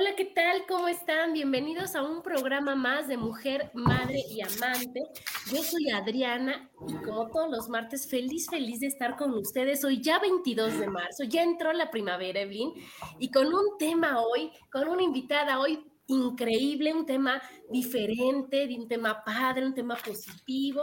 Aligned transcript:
Hola, 0.00 0.14
¿qué 0.14 0.26
tal? 0.26 0.64
¿Cómo 0.68 0.86
están? 0.86 1.32
Bienvenidos 1.32 1.96
a 1.96 2.02
un 2.02 2.22
programa 2.22 2.76
más 2.76 3.08
de 3.08 3.16
Mujer, 3.16 3.72
Madre 3.74 4.22
y 4.30 4.40
Amante. 4.42 5.02
Yo 5.50 5.60
soy 5.60 5.90
Adriana 5.90 6.70
y 6.86 6.94
como 7.04 7.26
todos 7.26 7.50
los 7.50 7.68
martes, 7.68 8.08
feliz, 8.08 8.46
feliz 8.48 8.78
de 8.78 8.86
estar 8.86 9.16
con 9.16 9.34
ustedes. 9.34 9.82
Hoy 9.82 10.00
ya 10.00 10.20
22 10.20 10.78
de 10.78 10.86
marzo, 10.86 11.24
ya 11.24 11.42
entró 11.42 11.72
la 11.72 11.90
primavera, 11.90 12.42
Evelyn, 12.42 12.74
y 13.18 13.28
con 13.32 13.48
un 13.48 13.76
tema 13.76 14.20
hoy, 14.20 14.52
con 14.70 14.86
una 14.86 15.02
invitada 15.02 15.58
hoy 15.58 15.84
increíble, 16.06 16.94
un 16.94 17.04
tema 17.04 17.42
diferente, 17.68 18.68
un 18.78 18.86
tema 18.86 19.24
padre, 19.24 19.66
un 19.66 19.74
tema 19.74 19.96
positivo. 19.96 20.80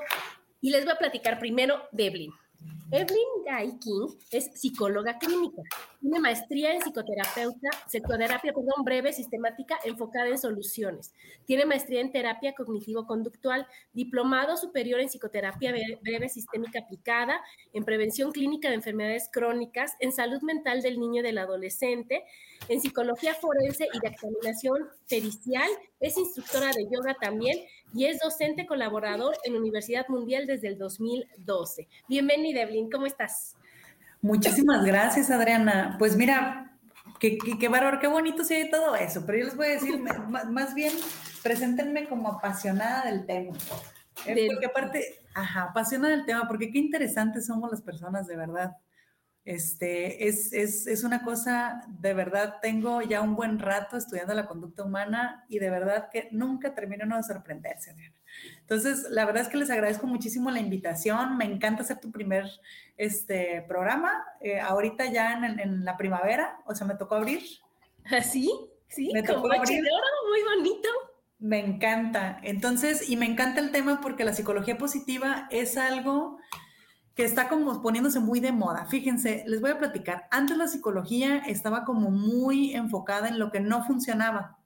Y 0.60 0.72
les 0.72 0.84
voy 0.84 0.94
a 0.94 0.98
platicar 0.98 1.40
primero 1.40 1.84
de 1.94 2.08
Evelyn. 2.08 2.34
Evelyn 2.92 3.18
Guy 3.44 3.80
King 3.80 4.16
es 4.30 4.52
psicóloga 4.54 5.18
clínica. 5.18 5.64
Tiene 6.00 6.20
maestría 6.20 6.72
en 6.72 6.82
psicoterapeuta, 6.82 7.70
psicoterapia 7.88 8.54
perdón, 8.54 8.84
breve, 8.84 9.12
sistemática, 9.12 9.80
enfocada 9.84 10.28
en 10.28 10.38
soluciones. 10.38 11.12
Tiene 11.46 11.66
maestría 11.66 12.02
en 12.02 12.12
terapia 12.12 12.54
cognitivo-conductual, 12.54 13.66
diplomado 13.94 14.56
superior 14.56 15.00
en 15.00 15.10
psicoterapia 15.10 15.74
breve, 16.02 16.30
sistémica 16.30 16.82
aplicada, 16.82 17.42
en 17.74 17.86
prevención 17.86 18.32
clínica 18.32 18.70
de 18.70 18.76
enfermedades 18.76 19.30
crónicas, 19.32 19.94
en 20.00 20.12
salud 20.12 20.42
mental 20.44 20.84
del 20.84 21.00
niño 21.00 21.22
y 21.22 21.24
del 21.24 21.40
adolescente, 21.40 22.24
en 22.70 22.82
psicología 22.82 23.34
forense 23.34 23.88
y 23.92 24.00
de 24.00 24.08
examinación 24.10 24.90
pericial. 25.10 25.70
Es 26.00 26.18
instructora 26.18 26.68
de 26.68 26.84
yoga 26.84 27.16
también 27.20 27.58
y 27.96 28.06
es 28.06 28.20
docente 28.20 28.66
colaborador 28.66 29.36
en 29.44 29.56
Universidad 29.56 30.08
Mundial 30.10 30.46
desde 30.46 30.68
el 30.68 30.78
2012. 30.78 31.88
Bienvenida, 32.10 32.62
Evelyn, 32.62 32.85
¿cómo 32.90 33.06
estás? 33.06 33.56
Muchísimas 34.22 34.84
gracias, 34.84 35.30
Adriana. 35.30 35.96
Pues 36.00 36.16
mira, 36.16 36.78
qué, 37.20 37.38
qué, 37.38 37.58
qué 37.58 37.70
qué 38.00 38.08
bonito 38.08 38.44
se 38.44 38.64
ve 38.64 38.70
todo 38.70 38.96
eso, 38.96 39.26
pero 39.26 39.38
yo 39.38 39.46
les 39.46 39.56
voy 39.56 39.68
a 39.68 39.70
decir, 39.70 40.00
más 40.50 40.74
bien, 40.74 40.94
preséntenme 41.44 42.08
como 42.08 42.30
apasionada 42.30 43.06
del 43.06 43.26
tema. 43.26 43.56
Eh, 44.26 44.48
porque 44.52 44.66
aparte, 44.66 45.16
ajá, 45.34 45.64
apasionada 45.64 46.16
del 46.16 46.26
tema, 46.26 46.48
porque 46.48 46.72
qué 46.72 46.80
interesantes 46.80 47.46
somos 47.46 47.70
las 47.70 47.82
personas, 47.82 48.28
de 48.28 48.38
verdad. 48.38 48.78
Este, 49.46 50.28
es, 50.28 50.52
es, 50.54 50.88
es, 50.88 51.04
una 51.04 51.24
cosa, 51.24 51.84
de 51.88 52.16
verdad, 52.16 52.56
tengo 52.64 53.04
ya 53.04 53.22
un 53.22 53.36
buen 53.36 53.60
rato 53.60 53.96
estudiando 53.96 54.34
la 54.34 54.48
conducta 54.48 54.84
humana 54.84 55.46
y 55.48 55.60
de 55.60 55.70
verdad 55.70 56.10
que 56.12 56.30
nunca 56.32 56.74
termino 56.74 57.16
de 57.16 57.22
sorprenderse, 57.22 57.92
Adriana. 57.92 58.16
Entonces, 58.62 59.06
la 59.12 59.24
verdad 59.24 59.44
es 59.44 59.50
que 59.50 59.58
les 59.58 59.70
agradezco 59.70 60.08
muchísimo 60.08 60.50
la 60.50 60.60
invitación. 60.60 61.38
Me 61.38 61.46
encanta 61.46 61.84
hacer 61.84 62.00
tu 62.00 62.12
primer 62.12 62.46
este, 62.98 63.64
programa. 63.68 64.12
Eh, 64.42 64.60
ahorita 64.60 65.06
ya 65.06 65.34
en, 65.34 65.60
en, 65.60 65.86
la 65.86 65.96
primavera, 65.96 66.58
o 66.66 66.74
sea, 66.74 66.88
me 66.88 66.96
tocó 66.96 67.14
abrir. 67.16 67.44
¿Así? 68.06 68.52
¿Ah, 68.52 68.74
sí, 68.88 69.12
me 69.14 69.22
tocó 69.22 69.52
abrir. 69.54 69.84
muy 70.28 70.56
bonito. 70.56 70.90
Me 71.38 71.60
encanta. 71.60 72.40
Entonces, 72.42 73.10
y 73.10 73.18
me 73.18 73.28
encanta 73.28 73.60
el 73.60 73.72
tema 73.72 74.02
porque 74.02 74.24
la 74.24 74.34
psicología 74.34 74.78
positiva 74.78 75.48
es 75.52 75.78
algo 75.78 76.40
que 77.16 77.24
está 77.24 77.48
como 77.48 77.82
poniéndose 77.82 78.20
muy 78.20 78.42
de 78.42 78.52
moda. 78.52 78.86
Fíjense, 78.86 79.44
les 79.48 79.62
voy 79.62 79.72
a 79.72 79.80
platicar. 79.80 80.28
Antes 80.32 80.58
la 80.58 80.68
psicología 80.68 81.38
estaba 81.38 81.86
como 81.86 82.12
muy 82.12 82.74
enfocada 82.76 83.30
en 83.30 83.40
lo 83.40 83.52
que 83.52 83.62
no 83.62 83.86
funcionaba. 83.86 84.60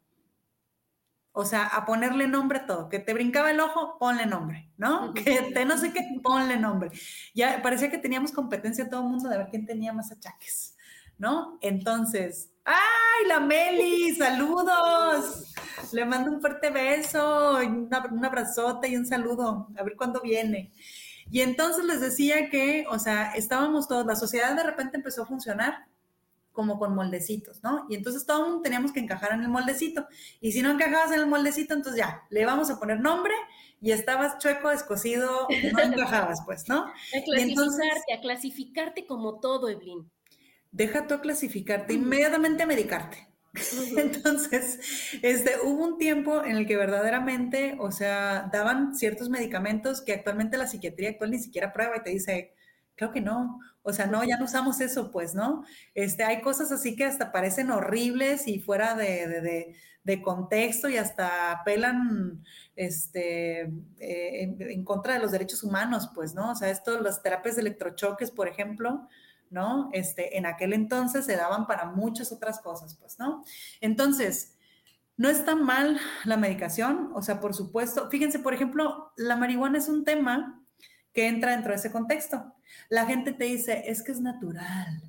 O 1.32 1.46
sea, 1.46 1.68
a 1.68 1.86
ponerle 1.86 2.28
nombre 2.28 2.58
a 2.58 2.66
todo. 2.66 2.90
Que 2.90 2.98
te 2.98 3.14
brincaba 3.14 3.52
el 3.52 3.60
ojo, 3.60 3.98
ponle 4.00 4.26
nombre, 4.26 4.72
¿no? 4.78 5.14
Que 5.14 5.52
te 5.54 5.64
no 5.64 5.78
sé 5.78 5.94
qué, 5.94 6.02
ponle 6.24 6.58
nombre. 6.58 6.90
Ya 7.36 7.62
parecía 7.62 7.92
que 7.92 8.00
teníamos 8.00 8.32
competencia 8.32 8.90
todo 8.90 9.04
el 9.04 9.10
mundo 9.10 9.30
de 9.30 9.38
ver 9.38 9.48
quién 9.52 9.68
tenía 9.68 9.94
más 9.94 10.12
achaques, 10.12 10.76
¿no? 11.20 11.60
Entonces, 11.62 12.52
¡ay, 12.66 13.28
la 13.28 13.40
Meli! 13.40 14.16
¡Saludos! 14.16 15.54
Le 15.94 16.04
mando 16.04 16.32
un 16.32 16.42
fuerte 16.42 16.72
beso, 16.72 17.60
un 17.60 18.26
abrazote 18.26 18.90
y 18.90 18.98
un 18.98 19.06
saludo. 19.06 19.70
A 19.78 19.84
ver 19.84 19.96
cuándo 19.96 20.20
viene. 20.22 20.72
Y 21.32 21.42
entonces 21.42 21.86
les 21.86 22.02
decía 22.02 22.50
que, 22.50 22.86
o 22.90 23.00
sea, 23.00 23.34
estábamos 23.36 23.88
todos, 23.88 24.06
la 24.06 24.16
sociedad 24.16 24.56
de 24.56 24.64
repente 24.64 24.98
empezó 24.98 25.24
a 25.24 25.28
funcionar 25.28 25.86
como 26.52 26.78
con 26.78 26.94
moldecitos, 26.94 27.64
¿no? 27.64 27.86
Y 27.90 27.96
entonces 27.96 28.26
todo 28.26 28.40
el 28.40 28.50
mundo 28.50 28.62
teníamos 28.64 28.92
que 28.92 29.00
encajar 29.00 29.32
en 29.32 29.42
el 29.42 29.48
moldecito. 29.48 30.08
Y 30.42 30.52
si 30.52 30.62
no 30.62 30.72
encajabas 30.72 31.12
en 31.14 31.22
el 31.22 31.28
moldecito, 31.28 31.74
entonces 31.74 32.00
ya, 32.00 32.24
le 32.30 32.46
vamos 32.46 32.70
a 32.70 32.80
poner 32.80 33.00
nombre 33.00 33.34
y 33.80 33.92
estabas 33.92 34.40
chueco, 34.40 34.70
descosido, 34.70 35.48
no 35.72 35.80
encajabas, 35.80 36.40
pues, 36.46 36.68
¿no? 36.68 36.84
A 36.84 37.24
clasificarte, 37.24 38.14
a 38.14 38.20
clasificarte 38.20 39.06
como 39.06 39.40
todo, 39.40 39.70
Evelyn. 39.70 40.12
Deja 40.72 41.08
tú 41.08 41.14
a 41.14 41.22
clasificarte, 41.22 41.94
inmediatamente 41.94 42.64
a 42.64 42.68
medicarte. 42.68 43.29
Entonces, 43.98 44.80
este, 45.22 45.56
hubo 45.64 45.86
un 45.86 45.98
tiempo 45.98 46.44
en 46.44 46.58
el 46.58 46.68
que 46.68 46.78
verdaderamente, 46.78 47.78
o 47.80 47.92
sea, 47.92 48.50
daban 48.52 48.96
ciertos 48.96 49.30
medicamentos 49.30 50.02
que 50.02 50.14
actualmente 50.14 50.58
la 50.58 50.68
psiquiatría 50.68 51.10
actual 51.10 51.32
ni 51.32 51.40
siquiera 51.40 51.74
prueba 51.74 51.98
y 51.98 52.04
te 52.04 52.12
dice, 52.12 52.54
creo 52.96 53.12
que 53.12 53.22
no, 53.22 53.60
o 53.82 53.94
sea, 53.94 54.08
no, 54.08 54.24
ya 54.24 54.38
no 54.38 54.46
usamos 54.46 54.82
eso, 54.82 55.12
pues, 55.12 55.34
¿no? 55.34 55.64
Este, 55.96 56.24
hay 56.24 56.42
cosas 56.42 56.72
así 56.72 56.96
que 56.96 57.06
hasta 57.06 57.32
parecen 57.32 57.72
horribles 57.72 58.48
y 58.48 58.60
fuera 58.60 58.94
de, 58.94 59.76
de, 60.04 60.22
contexto 60.24 60.90
y 60.90 60.98
hasta 60.98 61.52
apelan 61.52 62.44
este, 62.76 63.62
eh, 64.00 64.42
en, 64.42 64.60
en, 64.60 64.84
contra 64.84 65.14
de 65.14 65.20
los 65.20 65.32
derechos 65.32 65.64
humanos, 65.64 66.10
pues, 66.16 66.34
¿no? 66.34 66.52
O 66.52 66.56
sea, 66.56 66.72
esto, 66.72 67.00
las 67.00 67.22
terapias 67.22 67.56
de 67.56 67.62
electrochoques, 67.62 68.32
por 68.32 68.48
ejemplo, 68.48 69.08
¿no? 69.50 69.90
Este, 69.94 70.38
en 70.38 70.46
aquel 70.46 70.74
entonces 70.74 71.26
se 71.26 71.36
daban 71.36 71.68
para 71.68 71.86
muchas 71.86 72.32
otras 72.32 72.60
cosas, 72.60 72.96
pues, 72.96 73.20
¿no? 73.20 73.44
Entonces, 73.82 74.58
no 75.18 75.30
está 75.30 75.56
mal 75.56 76.00
la 76.24 76.38
medicación, 76.38 77.12
o 77.14 77.22
sea, 77.22 77.42
por 77.42 77.54
supuesto, 77.54 78.10
fíjense, 78.10 78.40
por 78.40 78.54
ejemplo, 78.54 79.12
la 79.18 79.36
marihuana 79.36 79.78
es 79.78 79.90
un 79.90 80.06
tema 80.06 80.64
que 81.14 81.28
entra 81.28 81.52
dentro 81.52 81.72
de 81.72 81.78
ese 81.78 81.92
contexto. 81.92 82.54
La 82.88 83.06
gente 83.06 83.34
te 83.34 83.44
dice, 83.46 83.84
es 83.88 84.02
que 84.02 84.14
es 84.14 84.22
natural, 84.22 85.02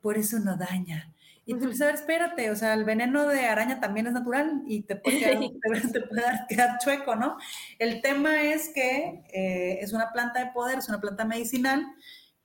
por 0.00 0.16
eso 0.16 0.38
no 0.38 0.56
daña. 0.56 1.12
Y 1.44 1.54
tú 1.54 1.66
dices, 1.66 1.80
a 1.80 1.86
ver, 1.86 1.94
espérate, 1.94 2.50
o 2.50 2.56
sea, 2.56 2.74
el 2.74 2.84
veneno 2.84 3.26
de 3.26 3.46
araña 3.46 3.80
también 3.80 4.06
es 4.06 4.12
natural 4.12 4.62
y 4.66 4.82
te 4.82 4.96
puede 4.96 5.18
quedar, 5.18 5.38
te, 5.92 6.00
puede 6.02 6.22
quedar 6.46 6.78
chueco, 6.78 7.16
¿no? 7.16 7.38
El 7.78 8.02
tema 8.02 8.42
es 8.42 8.68
que 8.68 9.22
eh, 9.32 9.78
es 9.80 9.94
una 9.94 10.12
planta 10.12 10.44
de 10.44 10.50
poder, 10.52 10.78
es 10.78 10.90
una 10.90 11.00
planta 11.00 11.24
medicinal 11.24 11.86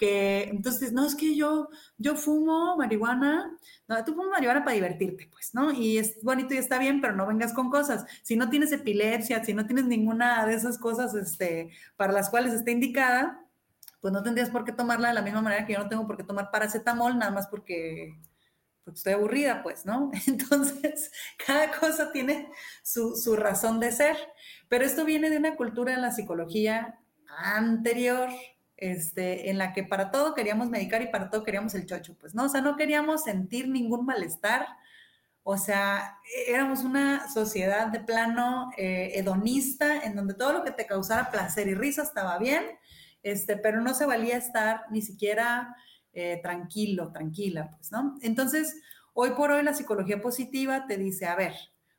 entonces, 0.03 0.93
no, 0.93 1.05
es 1.05 1.15
que 1.15 1.35
yo, 1.35 1.69
yo 1.97 2.15
fumo 2.15 2.75
marihuana, 2.77 3.57
no, 3.87 4.03
tú 4.03 4.13
fumas 4.13 4.31
marihuana 4.31 4.63
para 4.63 4.75
divertirte, 4.75 5.27
pues, 5.31 5.53
¿no? 5.53 5.71
Y 5.71 5.97
es 5.97 6.21
bonito 6.23 6.53
y 6.53 6.57
está 6.57 6.79
bien, 6.79 7.01
pero 7.01 7.15
no 7.15 7.27
vengas 7.27 7.53
con 7.53 7.69
cosas. 7.69 8.05
Si 8.23 8.35
no 8.35 8.49
tienes 8.49 8.71
epilepsia, 8.71 9.43
si 9.43 9.53
no 9.53 9.65
tienes 9.65 9.85
ninguna 9.85 10.45
de 10.45 10.55
esas 10.55 10.77
cosas 10.77 11.13
este, 11.15 11.71
para 11.95 12.13
las 12.13 12.29
cuales 12.29 12.53
está 12.53 12.71
indicada, 12.71 13.45
pues 14.01 14.13
no 14.13 14.23
tendrías 14.23 14.49
por 14.49 14.65
qué 14.65 14.71
tomarla 14.71 15.09
de 15.09 15.13
la 15.15 15.21
misma 15.21 15.41
manera 15.41 15.65
que 15.65 15.73
yo 15.73 15.79
no 15.79 15.89
tengo 15.89 16.07
por 16.07 16.17
qué 16.17 16.23
tomar 16.23 16.51
paracetamol, 16.51 17.17
nada 17.17 17.31
más 17.31 17.47
porque 17.47 18.17
porque 18.83 18.97
estoy 18.97 19.13
aburrida, 19.13 19.63
pues, 19.63 19.85
¿no? 19.85 20.11
Entonces, 20.27 21.11
cada 21.45 21.71
cosa 21.79 22.11
tiene 22.11 22.49
su, 22.83 23.15
su, 23.15 23.35
razón 23.35 23.79
de 23.79 23.91
ser, 23.91 24.17
pero 24.67 24.85
esto 24.85 25.05
viene 25.05 25.29
de 25.29 25.37
una 25.37 25.55
cultura 25.55 25.93
en 25.93 26.01
la 26.01 26.11
psicología 26.11 26.99
anterior, 27.37 28.29
este, 28.91 29.49
en 29.49 29.57
la 29.57 29.71
que 29.71 29.83
para 29.83 30.11
todo 30.11 30.33
queríamos 30.33 30.69
medicar 30.69 31.01
y 31.01 31.07
para 31.07 31.29
todo 31.29 31.43
queríamos 31.43 31.73
el 31.73 31.85
chocho, 31.85 32.17
pues, 32.19 32.35
¿no? 32.35 32.43
O 32.43 32.49
sea, 32.49 32.59
no 32.59 32.75
queríamos 32.75 33.23
sentir 33.23 33.69
ningún 33.69 34.05
malestar, 34.05 34.67
o 35.43 35.57
sea, 35.57 36.17
éramos 36.47 36.83
una 36.83 37.29
sociedad 37.29 37.87
de 37.87 38.01
plano 38.01 38.71
eh, 38.77 39.11
hedonista, 39.15 40.03
en 40.03 40.17
donde 40.17 40.33
todo 40.33 40.51
lo 40.51 40.63
que 40.65 40.71
te 40.71 40.85
causara 40.85 41.31
placer 41.31 41.69
y 41.69 41.75
risa 41.75 42.03
estaba 42.03 42.37
bien, 42.37 42.63
este, 43.23 43.55
pero 43.55 43.79
no 43.79 43.93
se 43.93 44.05
valía 44.05 44.35
estar 44.35 44.83
ni 44.91 45.01
siquiera 45.01 45.75
eh, 46.11 46.41
tranquilo, 46.43 47.11
tranquila, 47.13 47.71
pues, 47.77 47.89
¿no? 47.89 48.17
Entonces, 48.21 48.81
hoy 49.13 49.29
por 49.31 49.51
hoy 49.51 49.63
la 49.63 49.73
psicología 49.73 50.21
positiva 50.21 50.87
te 50.87 50.97
dice, 50.97 51.25
a 51.25 51.35
ver, 51.35 51.53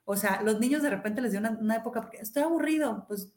o 0.05 0.17
sea, 0.17 0.43
los 0.43 0.61
niños 0.61 0.83
de 0.83 0.91
repente 0.91 1.23
les 1.23 1.33
dio 1.33 1.41
una, 1.41 1.51
una 1.53 1.77
época, 1.77 2.03
porque 2.03 2.19
estoy 2.19 2.43
aburrido, 2.43 3.07
pues 3.09 3.33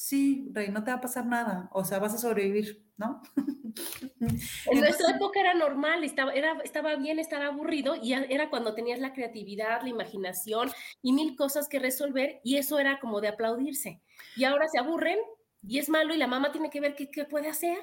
sí, 0.00 0.48
Rey, 0.54 0.70
no 0.70 0.82
te 0.82 0.90
va 0.90 0.96
a 0.96 1.00
pasar 1.02 1.26
nada, 1.26 1.68
o 1.72 1.84
sea, 1.84 1.98
vas 1.98 2.14
a 2.14 2.18
sobrevivir, 2.18 2.86
¿no? 2.96 3.20
en 4.18 4.80
nuestra 4.80 5.10
época 5.14 5.40
era 5.40 5.52
normal, 5.52 6.04
estaba, 6.04 6.32
era, 6.32 6.58
estaba 6.64 6.96
bien 6.96 7.18
estar 7.18 7.42
aburrido 7.42 7.96
y 7.96 8.14
era 8.14 8.48
cuando 8.48 8.72
tenías 8.72 8.98
la 8.98 9.12
creatividad, 9.12 9.82
la 9.82 9.90
imaginación 9.90 10.70
y 11.02 11.12
mil 11.12 11.36
cosas 11.36 11.68
que 11.68 11.78
resolver 11.78 12.40
y 12.42 12.56
eso 12.56 12.78
era 12.78 12.98
como 12.98 13.20
de 13.20 13.28
aplaudirse. 13.28 14.00
Y 14.36 14.44
ahora 14.44 14.68
se 14.68 14.78
aburren 14.78 15.18
y 15.68 15.78
es 15.78 15.90
malo 15.90 16.14
y 16.14 16.16
la 16.16 16.26
mamá 16.26 16.50
tiene 16.50 16.70
que 16.70 16.80
ver 16.80 16.94
qué, 16.94 17.10
qué 17.10 17.26
puede 17.26 17.48
hacer. 17.48 17.76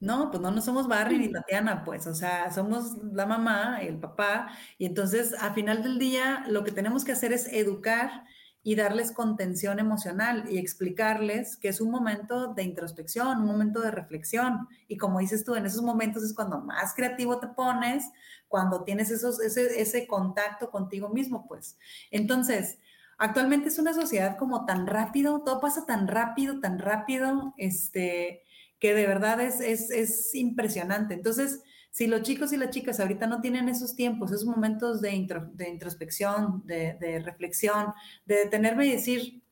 No, 0.00 0.32
pues 0.32 0.42
no, 0.42 0.50
no 0.50 0.60
somos 0.60 0.88
Barry 0.88 1.18
ni 1.18 1.30
Tatiana, 1.30 1.84
pues, 1.84 2.08
o 2.08 2.14
sea, 2.14 2.50
somos 2.50 2.96
la 3.12 3.26
mamá 3.26 3.78
y 3.80 3.86
el 3.86 4.00
papá, 4.00 4.48
y 4.76 4.86
entonces 4.86 5.34
al 5.34 5.54
final 5.54 5.84
del 5.84 6.00
día 6.00 6.44
lo 6.48 6.64
que 6.64 6.72
tenemos 6.72 7.04
que 7.04 7.12
hacer 7.12 7.32
es 7.32 7.46
educar 7.52 8.24
y 8.66 8.76
darles 8.76 9.12
contención 9.12 9.78
emocional 9.78 10.46
y 10.50 10.56
explicarles 10.56 11.58
que 11.58 11.68
es 11.68 11.82
un 11.82 11.90
momento 11.90 12.54
de 12.54 12.62
introspección, 12.62 13.42
un 13.42 13.46
momento 13.46 13.82
de 13.82 13.90
reflexión. 13.90 14.66
Y 14.88 14.96
como 14.96 15.18
dices 15.18 15.44
tú, 15.44 15.54
en 15.54 15.66
esos 15.66 15.82
momentos 15.82 16.22
es 16.24 16.32
cuando 16.32 16.58
más 16.60 16.94
creativo 16.94 17.38
te 17.38 17.48
pones, 17.48 18.10
cuando 18.48 18.82
tienes 18.82 19.10
esos, 19.10 19.38
ese, 19.42 19.82
ese 19.82 20.06
contacto 20.06 20.70
contigo 20.70 21.10
mismo, 21.10 21.46
pues. 21.46 21.78
Entonces, 22.10 22.78
actualmente 23.18 23.68
es 23.68 23.78
una 23.78 23.92
sociedad 23.92 24.38
como 24.38 24.64
tan 24.64 24.86
rápido, 24.86 25.42
todo 25.44 25.60
pasa 25.60 25.84
tan 25.84 26.08
rápido, 26.08 26.60
tan 26.60 26.78
rápido, 26.78 27.52
este, 27.58 28.44
que 28.80 28.94
de 28.94 29.06
verdad 29.06 29.42
es, 29.42 29.60
es, 29.60 29.90
es 29.90 30.34
impresionante. 30.34 31.12
Entonces, 31.12 31.60
si 31.94 32.08
los 32.08 32.22
chicos 32.22 32.52
y 32.52 32.56
las 32.56 32.70
chicas 32.70 32.98
ahorita 32.98 33.28
no 33.28 33.40
tienen 33.40 33.68
esos 33.68 33.94
tiempos, 33.94 34.32
esos 34.32 34.46
momentos 34.46 35.00
de, 35.00 35.12
introspección, 35.12 36.66
de, 36.66 37.22
reflexión, 37.24 37.94
de 38.24 38.34
detenerme 38.34 38.86
y 38.86 38.90
decir, 38.90 39.44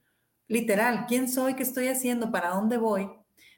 literal, 0.48 1.06
¿quién 1.06 1.28
soy? 1.28 1.54
¿Qué 1.54 1.62
estoy 1.62 1.86
haciendo? 1.86 2.32
¿Para 2.32 2.48
dónde 2.48 2.78
voy? 2.78 3.08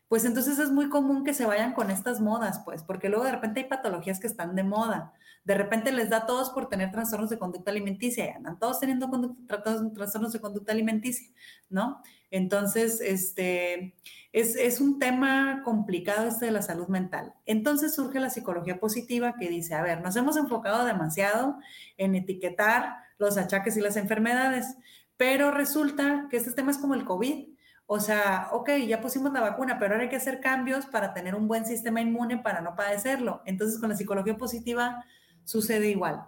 Pues 0.07 0.27
entonces 0.27 0.59
es 0.59 0.71
muy 0.71 0.91
común 0.91 1.25
que 1.25 1.33
se 1.33 1.47
vayan 1.47 1.73
con 1.73 1.91
estas 1.91 2.21
modas, 2.21 2.61
pues, 2.67 2.83
porque 2.83 3.09
luego 3.09 3.25
de 3.25 3.33
repente 3.33 3.61
hay 3.61 3.69
patologías 3.71 4.21
que 4.21 4.27
están 4.27 4.55
de 4.55 4.65
moda. 4.65 5.15
De 5.45 5.55
repente 5.55 5.93
les 5.93 6.11
da 6.11 6.19
a 6.19 6.27
todos 6.27 6.51
por 6.51 6.69
tener 6.69 6.91
trastornos 6.91 7.31
de 7.31 7.39
conducta 7.39 7.71
alimenticia 7.71 8.27
y 8.27 8.29
andan 8.29 8.59
todos 8.59 8.81
teniendo 8.81 9.11
trastornos 9.47 10.33
de 10.33 10.41
conducta 10.41 10.73
alimenticia, 10.73 11.29
¿no? 11.69 12.03
Entonces, 12.31 13.01
este, 13.01 13.95
es, 14.35 14.81
un 14.81 14.99
tema 14.99 15.63
complicado 15.63 16.27
este 16.27 16.47
de 16.47 16.51
la 16.51 16.63
salud 16.63 16.89
mental. 16.89 17.35
Entonces 17.47 17.95
surge 17.95 18.19
la 18.19 18.31
psicología 18.31 18.81
positiva 18.81 19.35
que 19.39 19.49
dice, 19.49 19.75
a 19.75 19.83
ver, 19.83 20.01
nos 20.01 20.17
hemos 20.17 20.37
enfocado 20.37 20.85
demasiado 20.85 21.59
en 21.97 22.17
etiquetar 22.17 22.97
los 23.19 23.39
achaques 23.39 23.77
y 23.77 23.81
las 23.81 23.97
enfermedades, 23.97 24.77
pero 25.17 25.53
resulta 25.53 26.27
que 26.29 26.39
este 26.39 26.51
tema 26.51 26.73
es 26.73 26.79
como 26.79 26.95
el 26.95 27.05
COVID. 27.05 27.55
O 27.87 28.01
sea, 28.01 28.49
ok, 28.51 28.71
ya 28.89 29.01
pusimos 29.01 29.33
la 29.33 29.41
vacuna, 29.41 29.79
pero 29.79 29.93
ahora 29.93 30.03
hay 30.03 30.11
que 30.11 30.17
hacer 30.17 30.41
cambios 30.41 30.87
para 30.87 31.15
tener 31.15 31.37
un 31.37 31.47
buen 31.47 31.65
sistema 31.67 32.01
inmune 32.01 32.39
para 32.39 32.61
no 32.61 32.75
padecerlo. 32.75 33.43
Entonces, 33.45 33.79
con 33.79 33.91
la 33.91 33.97
psicología 33.97 34.37
positiva 34.37 35.05
sucede 35.45 35.91
igual. 35.91 36.25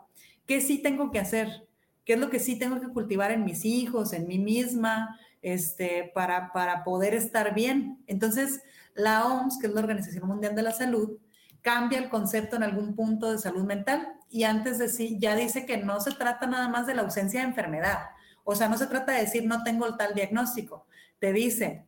¿Qué 0.46 0.60
sí 0.60 0.78
tengo 0.78 1.10
que 1.10 1.18
hacer? 1.18 1.66
¿Qué 2.04 2.14
es 2.14 2.20
lo 2.20 2.30
que 2.30 2.38
sí 2.38 2.58
tengo 2.58 2.80
que 2.80 2.88
cultivar 2.88 3.30
en 3.32 3.44
mis 3.44 3.64
hijos, 3.64 4.12
en 4.12 4.26
mí 4.26 4.38
misma? 4.38 5.18
este, 5.46 6.10
para, 6.12 6.52
para 6.52 6.82
poder 6.82 7.14
estar 7.14 7.54
bien. 7.54 8.02
Entonces, 8.08 8.62
la 8.94 9.26
OMS, 9.26 9.58
que 9.60 9.68
es 9.68 9.72
la 9.72 9.80
Organización 9.80 10.26
Mundial 10.26 10.56
de 10.56 10.62
la 10.62 10.72
Salud, 10.72 11.18
cambia 11.62 12.00
el 12.00 12.08
concepto 12.08 12.56
en 12.56 12.64
algún 12.64 12.96
punto 12.96 13.30
de 13.30 13.38
salud 13.38 13.62
mental 13.62 14.14
y 14.28 14.42
antes 14.42 14.78
de 14.78 14.88
sí 14.88 15.18
ya 15.20 15.36
dice 15.36 15.64
que 15.64 15.76
no 15.76 16.00
se 16.00 16.10
trata 16.12 16.48
nada 16.48 16.68
más 16.68 16.88
de 16.88 16.94
la 16.94 17.02
ausencia 17.02 17.40
de 17.40 17.46
enfermedad. 17.46 18.10
O 18.42 18.56
sea, 18.56 18.68
no 18.68 18.76
se 18.76 18.88
trata 18.88 19.12
de 19.12 19.20
decir 19.20 19.46
no 19.46 19.62
tengo 19.62 19.86
el 19.86 19.96
tal 19.96 20.14
diagnóstico. 20.14 20.88
Te 21.20 21.32
dice, 21.32 21.86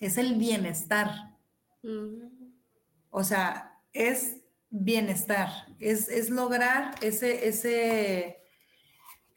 es 0.00 0.16
el 0.16 0.36
bienestar. 0.36 1.10
O 3.10 3.22
sea, 3.22 3.80
es 3.92 4.38
bienestar, 4.76 5.50
es, 5.78 6.08
es 6.08 6.30
lograr 6.30 6.96
ese, 7.00 7.46
ese, 7.46 8.38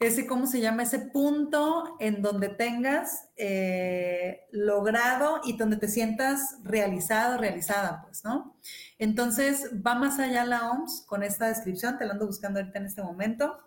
ese, 0.00 0.26
¿cómo 0.26 0.48
se 0.48 0.60
llama? 0.60 0.82
Ese 0.82 0.98
punto 0.98 1.96
en 2.00 2.22
donde 2.22 2.48
tengas 2.48 3.30
eh, 3.36 4.46
logrado 4.50 5.40
y 5.44 5.56
donde 5.56 5.76
te 5.76 5.86
sientas 5.86 6.58
realizado, 6.64 7.38
realizada, 7.38 8.02
pues, 8.02 8.24
¿no? 8.24 8.56
Entonces, 8.98 9.70
va 9.74 9.94
más 9.94 10.18
allá 10.18 10.44
la 10.44 10.72
OMS 10.72 11.04
con 11.06 11.22
esta 11.22 11.46
descripción, 11.46 11.98
te 11.98 12.04
la 12.04 12.14
ando 12.14 12.26
buscando 12.26 12.58
ahorita 12.58 12.80
en 12.80 12.86
este 12.86 13.04
momento. 13.04 13.58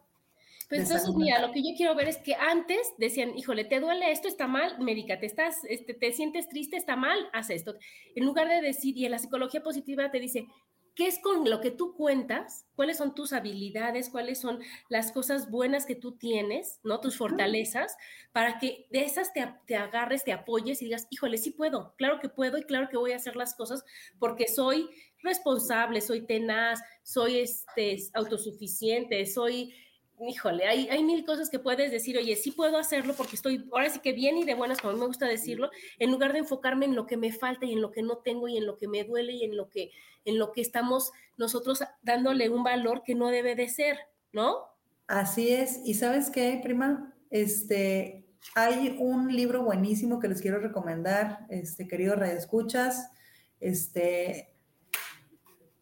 Pues 0.68 0.81
entonces, 0.81 1.09
mira, 1.15 1.39
lo 1.39 1.53
que 1.53 1.63
yo 1.63 1.75
quiero 1.75 1.95
ver 1.95 2.09
es 2.09 2.18
que 2.18 2.35
antes 2.35 2.79
decían, 2.97 3.38
híjole, 3.38 3.63
te 3.63 3.79
duele 3.79 4.12
esto, 4.12 4.27
está 4.27 4.47
mal, 4.47 4.77
médicate, 4.79 5.25
estás, 5.25 5.57
este, 5.69 5.94
te 5.94 6.12
sientes 6.12 6.50
triste, 6.50 6.75
está 6.75 6.97
mal, 6.97 7.18
haz 7.31 7.50
esto. 7.50 7.75
En 8.15 8.25
lugar 8.25 8.50
de 8.50 8.62
decir, 8.62 8.97
y 8.97 9.06
en 9.06 9.12
la 9.12 9.19
psicología 9.19 9.63
positiva 9.63 10.12
te 10.12 10.19
dice, 10.19 10.47
qué 10.95 11.07
es 11.07 11.19
con 11.19 11.49
lo 11.49 11.61
que 11.61 11.71
tú 11.71 11.95
cuentas, 11.95 12.65
cuáles 12.75 12.97
son 12.97 13.15
tus 13.15 13.33
habilidades, 13.33 14.09
cuáles 14.09 14.39
son 14.39 14.59
las 14.89 15.11
cosas 15.11 15.49
buenas 15.49 15.85
que 15.85 15.95
tú 15.95 16.17
tienes, 16.17 16.79
¿no? 16.83 16.99
Tus 16.99 17.17
fortalezas, 17.17 17.95
para 18.31 18.59
que 18.59 18.88
de 18.91 19.05
esas 19.05 19.31
te, 19.33 19.75
agarres, 19.75 20.23
te 20.23 20.33
apoyes 20.33 20.81
y 20.81 20.85
digas, 20.85 21.07
híjole, 21.09 21.38
sí 21.38 21.51
puedo, 21.51 21.93
claro 21.97 22.19
que 22.19 22.29
puedo 22.29 22.57
y 22.57 22.63
claro 22.63 22.89
que 22.89 22.97
voy 22.97 23.13
a 23.13 23.17
hacer 23.17 23.35
las 23.35 23.55
cosas 23.55 23.83
porque 24.19 24.47
soy 24.47 24.89
responsable, 25.23 26.01
soy 26.01 26.25
tenaz, 26.25 26.81
soy 27.03 27.39
este, 27.39 27.97
autosuficiente, 28.13 29.25
soy 29.25 29.73
híjole, 30.27 30.65
hay, 30.65 30.88
hay 30.89 31.03
mil 31.03 31.25
cosas 31.25 31.50
que 31.50 31.59
puedes 31.59 31.91
decir, 31.91 32.18
oye, 32.18 32.35
sí 32.35 32.51
puedo 32.51 32.77
hacerlo 32.77 33.13
porque 33.15 33.35
estoy 33.35 33.68
ahora 33.71 33.89
sí 33.89 34.00
que 34.00 34.13
bien 34.13 34.38
y 34.38 34.44
de 34.44 34.53
buenas, 34.53 34.80
como 34.80 34.97
me 34.97 35.06
gusta 35.06 35.28
decirlo, 35.28 35.69
en 35.99 36.11
lugar 36.11 36.33
de 36.33 36.40
enfocarme 36.40 36.85
en 36.85 36.95
lo 36.95 37.07
que 37.07 37.18
me 37.18 37.31
falta 37.31 37.66
y 37.66 37.73
en 37.73 37.81
lo 37.81 37.92
que 37.92 38.04
no 38.04 38.18
tengo 38.18 38.47
y 38.47 38.57
en 38.57 38.66
lo 38.66 38.78
que 38.78 38.87
me 38.87 39.04
duele 39.04 39.33
y 39.33 39.44
en 39.44 39.57
lo 39.57 39.69
que, 39.69 39.92
en 40.25 40.37
lo 40.37 40.51
que 40.51 40.61
estamos 40.61 41.11
nosotros 41.37 41.83
dándole 42.01 42.49
un 42.49 42.63
valor 42.63 43.04
que 43.04 43.16
no 43.16 43.30
debe 43.30 43.56
de 43.56 43.69
ser, 43.69 43.97
¿no? 44.31 44.68
Así 45.07 45.49
es. 45.49 45.81
¿Y 45.85 45.95
sabes 45.95 46.30
qué, 46.30 46.59
prima? 46.63 47.13
Este, 47.30 48.25
hay 48.56 48.97
un 48.99 49.35
libro 49.35 49.63
buenísimo 49.63 50.19
que 50.19 50.28
les 50.28 50.42
quiero 50.42 50.59
recomendar, 50.59 51.45
este, 51.49 51.87
querido 51.87 52.16
Radio 52.16 52.37
Escuchas. 52.37 53.09
Este, 53.59 54.56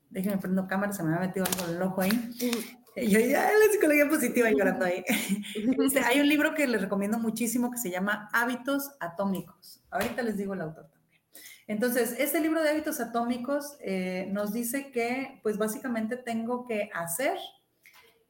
déjenme 0.09 0.37
prendo 0.37 0.67
cámara, 0.67 0.91
se 0.93 1.03
me 1.03 1.15
ha 1.15 1.19
metido 1.19 1.45
algo 1.45 1.69
en 1.69 1.75
el 1.75 1.81
ojo 1.81 2.01
ahí. 2.01 2.78
Yo 3.07 3.19
ya 3.19 3.43
la 3.43 3.71
psicología 3.71 4.07
positiva 4.09 4.49
llorando 4.49 4.85
ahí. 4.85 5.03
Este, 5.83 5.99
hay 5.99 6.19
un 6.19 6.27
libro 6.27 6.53
que 6.53 6.67
les 6.67 6.81
recomiendo 6.81 7.17
muchísimo 7.19 7.71
que 7.71 7.77
se 7.77 7.89
llama 7.89 8.29
Hábitos 8.33 8.91
Atómicos. 8.99 9.81
Ahorita 9.89 10.21
les 10.21 10.37
digo 10.37 10.53
el 10.53 10.61
autor 10.61 10.89
también. 10.89 11.21
Entonces, 11.67 12.15
este 12.17 12.41
libro 12.41 12.63
de 12.63 12.69
hábitos 12.69 12.99
atómicos 12.99 13.77
eh, 13.81 14.27
nos 14.31 14.53
dice 14.53 14.91
que, 14.91 15.39
pues 15.43 15.57
básicamente 15.57 16.17
tengo 16.17 16.65
que 16.65 16.89
hacer 16.93 17.37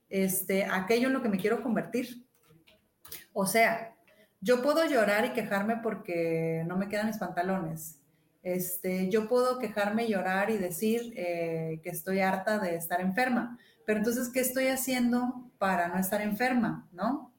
este, 0.09 0.65
aquello 0.65 1.07
en 1.07 1.13
lo 1.13 1.21
que 1.21 1.29
me 1.29 1.37
quiero 1.37 1.63
convertir. 1.63 2.27
O 3.31 3.45
sea, 3.45 3.95
yo 4.41 4.61
puedo 4.61 4.85
llorar 4.85 5.25
y 5.25 5.33
quejarme 5.33 5.77
porque 5.77 6.63
no 6.67 6.77
me 6.77 6.89
quedan 6.89 7.07
mis 7.07 7.17
pantalones. 7.17 7.99
Este, 8.43 9.09
yo 9.09 9.27
puedo 9.27 9.59
quejarme 9.59 10.05
y 10.05 10.11
llorar 10.11 10.49
y 10.49 10.57
decir 10.57 11.13
eh, 11.15 11.81
que 11.83 11.89
estoy 11.89 12.19
harta 12.21 12.59
de 12.59 12.75
estar 12.75 13.01
enferma 13.01 13.57
pero 13.89 14.01
entonces, 14.01 14.29
¿qué 14.29 14.41
estoy 14.41 14.67
haciendo 14.67 15.49
para 15.57 15.87
no 15.87 15.97
estar 15.97 16.21
enferma? 16.21 16.87
¿No? 16.91 17.33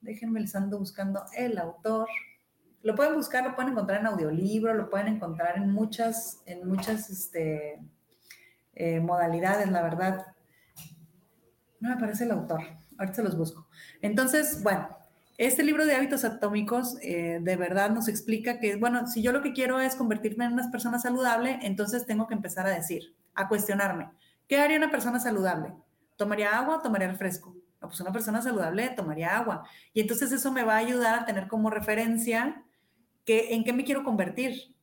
Déjenme, 0.00 0.38
les 0.38 0.54
ando 0.54 0.78
buscando 0.78 1.24
el 1.36 1.58
autor. 1.58 2.06
Lo 2.84 2.94
pueden 2.94 3.16
buscar, 3.16 3.42
lo 3.42 3.56
pueden 3.56 3.72
encontrar 3.72 3.98
en 3.98 4.06
audiolibro, 4.06 4.74
lo 4.74 4.88
pueden 4.88 5.08
encontrar 5.08 5.56
en 5.56 5.72
muchas, 5.72 6.40
en 6.46 6.68
muchas 6.68 7.10
este, 7.10 7.80
eh, 8.76 9.00
modalidades, 9.00 9.68
la 9.68 9.82
verdad. 9.82 10.26
No 11.80 11.88
me 11.88 11.96
parece 11.96 12.22
el 12.22 12.30
autor. 12.30 12.60
Ahorita 12.96 13.16
se 13.16 13.24
los 13.24 13.36
busco. 13.36 13.66
Entonces, 14.02 14.62
bueno, 14.62 14.96
este 15.36 15.64
libro 15.64 15.84
de 15.84 15.96
hábitos 15.96 16.24
atómicos 16.24 16.96
eh, 17.02 17.40
de 17.42 17.56
verdad 17.56 17.90
nos 17.90 18.06
explica 18.06 18.60
que, 18.60 18.76
bueno, 18.76 19.08
si 19.08 19.20
yo 19.20 19.32
lo 19.32 19.42
que 19.42 19.52
quiero 19.52 19.80
es 19.80 19.96
convertirme 19.96 20.44
en 20.44 20.52
una 20.52 20.70
persona 20.70 21.00
saludable, 21.00 21.58
entonces 21.62 22.06
tengo 22.06 22.28
que 22.28 22.34
empezar 22.34 22.68
a 22.68 22.70
decir, 22.70 23.16
a 23.34 23.48
cuestionarme, 23.48 24.12
¿Qué 24.48 24.58
haría 24.58 24.78
una 24.78 24.90
persona 24.90 25.18
saludable? 25.18 25.74
¿Tomaría 26.16 26.58
agua 26.58 26.76
o 26.76 26.82
tomaría 26.82 27.08
refresco? 27.08 27.56
pues 27.86 28.00
una 28.00 28.12
persona 28.12 28.42
saludable 28.42 28.88
tomaría 28.90 29.36
agua. 29.36 29.68
Y 29.92 30.00
entonces 30.00 30.32
eso 30.32 30.52
me 30.52 30.64
va 30.64 30.74
a 30.74 30.78
ayudar 30.78 31.14
a 31.14 31.24
tener 31.24 31.48
como 31.48 31.70
referencia 31.70 32.64
que, 33.24 33.54
en 33.54 33.64
qué 33.64 33.72
me 33.72 33.84
quiero 33.84 34.04
convertir. 34.04 34.74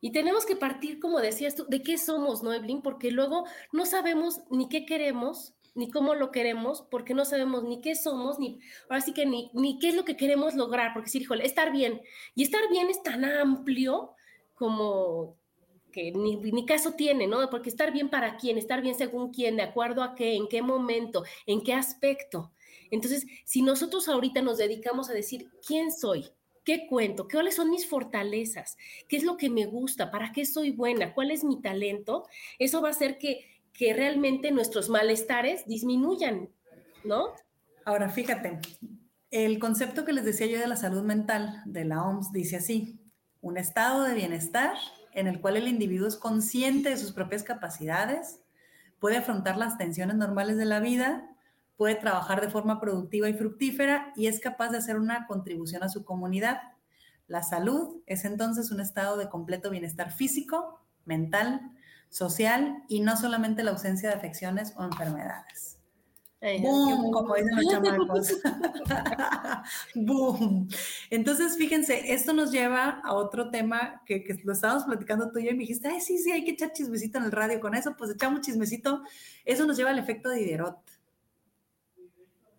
Y 0.00 0.12
tenemos 0.12 0.44
que 0.44 0.56
partir, 0.56 1.00
como 1.00 1.20
decías 1.20 1.54
tú, 1.54 1.66
de 1.68 1.82
qué 1.82 1.98
somos, 1.98 2.42
¿no, 2.42 2.52
Evelyn? 2.52 2.82
Porque 2.82 3.10
luego 3.10 3.46
no 3.72 3.86
sabemos 3.86 4.40
ni 4.50 4.68
qué 4.68 4.84
queremos, 4.84 5.54
ni 5.74 5.90
cómo 5.90 6.14
lo 6.14 6.30
queremos, 6.30 6.82
porque 6.90 7.14
no 7.14 7.24
sabemos 7.24 7.64
ni 7.64 7.80
qué 7.80 7.94
somos, 7.94 8.38
ni 8.38 8.60
ahora 8.88 9.00
sí 9.00 9.12
que 9.12 9.26
ni, 9.26 9.50
ni 9.52 9.78
qué 9.78 9.88
es 9.88 9.94
lo 9.94 10.04
que 10.04 10.16
queremos 10.16 10.54
lograr, 10.54 10.92
porque 10.94 11.10
sí, 11.10 11.18
híjole, 11.18 11.44
estar 11.44 11.72
bien. 11.72 12.02
Y 12.34 12.42
estar 12.42 12.60
bien 12.70 12.88
es 12.88 13.02
tan 13.02 13.24
amplio 13.24 14.14
como 14.54 15.36
ni, 16.14 16.66
caso 16.66 16.92
tiene, 16.92 17.26
¿no? 17.26 17.48
Porque 17.50 17.68
estar 17.68 17.92
bien 17.92 18.08
para 18.08 18.36
quién, 18.36 18.58
estar 18.58 18.82
bien 18.82 18.94
según 18.94 19.32
quién, 19.32 19.56
de 19.56 19.62
acuerdo 19.62 20.02
a 20.02 20.14
qué, 20.14 20.34
en 20.34 20.48
qué 20.48 20.62
momento, 20.62 21.24
en 21.46 21.62
qué 21.62 21.74
aspecto. 21.74 22.52
Entonces, 22.90 23.26
si 23.44 23.62
nosotros 23.62 24.08
ahorita 24.08 24.42
nos 24.42 24.58
dedicamos 24.58 25.10
a 25.10 25.14
decir 25.14 25.50
quién 25.66 25.90
soy, 25.90 26.26
qué 26.64 26.86
cuento, 26.86 27.28
cuáles 27.30 27.56
son 27.56 27.70
mis 27.70 27.86
fortalezas, 27.86 28.76
qué 29.08 29.16
es 29.16 29.24
lo 29.24 29.36
que 29.36 29.50
me 29.50 29.66
gusta, 29.66 30.10
para 30.10 30.32
qué 30.32 30.44
soy 30.44 30.70
buena, 30.70 31.14
cuál 31.14 31.30
es 31.30 31.44
mi 31.44 31.60
talento, 31.60 32.26
eso 32.58 32.82
va 32.82 32.88
a 32.88 32.92
hacer 32.92 33.18
que, 33.18 33.44
que 33.72 33.92
realmente 33.92 34.50
nuestros 34.50 34.88
malestares 34.88 35.66
disminuyan, 35.66 36.48
¿no? 37.04 37.28
Ahora, 37.84 38.08
fíjate, 38.08 38.58
el 39.30 39.58
concepto 39.58 40.04
que 40.04 40.12
les 40.12 40.24
decía 40.24 40.46
yo 40.46 40.58
de 40.58 40.66
la 40.66 40.76
salud 40.76 41.02
mental 41.02 41.62
de 41.66 41.84
la 41.84 42.04
OMS 42.04 42.32
dice 42.32 42.56
así, 42.56 42.98
un 43.40 43.58
estado 43.58 44.02
de 44.02 44.14
bienestar 44.14 44.76
en 45.16 45.26
el 45.26 45.40
cual 45.40 45.56
el 45.56 45.66
individuo 45.66 46.06
es 46.06 46.16
consciente 46.16 46.90
de 46.90 46.96
sus 46.98 47.12
propias 47.12 47.42
capacidades, 47.42 48.40
puede 49.00 49.16
afrontar 49.16 49.56
las 49.56 49.78
tensiones 49.78 50.16
normales 50.16 50.58
de 50.58 50.66
la 50.66 50.78
vida, 50.78 51.28
puede 51.76 51.94
trabajar 51.94 52.42
de 52.42 52.50
forma 52.50 52.80
productiva 52.80 53.28
y 53.28 53.34
fructífera 53.34 54.12
y 54.14 54.26
es 54.26 54.40
capaz 54.40 54.68
de 54.68 54.78
hacer 54.78 54.98
una 54.98 55.26
contribución 55.26 55.82
a 55.82 55.88
su 55.88 56.04
comunidad. 56.04 56.60
La 57.28 57.42
salud 57.42 58.02
es 58.06 58.26
entonces 58.26 58.70
un 58.70 58.80
estado 58.80 59.16
de 59.16 59.30
completo 59.30 59.70
bienestar 59.70 60.12
físico, 60.12 60.80
mental, 61.06 61.62
social 62.10 62.84
y 62.86 63.00
no 63.00 63.16
solamente 63.16 63.64
la 63.64 63.70
ausencia 63.70 64.10
de 64.10 64.16
afecciones 64.16 64.74
o 64.76 64.84
enfermedades. 64.84 65.75
¡Boom! 66.60 67.10
Como 67.12 67.34
dicen 67.34 67.56
los 67.56 67.66
chamacos. 67.66 68.28
¡Boom! 69.94 70.68
Entonces, 71.10 71.56
fíjense, 71.56 72.12
esto 72.12 72.32
nos 72.32 72.52
lleva 72.52 73.00
a 73.04 73.14
otro 73.14 73.50
tema 73.50 74.02
que, 74.06 74.22
que, 74.22 74.34
lo 74.44 74.52
estábamos 74.52 74.84
platicando 74.84 75.30
tú 75.30 75.38
y 75.38 75.44
yo 75.44 75.50
y 75.50 75.54
me 75.54 75.60
dijiste, 75.60 75.88
ay, 75.88 76.00
sí, 76.00 76.18
sí, 76.18 76.30
hay 76.30 76.44
que 76.44 76.52
echar 76.52 76.72
chismecito 76.72 77.18
en 77.18 77.24
el 77.24 77.32
radio 77.32 77.60
con 77.60 77.74
eso, 77.74 77.96
pues 77.96 78.10
echamos 78.10 78.42
chismecito. 78.42 79.02
Eso 79.44 79.66
nos 79.66 79.76
lleva 79.76 79.90
al 79.90 79.98
efecto 79.98 80.28
de 80.28 80.38
Diderot. 80.38 80.78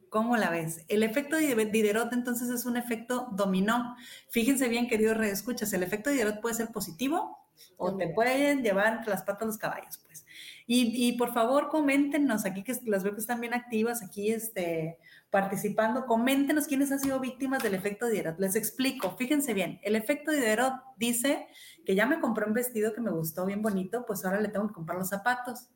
¿Cómo 0.10 0.38
la 0.38 0.50
ves? 0.50 0.86
El 0.88 1.04
efecto 1.04 1.36
de 1.36 1.66
Diderot 1.66 2.14
entonces 2.14 2.50
es 2.50 2.66
un 2.66 2.78
efecto 2.78 3.28
dominó. 3.32 3.96
Fíjense 4.30 4.70
bien, 4.70 4.88
queridos 4.88 5.18
escuchas, 5.26 5.74
el 5.74 5.84
efecto 5.84 6.10
de 6.10 6.16
Diderot 6.16 6.42
puede 6.42 6.56
ser 6.56 6.72
positivo 6.72 7.38
o 7.76 7.96
te 7.96 8.08
pueden 8.10 8.64
llevar 8.64 9.04
las 9.08 9.24
patas 9.24 9.48
los 9.48 9.58
caballos, 9.58 10.00
Y, 10.70 11.14
por 11.14 11.34
favor, 11.34 11.70
coméntenos 11.70 12.46
aquí 12.46 12.62
que 12.62 12.76
las 12.86 13.02
veo 13.02 13.14
que 13.14 13.22
están 13.22 13.40
bien 13.40 13.54
activas 13.54 14.04
aquí 14.04 14.32
este, 14.32 14.98
participando. 15.30 16.06
Coméntenos 16.06 16.68
quiénes 16.68 16.92
han 16.92 17.00
sido 17.00 17.22
víctimas 17.22 17.64
del 17.64 17.74
efecto 17.74 18.08
Diderot. 18.08 18.38
Les 18.38 18.58
explico, 18.58 19.16
fíjense 19.16 19.54
bien, 19.54 19.80
el 19.82 19.96
efecto 19.96 20.32
Diderot 20.32 20.74
dice 20.98 21.48
que 21.86 21.96
ya 21.96 22.06
me 22.06 22.20
compré 22.20 22.46
un 22.46 22.54
vestido 22.54 22.94
que 22.94 23.00
me 23.00 23.12
gustó 23.12 23.46
bien 23.46 23.62
bonito, 23.62 24.06
pues 24.06 24.26
ahora 24.26 24.42
le 24.42 24.50
tengo 24.50 24.68
que 24.68 24.74
comprar 24.74 24.98
los 24.98 25.08
zapatos. 25.08 25.70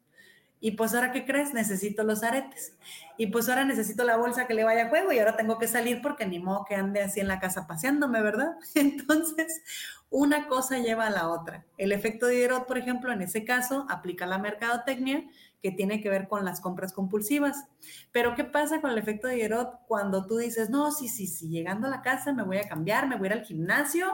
Y 0.60 0.72
pues 0.72 0.94
ahora, 0.94 1.12
¿qué 1.12 1.26
crees? 1.26 1.54
Necesito 1.54 2.04
los 2.04 2.22
aretes. 2.22 2.78
Y 3.18 3.28
pues 3.28 3.48
ahora 3.48 3.64
necesito 3.64 4.04
la 4.04 4.18
bolsa 4.18 4.46
que 4.46 4.54
le 4.54 4.64
vaya 4.64 4.86
a 4.86 4.90
juego 4.90 5.12
y 5.12 5.20
ahora 5.20 5.38
tengo 5.38 5.58
que 5.58 5.68
salir 5.68 6.02
porque 6.02 6.28
ni 6.28 6.40
modo 6.40 6.66
que 6.68 6.76
ande 6.76 7.02
así 7.02 7.20
en 7.20 7.30
la 7.30 7.40
casa 7.40 7.66
paseándome, 7.66 8.22
¿verdad? 8.22 8.56
Entonces, 8.76 9.62
una 10.12 10.48
cosa 10.48 10.78
lleva 10.78 11.08
a 11.08 11.10
la 11.10 11.30
otra. 11.30 11.66
El 11.78 11.92
efecto 11.94 12.28
de 12.28 12.36
Diderot, 12.36 12.68
por 12.68 12.78
ejemplo, 12.78 13.12
en 13.12 13.22
ese 13.22 13.46
caso, 13.46 13.88
aplica 13.90 14.28
la 14.28 14.38
mercadotecnia 14.38 15.24
que 15.62 15.72
tiene 15.72 16.02
que 16.02 16.10
ver 16.10 16.28
con 16.28 16.44
las 16.44 16.60
compras 16.60 16.92
compulsivas. 16.92 17.68
Pero 18.12 18.36
¿qué 18.36 18.44
pasa 18.44 18.82
con 18.82 18.92
el 18.92 18.98
efecto 18.98 19.28
de 19.28 19.36
Diderot 19.36 19.86
cuando 19.88 20.26
tú 20.26 20.38
dices, 20.38 20.70
no, 20.70 20.92
sí, 20.92 21.08
sí, 21.08 21.28
sí, 21.28 21.50
llegando 21.50 21.88
a 21.88 21.92
la 21.92 22.02
casa 22.02 22.34
me 22.34 22.44
voy 22.44 22.58
a 22.58 22.68
cambiar, 22.68 23.08
me 23.08 23.16
voy 23.18 23.28
a 23.28 23.32
ir 23.32 23.38
al 23.40 23.46
gimnasio 23.46 24.08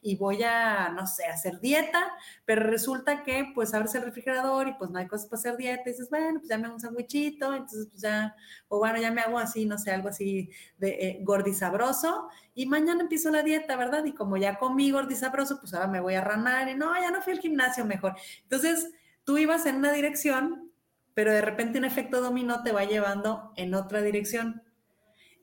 y 0.00 0.16
voy 0.16 0.42
a, 0.44 0.90
no 0.90 1.06
sé, 1.06 1.24
hacer 1.24 1.60
dieta, 1.60 2.12
pero 2.44 2.62
resulta 2.62 3.24
que 3.24 3.50
pues 3.54 3.74
abres 3.74 3.94
el 3.94 4.02
refrigerador 4.02 4.68
y 4.68 4.74
pues 4.74 4.90
no 4.90 4.98
hay 4.98 5.08
cosas 5.08 5.26
para 5.26 5.40
hacer 5.40 5.56
dieta 5.56 5.82
y 5.86 5.92
dices, 5.92 6.08
bueno, 6.08 6.38
pues 6.38 6.48
ya 6.48 6.58
me 6.58 6.66
hago 6.66 6.74
un 6.74 6.80
sandwichito, 6.80 7.52
entonces 7.52 7.88
pues 7.90 8.02
ya, 8.02 8.34
o 8.68 8.78
bueno, 8.78 9.00
ya 9.00 9.10
me 9.10 9.22
hago 9.22 9.38
así, 9.38 9.66
no 9.66 9.78
sé, 9.78 9.90
algo 9.90 10.08
así 10.08 10.50
de 10.78 10.88
eh, 10.90 11.18
gordisabroso 11.22 12.28
y 12.54 12.66
mañana 12.66 13.02
empiezo 13.02 13.30
la 13.30 13.42
dieta, 13.42 13.76
¿verdad? 13.76 14.04
Y 14.04 14.12
como 14.12 14.36
ya 14.36 14.58
comí 14.58 14.90
gordisabroso, 14.90 15.58
pues 15.58 15.74
ahora 15.74 15.88
me 15.88 16.00
voy 16.00 16.14
a 16.14 16.20
ranar 16.20 16.68
y 16.68 16.74
no, 16.74 16.94
ya 17.00 17.10
no 17.10 17.22
fui 17.22 17.32
al 17.32 17.40
gimnasio 17.40 17.84
mejor. 17.84 18.14
Entonces, 18.42 18.90
tú 19.24 19.38
ibas 19.38 19.66
en 19.66 19.76
una 19.76 19.92
dirección 19.92 20.71
pero 21.14 21.32
de 21.32 21.42
repente 21.42 21.78
un 21.78 21.84
efecto 21.84 22.20
dominó 22.20 22.62
te 22.62 22.72
va 22.72 22.84
llevando 22.84 23.52
en 23.56 23.74
otra 23.74 24.02
dirección. 24.02 24.62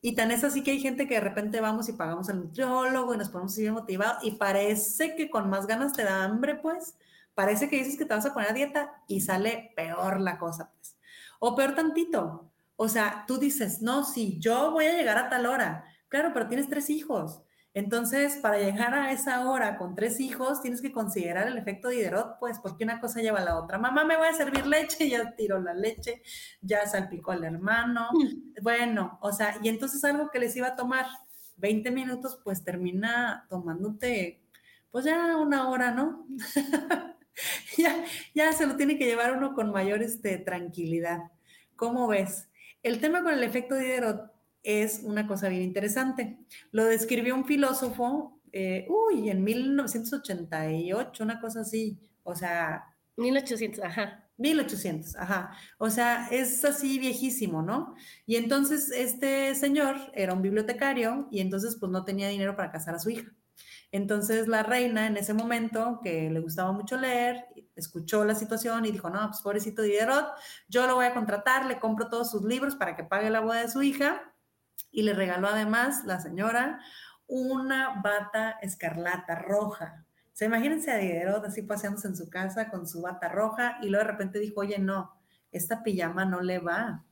Y 0.01 0.15
tan 0.15 0.31
es 0.31 0.43
así 0.43 0.63
que 0.63 0.71
hay 0.71 0.79
gente 0.79 1.07
que 1.07 1.15
de 1.15 1.19
repente 1.19 1.59
vamos 1.59 1.89
y 1.89 1.93
pagamos 1.93 2.29
al 2.29 2.39
nutriólogo 2.39 3.13
y 3.13 3.17
nos 3.17 3.29
ponemos 3.29 3.53
así 3.53 3.69
motivados 3.69 4.23
y 4.23 4.31
parece 4.31 5.15
que 5.15 5.29
con 5.29 5.49
más 5.49 5.67
ganas 5.67 5.93
te 5.93 6.03
da 6.03 6.23
hambre, 6.23 6.55
pues. 6.55 6.95
Parece 7.35 7.69
que 7.69 7.77
dices 7.77 7.97
que 7.97 8.05
te 8.05 8.13
vas 8.13 8.25
a 8.25 8.33
poner 8.33 8.49
a 8.49 8.53
dieta 8.53 9.03
y 9.07 9.21
sale 9.21 9.71
peor 9.75 10.19
la 10.21 10.37
cosa, 10.37 10.71
pues. 10.73 10.95
O 11.39 11.55
peor 11.55 11.75
tantito. 11.75 12.49
O 12.75 12.87
sea, 12.87 13.25
tú 13.27 13.37
dices, 13.37 13.81
no, 13.81 14.05
sí, 14.05 14.37
yo 14.39 14.71
voy 14.71 14.85
a 14.85 14.93
llegar 14.93 15.17
a 15.17 15.29
tal 15.29 15.45
hora. 15.45 15.85
Claro, 16.07 16.31
pero 16.33 16.47
tienes 16.47 16.69
tres 16.69 16.89
hijos. 16.89 17.41
Entonces, 17.73 18.37
para 18.37 18.57
llegar 18.57 18.95
a 18.95 19.11
esa 19.11 19.47
hora 19.47 19.77
con 19.77 19.93
tres 19.95 20.19
hijos, 20.19 20.61
tienes 20.61 20.81
que 20.81 20.91
considerar 20.91 21.47
el 21.47 21.57
efecto 21.57 21.89
Diderot, 21.89 22.39
pues, 22.39 22.59
porque 22.59 22.83
una 22.83 22.99
cosa 22.99 23.21
lleva 23.21 23.39
a 23.39 23.45
la 23.45 23.59
otra. 23.59 23.77
Mamá, 23.77 24.03
me 24.05 24.17
voy 24.17 24.27
a 24.27 24.33
servir 24.33 24.65
leche, 24.65 25.07
ya 25.09 25.35
tiró 25.35 25.59
la 25.59 25.73
leche, 25.73 26.21
ya 26.61 26.85
salpicó 26.87 27.31
al 27.31 27.43
hermano. 27.43 28.09
Mm. 28.11 28.63
Bueno, 28.63 29.19
o 29.21 29.31
sea, 29.31 29.57
y 29.61 29.69
entonces 29.69 30.03
algo 30.03 30.29
que 30.31 30.39
les 30.39 30.55
iba 30.55 30.67
a 30.67 30.75
tomar 30.75 31.05
20 31.57 31.91
minutos, 31.91 32.39
pues 32.43 32.63
termina 32.63 33.45
tomándote, 33.49 34.41
pues 34.91 35.05
ya 35.05 35.37
una 35.37 35.69
hora, 35.69 35.91
¿no? 35.91 36.25
ya, 37.77 38.03
ya 38.33 38.51
se 38.53 38.65
lo 38.65 38.77
tiene 38.77 38.97
que 38.97 39.05
llevar 39.05 39.35
uno 39.37 39.53
con 39.53 39.71
mayor 39.71 40.01
este, 40.01 40.39
tranquilidad. 40.39 41.19
¿Cómo 41.75 42.07
ves? 42.07 42.49
El 42.81 42.99
tema 42.99 43.23
con 43.23 43.33
el 43.33 43.43
efecto 43.43 43.75
Diderot 43.75 44.31
es 44.63 45.01
una 45.03 45.27
cosa 45.27 45.49
bien 45.49 45.63
interesante. 45.63 46.37
Lo 46.71 46.85
describió 46.85 47.35
un 47.35 47.45
filósofo, 47.45 48.39
eh, 48.51 48.87
uy, 48.89 49.29
en 49.29 49.43
1988, 49.43 51.23
una 51.23 51.39
cosa 51.39 51.61
así, 51.61 51.99
o 52.23 52.35
sea... 52.35 52.85
1800, 53.17 53.83
ajá. 53.83 54.29
1800, 54.37 55.17
ajá. 55.17 55.51
O 55.77 55.89
sea, 55.89 56.27
es 56.31 56.63
así 56.63 56.97
viejísimo, 56.97 57.61
¿no? 57.61 57.95
Y 58.25 58.37
entonces 58.37 58.89
este 58.91 59.53
señor 59.55 59.97
era 60.13 60.33
un 60.33 60.41
bibliotecario 60.41 61.27
y 61.29 61.41
entonces 61.41 61.75
pues 61.77 61.91
no 61.91 62.05
tenía 62.05 62.29
dinero 62.29 62.55
para 62.55 62.71
casar 62.71 62.95
a 62.95 62.99
su 62.99 63.09
hija. 63.09 63.29
Entonces 63.91 64.47
la 64.47 64.63
reina 64.63 65.07
en 65.07 65.17
ese 65.17 65.33
momento, 65.33 65.99
que 66.01 66.29
le 66.29 66.39
gustaba 66.39 66.71
mucho 66.71 66.95
leer, 66.97 67.47
escuchó 67.75 68.23
la 68.23 68.35
situación 68.35 68.85
y 68.85 68.91
dijo, 68.91 69.09
no, 69.09 69.27
pues 69.27 69.41
pobrecito 69.41 69.81
Diderot, 69.81 70.27
yo 70.69 70.87
lo 70.87 70.95
voy 70.95 71.05
a 71.05 71.13
contratar, 71.13 71.65
le 71.65 71.79
compro 71.79 72.07
todos 72.07 72.31
sus 72.31 72.43
libros 72.45 72.75
para 72.75 72.95
que 72.95 73.03
pague 73.03 73.29
la 73.29 73.41
boda 73.41 73.61
de 73.61 73.69
su 73.69 73.81
hija 73.81 74.33
y 74.91 75.03
le 75.03 75.13
regaló 75.13 75.47
además 75.47 76.03
la 76.05 76.19
señora 76.19 76.79
una 77.27 78.01
bata 78.01 78.51
escarlata 78.61 79.35
roja. 79.35 80.05
Se 80.33 80.45
imagínense 80.45 80.91
a 80.91 80.97
Diderot 80.97 81.45
así 81.45 81.61
paseándose 81.61 82.07
en 82.07 82.15
su 82.15 82.29
casa 82.29 82.69
con 82.69 82.87
su 82.87 83.01
bata 83.01 83.29
roja 83.29 83.77
y 83.81 83.89
luego 83.89 84.05
de 84.05 84.11
repente 84.11 84.39
dijo, 84.39 84.61
oye, 84.61 84.79
no, 84.79 85.13
esta 85.51 85.83
pijama 85.83 86.25
no 86.25 86.41
le 86.41 86.59
va. 86.59 87.03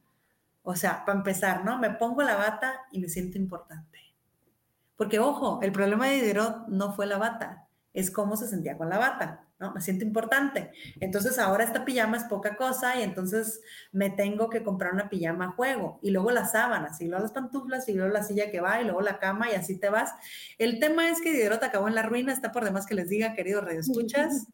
O 0.63 0.75
sea, 0.75 1.05
para 1.05 1.19
empezar, 1.19 1.63
¿no? 1.63 1.77
Me 1.77 1.91
pongo 1.91 2.23
la 2.23 2.35
bata 2.35 2.81
y 2.91 2.99
me 2.99 3.09
siento 3.09 3.37
importante. 3.37 3.99
Porque, 4.95 5.19
ojo, 5.19 5.59
el 5.61 5.71
problema 5.71 6.07
de 6.07 6.15
Diderot 6.15 6.67
no 6.67 6.93
fue 6.93 7.05
la 7.05 7.17
bata, 7.17 7.67
es 7.93 8.11
cómo 8.11 8.35
se 8.35 8.47
sentía 8.47 8.77
con 8.77 8.89
la 8.89 8.97
bata. 8.97 9.46
¿No? 9.59 9.73
Me 9.73 9.81
siento 9.81 10.05
importante. 10.05 10.71
Entonces 10.99 11.39
ahora 11.39 11.63
esta 11.63 11.85
pijama 11.85 12.17
es 12.17 12.23
poca 12.25 12.55
cosa 12.55 12.99
y 12.99 13.03
entonces 13.03 13.61
me 13.91 14.09
tengo 14.09 14.49
que 14.49 14.63
comprar 14.63 14.93
una 14.93 15.09
pijama 15.09 15.45
a 15.45 15.51
juego 15.51 15.99
y 16.01 16.11
luego 16.11 16.31
las 16.31 16.51
sábanas 16.51 17.01
y 17.01 17.05
luego 17.07 17.23
las 17.23 17.31
pantuflas 17.31 17.89
y 17.89 17.93
luego 17.93 18.11
la 18.11 18.23
silla 18.23 18.51
que 18.51 18.61
va 18.61 18.81
y 18.81 18.85
luego 18.85 19.01
la 19.01 19.19
cama 19.19 19.49
y 19.51 19.55
así 19.55 19.77
te 19.77 19.89
vas. 19.89 20.11
El 20.57 20.79
tema 20.79 21.09
es 21.09 21.21
que 21.21 21.31
Diderot 21.31 21.63
acabó 21.63 21.87
en 21.87 21.95
la 21.95 22.03
ruina, 22.03 22.33
está 22.33 22.51
por 22.51 22.63
demás 22.63 22.85
que 22.85 22.95
les 22.95 23.09
diga, 23.09 23.33
queridos 23.33 23.63
radioescuchas. 23.63 24.47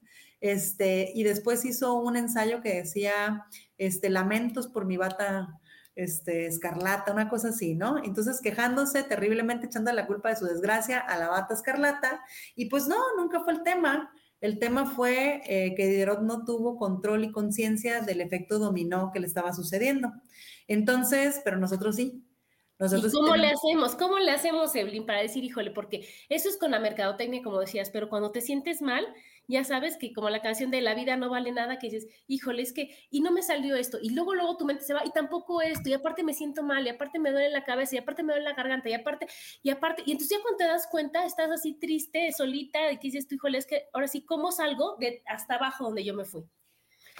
Este, 0.43 1.09
y 1.15 1.23
después 1.23 1.63
hizo 1.63 1.93
un 1.93 2.17
ensayo 2.17 2.61
que 2.61 2.75
decía, 2.75 3.45
este, 3.77 4.09
lamentos 4.09 4.67
por 4.67 4.85
mi 4.85 4.97
bata 4.97 5.57
este, 5.95 6.47
escarlata, 6.47 7.13
una 7.13 7.29
cosa 7.29 7.49
así, 7.49 7.75
¿no? 7.75 8.03
Entonces 8.03 8.41
quejándose 8.41 9.03
terriblemente, 9.03 9.67
echando 9.67 9.91
la 9.93 10.05
culpa 10.07 10.29
de 10.29 10.35
su 10.35 10.45
desgracia 10.45 10.99
a 10.99 11.17
la 11.17 11.29
bata 11.29 11.53
escarlata, 11.53 12.25
y 12.55 12.65
pues 12.65 12.87
no, 12.87 12.97
nunca 13.17 13.41
fue 13.41 13.53
el 13.53 13.63
tema. 13.63 14.11
El 14.43 14.59
tema 14.59 14.85
fue 14.85 15.41
eh, 15.45 15.73
que 15.73 15.87
Diderot 15.87 16.19
no 16.19 16.43
tuvo 16.43 16.75
control 16.75 17.23
y 17.23 17.31
conciencia 17.31 18.01
del 18.01 18.19
efecto 18.19 18.59
dominó 18.59 19.09
que 19.13 19.21
le 19.21 19.25
estaba 19.25 19.53
sucediendo. 19.53 20.11
Entonces, 20.67 21.39
pero 21.45 21.55
nosotros 21.55 21.95
sí. 21.95 22.25
Nosotros 22.77 23.13
¿Y 23.13 23.15
cómo 23.15 23.37
le 23.37 23.47
hacemos? 23.47 23.95
¿Cómo 23.95 24.19
le 24.19 24.31
hacemos, 24.31 24.75
Evelyn, 24.75 25.05
para 25.05 25.21
decir, 25.21 25.45
híjole, 25.45 25.71
porque 25.71 26.09
eso 26.27 26.49
es 26.49 26.57
con 26.57 26.71
la 26.71 26.79
mercadotecnia, 26.79 27.41
como 27.41 27.57
decías, 27.57 27.89
pero 27.89 28.09
cuando 28.09 28.31
te 28.31 28.41
sientes 28.41 28.81
mal, 28.81 29.07
ya 29.47 29.63
sabes 29.63 29.97
que 29.97 30.13
como 30.13 30.29
la 30.29 30.41
canción 30.41 30.71
de 30.71 30.81
la 30.81 30.95
vida 30.95 31.15
no 31.17 31.29
vale 31.29 31.51
nada, 31.51 31.79
que 31.79 31.89
dices, 31.89 32.07
híjole, 32.27 32.61
es 32.61 32.73
que, 32.73 32.95
y 33.09 33.21
no 33.21 33.31
me 33.31 33.41
salió 33.41 33.75
esto, 33.75 33.97
y 34.01 34.11
luego, 34.11 34.33
luego 34.35 34.57
tu 34.57 34.65
mente 34.65 34.83
se 34.83 34.93
va, 34.93 35.05
y 35.05 35.11
tampoco 35.11 35.61
esto, 35.61 35.89
y 35.89 35.93
aparte 35.93 36.23
me 36.23 36.33
siento 36.33 36.63
mal, 36.63 36.85
y 36.85 36.89
aparte 36.89 37.19
me 37.19 37.31
duele 37.31 37.49
la 37.49 37.63
cabeza, 37.63 37.95
y 37.95 37.99
aparte 37.99 38.23
me 38.23 38.33
duele 38.33 38.47
la 38.49 38.55
garganta, 38.55 38.89
y 38.89 38.93
aparte, 38.93 39.27
y 39.61 39.69
aparte, 39.69 40.03
y 40.05 40.11
entonces 40.11 40.37
ya 40.37 40.41
cuando 40.41 40.57
te 40.57 40.65
das 40.65 40.87
cuenta, 40.89 41.25
estás 41.25 41.51
así 41.51 41.73
triste, 41.73 42.31
solita, 42.31 42.91
y 42.91 42.97
dices 42.97 43.27
híjole, 43.31 43.57
es 43.57 43.65
que 43.65 43.83
ahora 43.93 44.07
sí, 44.07 44.25
¿cómo 44.25 44.51
salgo 44.51 44.95
de 44.99 45.21
hasta 45.27 45.55
abajo 45.55 45.85
donde 45.85 46.03
yo 46.03 46.13
me 46.13 46.25
fui? 46.25 46.43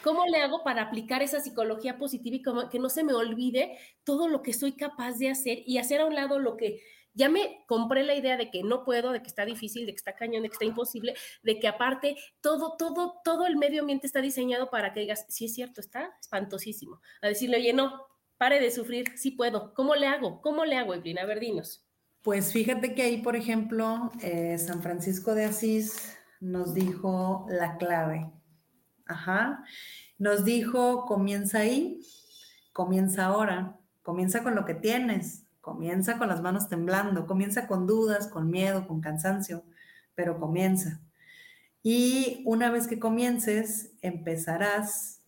¿Cómo 0.04 0.26
le 0.26 0.42
hago 0.42 0.64
para 0.64 0.82
aplicar 0.84 1.22
esa 1.22 1.40
psicología 1.40 1.98
positiva 1.98 2.36
y 2.36 2.42
como 2.42 2.70
que 2.70 2.80
no 2.80 2.90
se 2.90 3.04
me 3.04 3.14
olvide 3.14 3.78
todo 4.04 4.28
lo 4.28 4.42
que 4.42 4.52
soy 4.52 4.74
capaz 4.74 5.18
de 5.18 5.30
hacer 5.30 5.60
y 5.66 5.78
hacer 5.78 6.02
a 6.02 6.06
un 6.06 6.16
lado 6.16 6.40
lo 6.40 6.58
que 6.58 6.82
ya 7.14 7.30
me 7.30 7.64
compré 7.68 8.04
la 8.04 8.16
idea 8.16 8.38
de 8.38 8.50
que 8.50 8.64
no 8.64 8.84
puedo, 8.84 9.12
de 9.12 9.22
que 9.22 9.28
está 9.28 9.46
difícil, 9.46 9.86
de 9.86 9.92
que 9.94 9.98
está 9.98 10.16
cañón, 10.16 10.44
de 10.44 10.50
que 10.50 10.54
está 10.54 10.66
imposible, 10.66 11.14
de 11.44 11.60
que 11.60 11.68
aparte 11.68 12.18
todo, 12.42 12.76
todo, 12.78 13.22
todo 13.24 13.46
el 13.46 13.56
medio 13.56 13.82
ambiente 13.82 14.08
está 14.08 14.22
diseñado 14.22 14.70
para 14.70 14.94
que 14.94 15.02
digas, 15.02 15.26
sí 15.30 15.46
es 15.46 15.54
cierto, 15.54 15.82
está 15.82 16.16
espantosísimo. 16.20 17.00
A 17.22 17.28
decirle, 17.28 17.58
oye, 17.58 17.74
no, 17.74 18.08
pare 18.38 18.60
de 18.60 18.72
sufrir, 18.72 19.18
sí 19.18 19.32
puedo. 19.32 19.74
¿Cómo 19.74 19.96
le 19.96 20.08
hago? 20.08 20.42
¿Cómo 20.42 20.66
le 20.66 20.76
hago, 20.76 20.94
Evelyn? 20.94 21.20
A 21.20 21.26
ver, 21.26 21.40
dinos. 21.40 21.86
Pues 22.22 22.54
fíjate 22.54 22.96
que 22.96 23.04
ahí, 23.04 23.22
por 23.22 23.36
ejemplo, 23.36 24.12
eh, 24.22 24.58
San 24.58 24.82
Francisco 24.82 25.36
de 25.36 25.46
Asís 25.46 26.18
nos 26.40 26.74
dijo 26.74 27.46
la 27.50 27.78
clave. 27.78 28.32
Ajá. 29.06 29.64
Nos 30.18 30.46
dijo, 30.46 31.06
comienza 31.06 31.60
ahí, 31.60 32.00
comienza 32.72 33.26
ahora, 33.26 33.78
comienza 34.02 34.42
con 34.42 34.56
lo 34.56 34.66
que 34.66 34.74
tienes, 34.74 35.46
Comienza 35.64 36.18
con 36.18 36.28
las 36.28 36.42
manos 36.42 36.68
temblando, 36.68 37.26
comienza 37.26 37.68
con 37.68 37.88
dudas, 37.88 38.28
con 38.28 38.52
miedo, 38.52 38.86
con 38.86 39.00
cansancio, 39.00 39.64
pero 40.14 40.38
comienza. 40.38 41.00
Y 41.82 42.44
una 42.46 42.70
vez 42.70 42.86
que 42.86 43.00
comiences, 43.00 43.94
empezarás, 44.02 45.22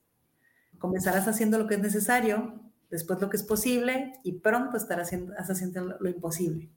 comenzarás 0.78 1.30
haciendo 1.30 1.58
lo 1.58 1.68
que 1.68 1.76
es 1.76 1.80
necesario, 1.80 2.60
después 2.90 3.22
lo 3.22 3.30
que 3.30 3.38
es 3.38 3.44
posible 3.44 4.20
y 4.24 4.34
pronto 4.34 4.76
estarás 4.76 5.14
haciendo, 5.14 5.98
lo 6.02 6.10
imposible. 6.10 6.70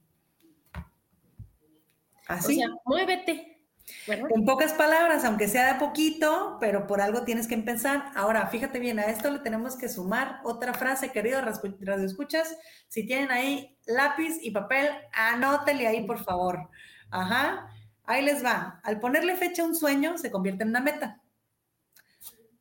Así. 2.29 2.53
O 2.53 2.57
sea, 2.59 2.69
muévete, 2.85 3.58
en 4.07 4.45
pocas 4.45 4.73
palabras, 4.73 5.25
aunque 5.25 5.49
sea 5.49 5.73
de 5.73 5.79
poquito, 5.79 6.57
pero 6.61 6.87
por 6.87 7.01
algo 7.01 7.25
tienes 7.25 7.47
que 7.47 7.55
empezar. 7.55 8.11
Ahora, 8.15 8.47
fíjate 8.49 8.79
bien, 8.79 8.99
a 8.99 9.07
esto 9.07 9.31
le 9.31 9.41
tenemos 9.41 9.77
que 9.77 9.89
sumar 9.89 10.41
otra 10.45 10.75
frase, 10.75 11.11
querido 11.11 11.41
Radio 11.41 12.07
Escuchas. 12.07 12.57
Si 12.89 13.07
tienen 13.07 13.31
ahí 13.31 13.79
lápiz 13.87 14.39
y 14.43 14.51
papel, 14.51 14.89
anótele 15.13 15.87
ahí, 15.87 16.07
por 16.07 16.23
favor. 16.25 16.69
Ajá. 17.11 17.69
Ahí 18.05 18.25
les 18.25 18.45
va. 18.45 18.81
Al 18.85 19.01
ponerle 19.01 19.37
fecha 19.37 19.63
a 19.63 19.67
un 19.67 19.75
sueño, 19.75 20.17
se 20.17 20.31
convierte 20.31 20.63
en 20.63 20.71
una 20.71 20.81
meta. 20.81 21.21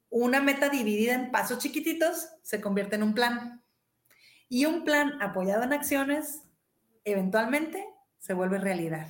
Una 0.10 0.41
meta 0.41 0.69
dividida 0.69 1.13
en 1.13 1.31
pasos 1.31 1.60
chiquititos 1.60 2.29
se 2.41 2.62
convierte 2.62 2.96
en 2.96 3.03
un 3.03 3.13
plan. 3.13 3.63
Y 4.50 4.65
un 4.65 4.84
plan 4.84 5.22
apoyado 5.22 5.63
en 5.63 5.74
acciones, 5.74 6.43
eventualmente, 7.03 7.86
se 8.19 8.34
vuelve 8.34 8.57
realidad. 8.57 9.07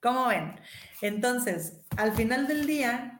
¿Cómo 0.00 0.28
ven? 0.28 0.60
Entonces, 1.02 1.80
al 1.96 2.12
final 2.12 2.46
del 2.46 2.66
día, 2.66 3.18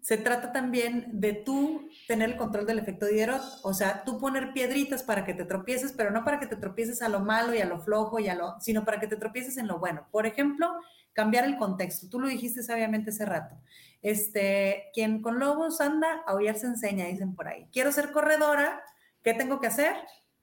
se 0.00 0.16
trata 0.16 0.52
también 0.52 1.06
de 1.12 1.34
tú 1.34 1.90
tener 2.08 2.30
el 2.30 2.36
control 2.36 2.66
del 2.66 2.78
efecto 2.78 3.06
Diderot, 3.06 3.42
o 3.62 3.74
sea, 3.74 4.04
tú 4.04 4.18
poner 4.18 4.52
piedritas 4.52 5.02
para 5.02 5.24
que 5.24 5.34
te 5.34 5.44
tropieces, 5.44 5.92
pero 5.92 6.10
no 6.10 6.24
para 6.24 6.40
que 6.40 6.46
te 6.46 6.56
tropieces 6.56 7.02
a 7.02 7.08
lo 7.08 7.20
malo 7.20 7.54
y 7.54 7.60
a 7.60 7.66
lo 7.66 7.80
flojo 7.80 8.18
y 8.18 8.28
a 8.28 8.34
lo, 8.34 8.58
sino 8.60 8.84
para 8.84 8.98
que 8.98 9.08
te 9.08 9.16
tropieces 9.16 9.58
en 9.58 9.66
lo 9.66 9.78
bueno. 9.78 10.06
Por 10.10 10.26
ejemplo, 10.26 10.72
cambiar 11.12 11.44
el 11.44 11.58
contexto. 11.58 12.08
Tú 12.08 12.18
lo 12.18 12.28
dijiste 12.28 12.62
sabiamente 12.62 13.10
hace 13.10 13.26
rato. 13.26 13.56
Este, 14.00 14.90
quien 14.94 15.20
con 15.20 15.38
lobos 15.38 15.80
anda, 15.80 16.22
a 16.26 16.54
se 16.54 16.66
enseña, 16.66 17.06
dicen 17.06 17.34
por 17.34 17.48
ahí. 17.48 17.68
Quiero 17.72 17.92
ser 17.92 18.12
corredora, 18.12 18.82
¿qué 19.22 19.34
tengo 19.34 19.60
que 19.60 19.66
hacer? 19.66 19.94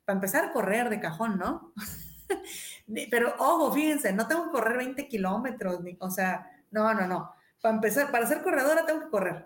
Para 0.05 0.17
empezar 0.17 0.53
correr 0.53 0.89
de 0.89 0.99
cajón, 0.99 1.39
¿no? 1.39 1.73
Pero 3.09 3.35
ojo, 3.39 3.71
fíjense, 3.73 4.13
no 4.13 4.27
tengo 4.27 4.45
que 4.45 4.51
correr 4.51 4.77
20 4.77 5.07
kilómetros, 5.07 5.79
o 5.99 6.09
sea, 6.09 6.49
no, 6.71 6.93
no, 6.93 7.05
no. 7.07 7.33
Para 7.61 7.75
empezar, 7.75 8.11
para 8.11 8.27
ser 8.27 8.41
corredora 8.41 8.85
tengo 8.85 9.01
que 9.01 9.09
correr. 9.09 9.45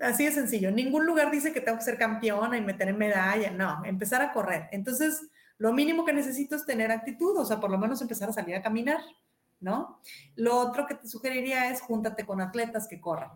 Así 0.00 0.24
de 0.24 0.32
sencillo. 0.32 0.70
Ningún 0.70 1.06
lugar 1.06 1.30
dice 1.30 1.52
que 1.52 1.60
tengo 1.60 1.78
que 1.78 1.84
ser 1.84 1.96
campeona 1.96 2.56
y 2.56 2.60
meter 2.60 2.88
en 2.88 2.98
medalla. 2.98 3.50
No, 3.50 3.84
empezar 3.84 4.20
a 4.20 4.32
correr. 4.32 4.68
Entonces, 4.72 5.28
lo 5.58 5.72
mínimo 5.72 6.04
que 6.04 6.12
necesito 6.12 6.56
es 6.56 6.66
tener 6.66 6.90
actitud, 6.90 7.36
o 7.38 7.44
sea, 7.44 7.60
por 7.60 7.70
lo 7.70 7.78
menos 7.78 8.02
empezar 8.02 8.28
a 8.28 8.32
salir 8.32 8.56
a 8.56 8.62
caminar, 8.62 9.00
¿no? 9.60 10.00
Lo 10.34 10.56
otro 10.56 10.86
que 10.86 10.96
te 10.96 11.08
sugeriría 11.08 11.70
es 11.70 11.80
júntate 11.80 12.26
con 12.26 12.40
atletas 12.40 12.88
que 12.88 13.00
corran. 13.00 13.30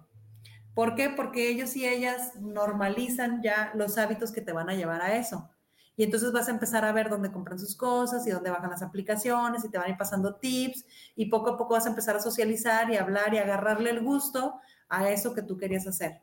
¿Por 0.74 0.94
qué? 0.94 1.10
Porque 1.10 1.48
ellos 1.48 1.74
y 1.76 1.86
ellas 1.86 2.34
normalizan 2.36 3.42
ya 3.42 3.72
los 3.74 3.98
hábitos 3.98 4.32
que 4.32 4.40
te 4.40 4.52
van 4.52 4.68
a 4.68 4.74
llevar 4.74 5.00
a 5.00 5.16
eso. 5.16 5.50
Y 5.98 6.04
entonces 6.04 6.30
vas 6.30 6.46
a 6.46 6.52
empezar 6.52 6.84
a 6.84 6.92
ver 6.92 7.10
dónde 7.10 7.32
compran 7.32 7.58
sus 7.58 7.74
cosas 7.74 8.24
y 8.24 8.30
dónde 8.30 8.50
bajan 8.50 8.70
las 8.70 8.82
aplicaciones 8.82 9.64
y 9.64 9.68
te 9.68 9.78
van 9.78 9.88
a 9.88 9.90
ir 9.90 9.96
pasando 9.96 10.36
tips 10.36 10.86
y 11.16 11.26
poco 11.26 11.50
a 11.50 11.58
poco 11.58 11.74
vas 11.74 11.86
a 11.86 11.88
empezar 11.88 12.14
a 12.14 12.20
socializar 12.20 12.88
y 12.88 12.96
hablar 12.96 13.34
y 13.34 13.38
agarrarle 13.38 13.90
el 13.90 14.00
gusto 14.00 14.60
a 14.88 15.10
eso 15.10 15.34
que 15.34 15.42
tú 15.42 15.58
querías 15.58 15.88
hacer. 15.88 16.20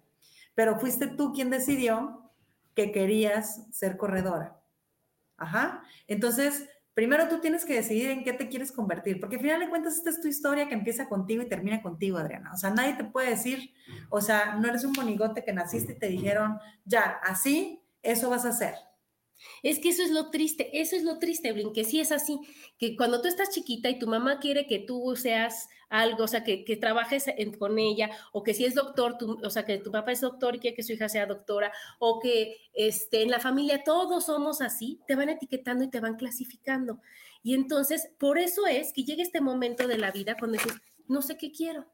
Pero 0.54 0.80
fuiste 0.80 1.08
tú 1.08 1.34
quien 1.34 1.50
decidió 1.50 2.32
que 2.74 2.94
querías 2.94 3.68
ser 3.70 3.98
corredora. 3.98 4.58
Ajá. 5.36 5.84
Entonces, 6.08 6.70
primero 6.94 7.28
tú 7.28 7.42
tienes 7.42 7.66
que 7.66 7.76
decidir 7.76 8.12
en 8.12 8.24
qué 8.24 8.32
te 8.32 8.48
quieres 8.48 8.72
convertir, 8.72 9.20
porque 9.20 9.36
al 9.36 9.42
final 9.42 9.60
de 9.60 9.70
cuentas 9.70 9.98
esta 9.98 10.10
es 10.10 10.22
tu 10.22 10.30
historia 10.30 10.70
que 10.70 10.76
empieza 10.76 11.10
contigo 11.10 11.44
y 11.44 11.50
termina 11.50 11.82
contigo, 11.82 12.18
Adriana. 12.18 12.54
O 12.54 12.58
sea, 12.58 12.70
nadie 12.70 12.94
te 12.94 13.04
puede 13.04 13.32
decir, 13.32 13.74
o 14.10 14.22
sea, 14.22 14.56
no 14.56 14.70
eres 14.70 14.86
un 14.86 14.94
monigote 14.94 15.44
que 15.44 15.52
naciste 15.52 15.92
y 15.92 16.00
te 16.00 16.08
dijeron, 16.08 16.60
ya, 16.86 17.20
así, 17.24 17.84
eso 18.02 18.30
vas 18.30 18.46
a 18.46 18.50
hacer. 18.50 18.76
Es 19.64 19.80
que 19.80 19.90
eso 19.90 20.04
es 20.04 20.12
lo 20.12 20.32
triste, 20.32 20.80
eso 20.80 20.96
es 20.96 21.04
lo 21.04 21.20
triste, 21.20 21.50
Evelyn, 21.50 21.74
que 21.74 21.84
sí 21.84 22.00
es 22.00 22.12
así, 22.12 22.40
que 22.78 22.96
cuando 22.96 23.22
tú 23.22 23.28
estás 23.28 23.52
chiquita 23.52 23.90
y 23.90 24.00
tu 24.00 24.08
mamá 24.08 24.40
quiere 24.40 24.68
que 24.68 24.80
tú 24.80 25.16
seas 25.16 25.70
algo, 25.90 26.24
o 26.24 26.28
sea, 26.28 26.44
que, 26.44 26.64
trabajes 26.80 27.26
con 27.58 27.80
ella, 27.80 28.10
o 28.34 28.44
que 28.44 28.54
si 28.54 28.66
es 28.66 28.76
doctor, 28.76 29.18
o 29.44 29.50
sea, 29.50 29.66
que 29.66 29.78
tu 29.78 29.92
papá 29.92 30.12
es 30.12 30.22
doctor 30.22 30.56
y 30.56 30.60
quiere 30.60 30.76
que 30.76 30.84
su 30.84 30.94
hija 30.94 31.10
sea 31.10 31.26
doctora, 31.26 31.72
o 32.00 32.20
que 32.20 32.58
este, 32.74 33.22
en 33.22 33.32
la 33.32 33.40
familia 33.40 33.84
todos 33.84 34.26
somos 34.26 34.62
así, 34.62 35.00
te 35.08 35.16
van 35.16 35.30
etiquetando 35.30 35.84
y 35.84 35.90
te 35.90 36.00
van 36.00 36.16
clasificando. 36.16 37.00
Y 37.44 37.54
entonces, 37.54 38.10
por 38.18 38.40
eso 38.40 38.66
es 38.68 38.92
que 38.94 39.04
llega 39.04 39.22
este 39.22 39.42
momento 39.42 39.88
de 39.88 39.98
la 39.98 40.12
vida 40.12 40.36
cuando 40.38 40.58
dices, 40.58 40.74
no 41.08 41.22
sé 41.22 41.38
qué 41.38 41.52
quiero, 41.52 41.86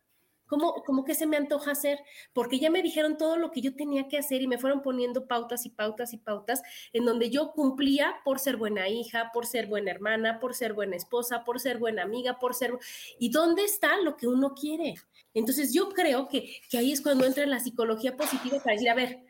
¿Cómo, 0.51 1.05
que 1.05 1.15
se 1.15 1.25
me 1.25 1.37
antoja 1.37 1.71
hacer? 1.71 2.03
Porque 2.33 2.59
ya 2.59 2.69
me 2.69 2.81
dijeron 2.81 3.17
todo 3.17 3.37
lo 3.37 3.51
que 3.51 3.61
yo 3.61 3.73
tenía 3.73 4.09
que 4.09 4.17
hacer 4.17 4.41
y 4.41 4.47
me 4.47 4.57
fueron 4.57 4.81
poniendo 4.81 5.25
pautas 5.25 5.65
y 5.65 5.69
pautas 5.69 6.11
y 6.11 6.17
pautas 6.17 6.61
en 6.91 7.05
donde 7.05 7.29
yo 7.29 7.53
cumplía 7.53 8.15
por 8.25 8.37
ser 8.37 8.57
buena 8.57 8.89
hija, 8.89 9.31
por 9.33 9.45
ser 9.45 9.67
buena 9.67 9.91
hermana, 9.91 10.41
por 10.41 10.53
ser 10.53 10.73
buena 10.73 10.97
esposa, 10.97 11.45
por 11.45 11.61
ser 11.61 11.77
buena 11.77 12.03
amiga, 12.03 12.37
por 12.37 12.53
ser... 12.53 12.77
¿Y 13.17 13.29
dónde 13.29 13.63
está 13.63 13.97
lo 14.01 14.17
que 14.17 14.27
uno 14.27 14.53
quiere? 14.53 14.95
Entonces 15.33 15.73
yo 15.73 15.87
creo 15.87 16.27
que, 16.27 16.59
que 16.69 16.77
ahí 16.77 16.91
es 16.91 16.99
cuando 16.99 17.25
entra 17.25 17.45
la 17.45 17.61
psicología 17.61 18.17
positiva 18.17 18.59
para 18.59 18.73
decir, 18.73 18.89
a 18.89 18.95
ver, 18.95 19.23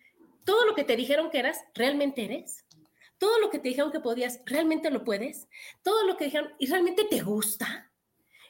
todo 0.44 0.66
lo 0.66 0.74
que 0.74 0.84
te 0.84 0.96
dijeron 0.96 1.30
que 1.30 1.38
eras, 1.38 1.60
¿realmente 1.76 2.26
eres? 2.26 2.66
Todo 3.20 3.40
lo 3.40 3.52
que 3.52 3.60
te 3.60 3.70
dijeron 3.70 3.92
que 3.92 4.00
podías, 4.00 4.42
¿realmente 4.48 4.90
lo 4.90 5.04
puedes? 5.04 5.48
Todo 5.84 6.04
lo 6.08 6.18
que 6.18 6.26
dijeron, 6.26 6.52
¿y 6.58 6.66
realmente 6.66 7.04
te 7.04 7.22
gusta? 7.22 7.92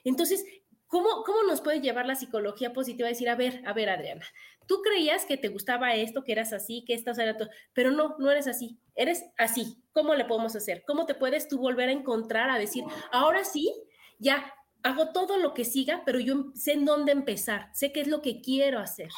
Entonces, 0.04 0.46
¿Cómo, 0.92 1.24
¿Cómo 1.24 1.42
nos 1.44 1.62
puede 1.62 1.80
llevar 1.80 2.04
la 2.04 2.16
psicología 2.16 2.74
positiva 2.74 3.08
a 3.08 3.12
decir, 3.12 3.30
a 3.30 3.34
ver, 3.34 3.62
a 3.66 3.72
ver, 3.72 3.88
Adriana, 3.88 4.26
tú 4.66 4.82
creías 4.82 5.24
que 5.24 5.38
te 5.38 5.48
gustaba 5.48 5.94
esto, 5.94 6.22
que 6.22 6.32
eras 6.32 6.52
así, 6.52 6.84
que 6.86 6.92
esto 6.92 7.12
era 7.12 7.34
todo, 7.38 7.48
pero 7.72 7.90
no, 7.92 8.16
no 8.18 8.30
eres 8.30 8.46
así, 8.46 8.76
eres 8.94 9.24
así. 9.38 9.78
¿Cómo 9.94 10.14
le 10.14 10.26
podemos 10.26 10.54
hacer? 10.54 10.84
¿Cómo 10.86 11.06
te 11.06 11.14
puedes 11.14 11.48
tú 11.48 11.58
volver 11.58 11.88
a 11.88 11.92
encontrar, 11.92 12.50
a 12.50 12.58
decir, 12.58 12.84
ahora 13.10 13.42
sí, 13.42 13.72
ya 14.18 14.52
hago 14.82 15.12
todo 15.12 15.38
lo 15.38 15.54
que 15.54 15.64
siga, 15.64 16.02
pero 16.04 16.20
yo 16.20 16.52
sé 16.54 16.72
en 16.72 16.84
dónde 16.84 17.12
empezar, 17.12 17.70
sé 17.72 17.90
qué 17.90 18.02
es 18.02 18.08
lo 18.08 18.20
que 18.20 18.42
quiero 18.42 18.78
hacer? 18.78 19.08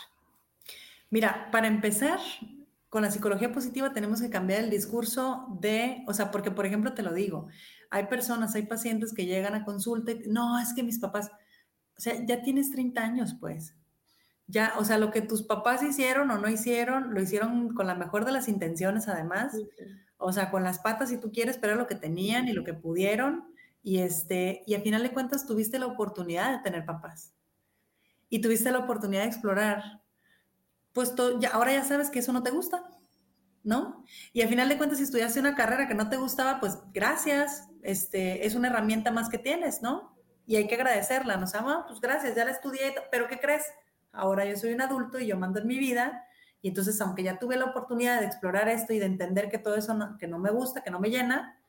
Mira, 1.10 1.48
para 1.50 1.66
empezar, 1.66 2.20
con 2.88 3.02
la 3.02 3.10
psicología 3.10 3.50
positiva 3.50 3.92
tenemos 3.92 4.22
que 4.22 4.30
cambiar 4.30 4.60
el 4.60 4.70
discurso 4.70 5.48
de, 5.60 6.04
o 6.06 6.14
sea, 6.14 6.30
porque 6.30 6.52
por 6.52 6.66
ejemplo 6.66 6.94
te 6.94 7.02
lo 7.02 7.12
digo, 7.12 7.48
hay 7.90 8.06
personas, 8.06 8.54
hay 8.54 8.62
pacientes 8.62 9.12
que 9.12 9.26
llegan 9.26 9.56
a 9.56 9.64
consulta 9.64 10.12
y, 10.12 10.20
no, 10.28 10.60
es 10.60 10.72
que 10.72 10.84
mis 10.84 11.00
papás, 11.00 11.32
o 11.96 12.00
sea, 12.00 12.14
ya 12.26 12.42
tienes 12.42 12.70
30 12.72 13.02
años, 13.02 13.36
pues. 13.40 13.74
Ya, 14.46 14.74
o 14.78 14.84
sea, 14.84 14.98
lo 14.98 15.10
que 15.10 15.22
tus 15.22 15.42
papás 15.42 15.82
hicieron 15.82 16.30
o 16.30 16.38
no 16.38 16.48
hicieron, 16.50 17.14
lo 17.14 17.22
hicieron 17.22 17.74
con 17.74 17.86
la 17.86 17.94
mejor 17.94 18.24
de 18.24 18.32
las 18.32 18.48
intenciones, 18.48 19.08
además. 19.08 19.64
O 20.18 20.32
sea, 20.32 20.50
con 20.50 20.64
las 20.64 20.78
patas, 20.80 21.10
si 21.10 21.18
tú 21.18 21.32
quieres, 21.32 21.58
pero 21.58 21.76
lo 21.76 21.86
que 21.86 21.94
tenían 21.96 22.48
y 22.48 22.52
lo 22.52 22.64
que 22.64 22.74
pudieron. 22.74 23.46
Y, 23.82 23.98
este, 24.00 24.62
y 24.66 24.74
al 24.74 24.82
final 24.82 25.02
de 25.02 25.12
cuentas 25.12 25.46
tuviste 25.46 25.78
la 25.78 25.86
oportunidad 25.86 26.52
de 26.52 26.62
tener 26.62 26.84
papás. 26.86 27.34
y 28.28 28.40
tuviste 28.40 28.70
la 28.72 28.78
oportunidad 28.80 29.22
de 29.22 29.28
explorar, 29.28 30.02
pues 30.92 31.14
ya, 31.40 31.50
ahora 31.50 31.72
ya 31.72 31.84
sabes 31.84 32.10
que 32.10 32.20
eso 32.20 32.32
no 32.32 32.42
te 32.42 32.50
gusta, 32.50 32.84
¿no? 33.62 34.04
Y 34.32 34.42
al 34.42 34.48
final 34.48 34.68
de 34.68 34.76
cuentas, 34.78 34.98
si 34.98 35.04
estudiaste 35.04 35.40
una 35.40 35.54
carrera 35.54 35.88
que 35.88 35.94
no 35.94 36.08
te 36.08 36.16
gustaba, 36.16 36.60
pues 36.60 36.78
gracias, 36.92 37.68
este, 37.82 38.46
es 38.46 38.54
una 38.54 38.68
herramienta 38.68 39.10
más 39.10 39.28
que 39.28 39.38
tienes, 39.38 39.82
¿no? 39.82 40.13
Y 40.46 40.56
hay 40.56 40.66
que 40.66 40.74
agradecerla, 40.74 41.36
¿no? 41.36 41.46
O 41.46 41.86
pues 41.86 42.00
gracias, 42.00 42.34
ya 42.34 42.44
la 42.44 42.50
estudié, 42.50 42.94
pero 43.10 43.28
¿qué 43.28 43.38
crees? 43.38 43.64
Ahora 44.12 44.44
yo 44.44 44.56
soy 44.56 44.72
un 44.72 44.80
adulto 44.80 45.18
y 45.18 45.26
yo 45.26 45.36
mando 45.36 45.60
en 45.60 45.66
mi 45.66 45.78
vida, 45.78 46.26
y 46.64 46.68
entonces, 46.68 46.98
aunque 47.02 47.22
ya 47.22 47.38
tuve 47.38 47.58
la 47.58 47.66
oportunidad 47.66 48.20
de 48.20 48.26
explorar 48.26 48.70
esto 48.70 48.94
y 48.94 48.98
de 48.98 49.04
entender 49.04 49.50
que 49.50 49.58
todo 49.58 49.76
eso 49.76 49.94
que 50.18 50.26
no 50.26 50.38
me 50.38 50.50
gusta, 50.50 50.82
que 50.82 50.90
no 50.90 50.98
me 50.98 51.10
llena, 51.10 51.60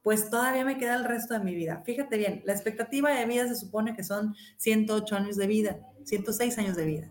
pues 0.00 0.30
todavía 0.30 0.64
me 0.64 0.78
queda 0.78 0.94
el 0.94 1.04
resto 1.04 1.34
de 1.34 1.40
mi 1.40 1.54
vida. 1.54 1.82
Fíjate 1.84 2.16
bien, 2.16 2.40
la 2.46 2.54
expectativa 2.54 3.10
de 3.10 3.26
vida 3.26 3.46
se 3.46 3.56
supone 3.56 3.94
que 3.94 4.02
son 4.02 4.34
108 4.56 5.16
años 5.16 5.36
de 5.36 5.46
vida, 5.46 5.76
106 6.04 6.56
años 6.56 6.76
de 6.76 6.86
vida. 6.86 7.10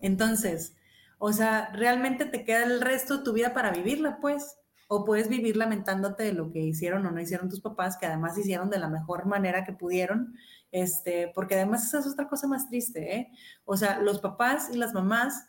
Entonces, 0.00 0.76
o 1.18 1.32
sea, 1.32 1.70
realmente 1.72 2.24
te 2.24 2.44
queda 2.44 2.62
el 2.62 2.80
resto 2.80 3.18
de 3.18 3.24
tu 3.24 3.32
vida 3.32 3.52
para 3.52 3.72
vivirla, 3.72 4.18
pues. 4.20 4.59
O 4.92 5.04
puedes 5.04 5.28
vivir 5.28 5.56
lamentándote 5.56 6.24
de 6.24 6.32
lo 6.32 6.50
que 6.50 6.58
hicieron 6.58 7.06
o 7.06 7.12
no 7.12 7.20
hicieron 7.20 7.48
tus 7.48 7.60
papás, 7.60 7.96
que 7.96 8.06
además 8.06 8.36
hicieron 8.36 8.70
de 8.70 8.80
la 8.80 8.88
mejor 8.88 9.24
manera 9.24 9.64
que 9.64 9.72
pudieron, 9.72 10.34
este, 10.72 11.30
porque 11.32 11.54
además 11.54 11.86
esa 11.86 12.00
es 12.00 12.08
otra 12.08 12.28
cosa 12.28 12.48
más 12.48 12.68
triste, 12.68 13.16
¿eh? 13.16 13.32
O 13.64 13.76
sea, 13.76 14.00
los 14.00 14.18
papás 14.18 14.68
y 14.72 14.76
las 14.76 14.92
mamás 14.92 15.46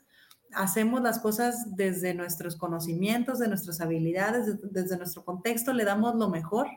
hacemos 0.53 1.01
las 1.01 1.17
cosas 1.17 1.75
desde 1.75 2.13
nuestros 2.13 2.55
conocimientos, 2.55 3.39
de 3.39 3.47
nuestras 3.47 3.81
habilidades, 3.81 4.59
desde 4.61 4.97
nuestro 4.97 5.25
contexto, 5.25 5.73
le 5.73 5.85
damos 5.85 6.13
lo 6.15 6.29
mejor 6.29 6.67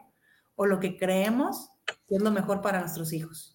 o 0.57 0.65
lo 0.65 0.81
que 0.81 0.97
creemos 0.97 1.71
que 2.09 2.17
es 2.17 2.23
lo 2.23 2.31
mejor 2.31 2.63
para 2.63 2.81
nuestros 2.81 3.13
hijos. 3.13 3.54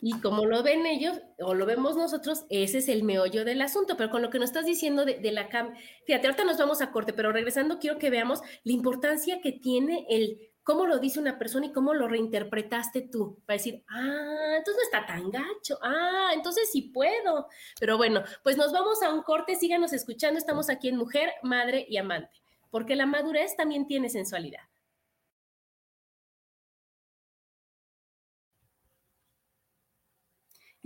Y 0.00 0.20
como 0.20 0.46
lo 0.46 0.62
ven 0.62 0.86
ellos 0.86 1.20
o 1.38 1.54
lo 1.54 1.66
vemos 1.66 1.96
nosotros, 1.96 2.44
ese 2.50 2.78
es 2.78 2.88
el 2.88 3.02
meollo 3.02 3.44
del 3.44 3.62
asunto. 3.62 3.96
Pero 3.96 4.10
con 4.10 4.22
lo 4.22 4.30
que 4.30 4.38
nos 4.38 4.50
estás 4.50 4.66
diciendo 4.66 5.04
de, 5.04 5.18
de 5.18 5.32
la 5.32 5.48
cam, 5.48 5.74
fíjate, 6.06 6.26
ahorita 6.26 6.44
nos 6.44 6.58
vamos 6.58 6.80
a 6.82 6.90
corte, 6.90 7.12
pero 7.12 7.32
regresando 7.32 7.78
quiero 7.78 7.98
que 7.98 8.10
veamos 8.10 8.40
la 8.64 8.72
importancia 8.72 9.40
que 9.40 9.52
tiene 9.52 10.06
el 10.08 10.48
cómo 10.68 10.84
lo 10.84 10.98
dice 10.98 11.18
una 11.18 11.38
persona 11.38 11.64
y 11.64 11.72
cómo 11.72 11.94
lo 11.94 12.08
reinterpretaste 12.08 13.08
tú, 13.10 13.42
para 13.46 13.56
decir, 13.56 13.82
ah, 13.88 14.56
entonces 14.58 14.76
no 14.76 14.82
está 14.82 15.06
tan 15.06 15.30
gacho, 15.30 15.78
ah, 15.80 16.32
entonces 16.34 16.68
sí 16.70 16.82
puedo. 16.82 17.48
Pero 17.80 17.96
bueno, 17.96 18.22
pues 18.42 18.58
nos 18.58 18.70
vamos 18.70 19.02
a 19.02 19.10
un 19.14 19.22
corte, 19.22 19.56
síganos 19.56 19.94
escuchando, 19.94 20.36
estamos 20.36 20.68
aquí 20.68 20.90
en 20.90 20.98
Mujer, 20.98 21.32
Madre 21.42 21.86
y 21.88 21.96
Amante, 21.96 22.42
porque 22.70 22.96
la 22.96 23.06
madurez 23.06 23.56
también 23.56 23.86
tiene 23.86 24.10
sensualidad. 24.10 24.67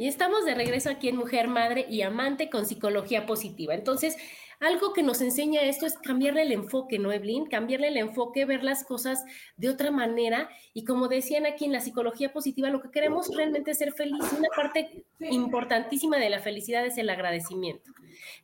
Y 0.02 0.08
estamos 0.08 0.44
de 0.44 0.56
regreso 0.56 0.90
aquí 0.90 1.08
en 1.08 1.16
Mujer, 1.16 1.46
Madre 1.46 1.86
y 1.88 2.02
Amante 2.02 2.50
con 2.50 2.66
psicología 2.66 3.24
positiva. 3.24 3.72
Entonces, 3.72 4.16
algo 4.58 4.92
que 4.92 5.04
nos 5.04 5.20
enseña 5.20 5.62
esto 5.62 5.86
es 5.86 5.96
cambiarle 5.96 6.42
el 6.42 6.50
enfoque, 6.50 6.98
¿no, 6.98 7.12
Evelyn? 7.12 7.46
Cambiarle 7.46 7.86
el 7.86 7.96
enfoque, 7.96 8.44
ver 8.44 8.64
las 8.64 8.82
cosas 8.82 9.24
de 9.56 9.68
otra 9.68 9.92
manera. 9.92 10.48
Y 10.74 10.84
como 10.84 11.06
decían 11.06 11.46
aquí 11.46 11.66
en 11.66 11.72
la 11.72 11.80
psicología 11.80 12.32
positiva, 12.32 12.68
lo 12.68 12.82
que 12.82 12.90
queremos 12.90 13.28
realmente 13.32 13.70
es 13.70 13.78
ser 13.78 13.92
feliz. 13.92 14.24
Una 14.36 14.48
parte 14.48 15.04
importantísima 15.20 16.18
de 16.18 16.30
la 16.30 16.40
felicidad 16.40 16.84
es 16.84 16.98
el 16.98 17.08
agradecimiento, 17.08 17.92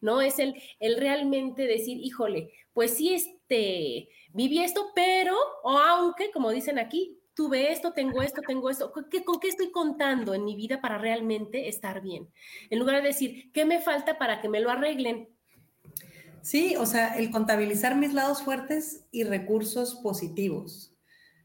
¿no? 0.01 0.21
Es 0.21 0.38
el, 0.38 0.62
el 0.79 0.97
realmente 0.97 1.66
decir, 1.66 1.99
híjole, 2.01 2.53
pues 2.73 2.97
sí, 2.97 3.14
este, 3.14 4.11
viví 4.33 4.61
esto, 4.61 4.92
pero, 4.94 5.37
o 5.64 5.77
aunque, 5.77 6.31
como 6.31 6.53
dicen 6.53 6.79
aquí, 6.79 7.17
tuve 7.38 7.70
esto, 7.70 7.92
tengo 7.92 8.20
esto, 8.20 8.42
tengo 8.44 8.68
esto, 8.68 8.90
¿con 8.90 9.09
qué, 9.09 9.22
¿con 9.22 9.38
estoy 9.40 9.70
contando 9.70 10.35
en 10.35 10.44
mi 10.44 10.57
vida 10.57 10.81
para 10.81 10.98
realmente 10.98 11.68
estar 11.68 12.03
bien? 12.03 12.29
En 12.68 12.81
lugar 12.81 13.01
de 13.01 13.07
decir, 13.07 13.53
¿qué 13.53 13.64
me 13.64 13.81
falta 13.81 14.18
para 14.18 14.40
que 14.40 14.48
me 14.48 14.59
lo 14.59 14.70
arreglen? 14.70 15.29
Sí, 16.42 16.74
o 16.74 16.85
sea, 16.85 17.16
el 17.16 17.31
contabilizar 17.31 17.94
mis 17.94 18.12
lados 18.12 18.42
fuertes 18.42 19.05
y 19.12 19.22
recursos 19.22 20.01
positivos. 20.03 20.96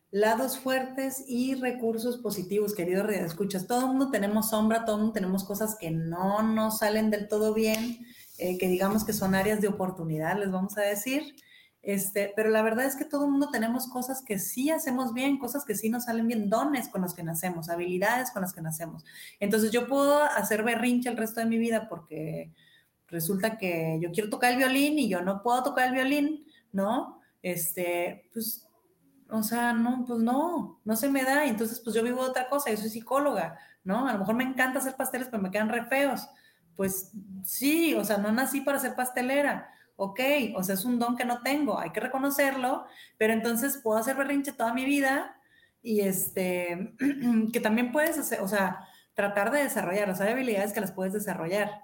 Lados 0.09 0.57
fuertes 0.57 1.25
y 1.27 1.53
recursos 1.53 2.17
positivos, 2.17 2.73
querido 2.73 3.07
escuchas. 3.09 3.67
Todo 3.67 3.81
el 3.81 3.87
mundo 3.89 4.09
tenemos 4.09 4.49
sombra, 4.49 4.85
todo 4.85 4.95
el 4.95 5.01
mundo 5.03 5.13
tenemos 5.13 5.43
cosas 5.43 5.77
que 5.79 5.91
no 5.91 6.41
nos 6.41 6.79
salen 6.79 7.11
del 7.11 7.27
todo 7.27 7.53
bien, 7.53 7.99
eh, 8.39 8.57
que 8.57 8.67
digamos 8.67 9.03
que 9.03 9.13
son 9.13 9.35
áreas 9.35 9.61
de 9.61 9.67
oportunidad, 9.67 10.39
les 10.39 10.51
vamos 10.51 10.75
a 10.75 10.81
decir. 10.81 11.35
Este, 11.83 12.31
pero 12.33 12.49
la 12.49 12.61
verdad 12.61 12.85
es 12.85 12.95
que 12.95 13.03
todo 13.03 13.25
el 13.25 13.31
mundo 13.31 13.49
tenemos 13.51 13.87
cosas 13.87 14.21
que 14.21 14.39
sí 14.39 14.71
hacemos 14.71 15.13
bien, 15.13 15.37
cosas 15.37 15.65
que 15.65 15.75
sí 15.75 15.89
nos 15.89 16.05
salen 16.05 16.27
bien, 16.27 16.49
dones 16.49 16.87
con 16.87 17.01
los 17.01 17.13
que 17.13 17.23
nacemos, 17.23 17.69
habilidades 17.69 18.31
con 18.31 18.41
las 18.41 18.53
que 18.53 18.61
nacemos. 18.61 19.03
Entonces 19.41 19.69
yo 19.71 19.85
puedo 19.85 20.23
hacer 20.23 20.63
berrinche 20.63 21.09
el 21.09 21.17
resto 21.17 21.41
de 21.41 21.45
mi 21.45 21.57
vida 21.57 21.89
porque 21.89 22.53
resulta 23.09 23.57
que 23.57 23.99
yo 24.01 24.11
quiero 24.13 24.29
tocar 24.29 24.53
el 24.53 24.59
violín 24.59 24.97
y 24.97 25.09
yo 25.09 25.21
no 25.21 25.43
puedo 25.43 25.61
tocar 25.61 25.87
el 25.89 25.93
violín, 25.93 26.45
¿no? 26.71 27.19
Este, 27.41 28.29
pues, 28.31 28.65
o 29.29 29.43
sea, 29.43 29.73
no, 29.73 30.05
pues 30.07 30.19
no, 30.19 30.79
no 30.85 30.95
se 30.95 31.09
me 31.09 31.25
da. 31.25 31.45
Entonces, 31.45 31.81
pues 31.81 31.93
yo 31.93 32.01
vivo 32.01 32.23
de 32.23 32.29
otra 32.29 32.47
cosa, 32.47 32.71
yo 32.71 32.77
soy 32.77 32.91
psicóloga, 32.91 33.59
¿no? 33.83 34.07
A 34.07 34.13
lo 34.13 34.19
mejor 34.19 34.35
me 34.35 34.45
encanta 34.45 34.79
hacer 34.79 34.95
pasteles, 34.95 35.27
pero 35.29 35.43
me 35.43 35.51
quedan 35.51 35.67
re 35.67 35.83
feos. 35.87 36.29
Pues 36.77 37.11
sí, 37.43 37.93
o 37.93 38.05
sea, 38.05 38.19
no 38.19 38.31
nací 38.31 38.61
para 38.61 38.79
ser 38.79 38.95
pastelera 38.95 39.69
ok, 39.95 40.19
o 40.55 40.63
sea, 40.63 40.75
es 40.75 40.85
un 40.85 40.99
don 40.99 41.15
que 41.15 41.25
no 41.25 41.41
tengo, 41.41 41.79
hay 41.79 41.91
que 41.91 41.99
reconocerlo, 41.99 42.85
pero 43.17 43.33
entonces 43.33 43.77
puedo 43.77 43.97
hacer 43.97 44.15
berrinche 44.15 44.53
toda 44.53 44.73
mi 44.73 44.85
vida 44.85 45.37
y 45.81 46.01
este, 46.01 46.95
que 47.53 47.59
también 47.59 47.91
puedes 47.91 48.17
hacer, 48.17 48.41
o 48.41 48.47
sea, 48.47 48.87
tratar 49.13 49.51
de 49.51 49.63
desarrollar, 49.63 50.09
o 50.09 50.15
sea, 50.15 50.25
hay 50.25 50.33
habilidades 50.33 50.73
que 50.73 50.81
las 50.81 50.91
puedes 50.91 51.13
desarrollar. 51.13 51.83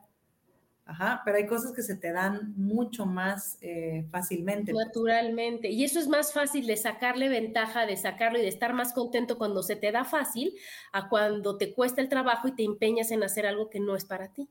Ajá, 0.90 1.22
pero 1.24 1.38
hay 1.38 1.46
cosas 1.46 1.72
que 1.72 1.84
se 1.84 1.96
te 1.96 2.12
dan 2.12 2.56
mucho 2.58 3.06
más 3.06 3.60
eh, 3.62 4.08
fácilmente. 4.10 4.74
Naturalmente. 4.74 5.70
Y 5.70 5.84
eso 5.84 6.00
es 6.00 6.08
más 6.08 6.34
fácil 6.34 6.66
de 6.66 6.78
sacarle 6.78 7.30
ventaja, 7.30 7.86
de 7.86 7.96
sacarlo 7.96 8.40
y 8.40 8.42
de 8.42 8.48
estar 8.48 8.74
más 8.74 8.92
contento 8.92 9.38
cuando 9.38 9.62
se 9.62 9.76
te 9.76 9.92
da 9.92 10.04
fácil 10.04 10.56
a 10.92 11.08
cuando 11.08 11.58
te 11.58 11.76
cuesta 11.76 12.02
el 12.02 12.10
trabajo 12.10 12.48
y 12.48 12.56
te 12.56 12.64
empeñas 12.64 13.12
en 13.12 13.22
hacer 13.22 13.46
algo 13.46 13.70
que 13.70 13.80
no 13.80 13.96
es 13.96 14.04
para 14.04 14.34
ti. 14.34 14.50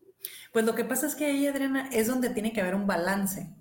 Pues 0.52 0.64
lo 0.64 0.74
que 0.74 0.84
pasa 0.84 1.06
es 1.06 1.14
que 1.14 1.26
ahí, 1.26 1.46
Adriana, 1.46 1.88
es 1.92 2.06
donde 2.06 2.30
tiene 2.30 2.52
que 2.52 2.60
haber 2.60 2.74
un 2.74 2.86
balance. 2.86 3.54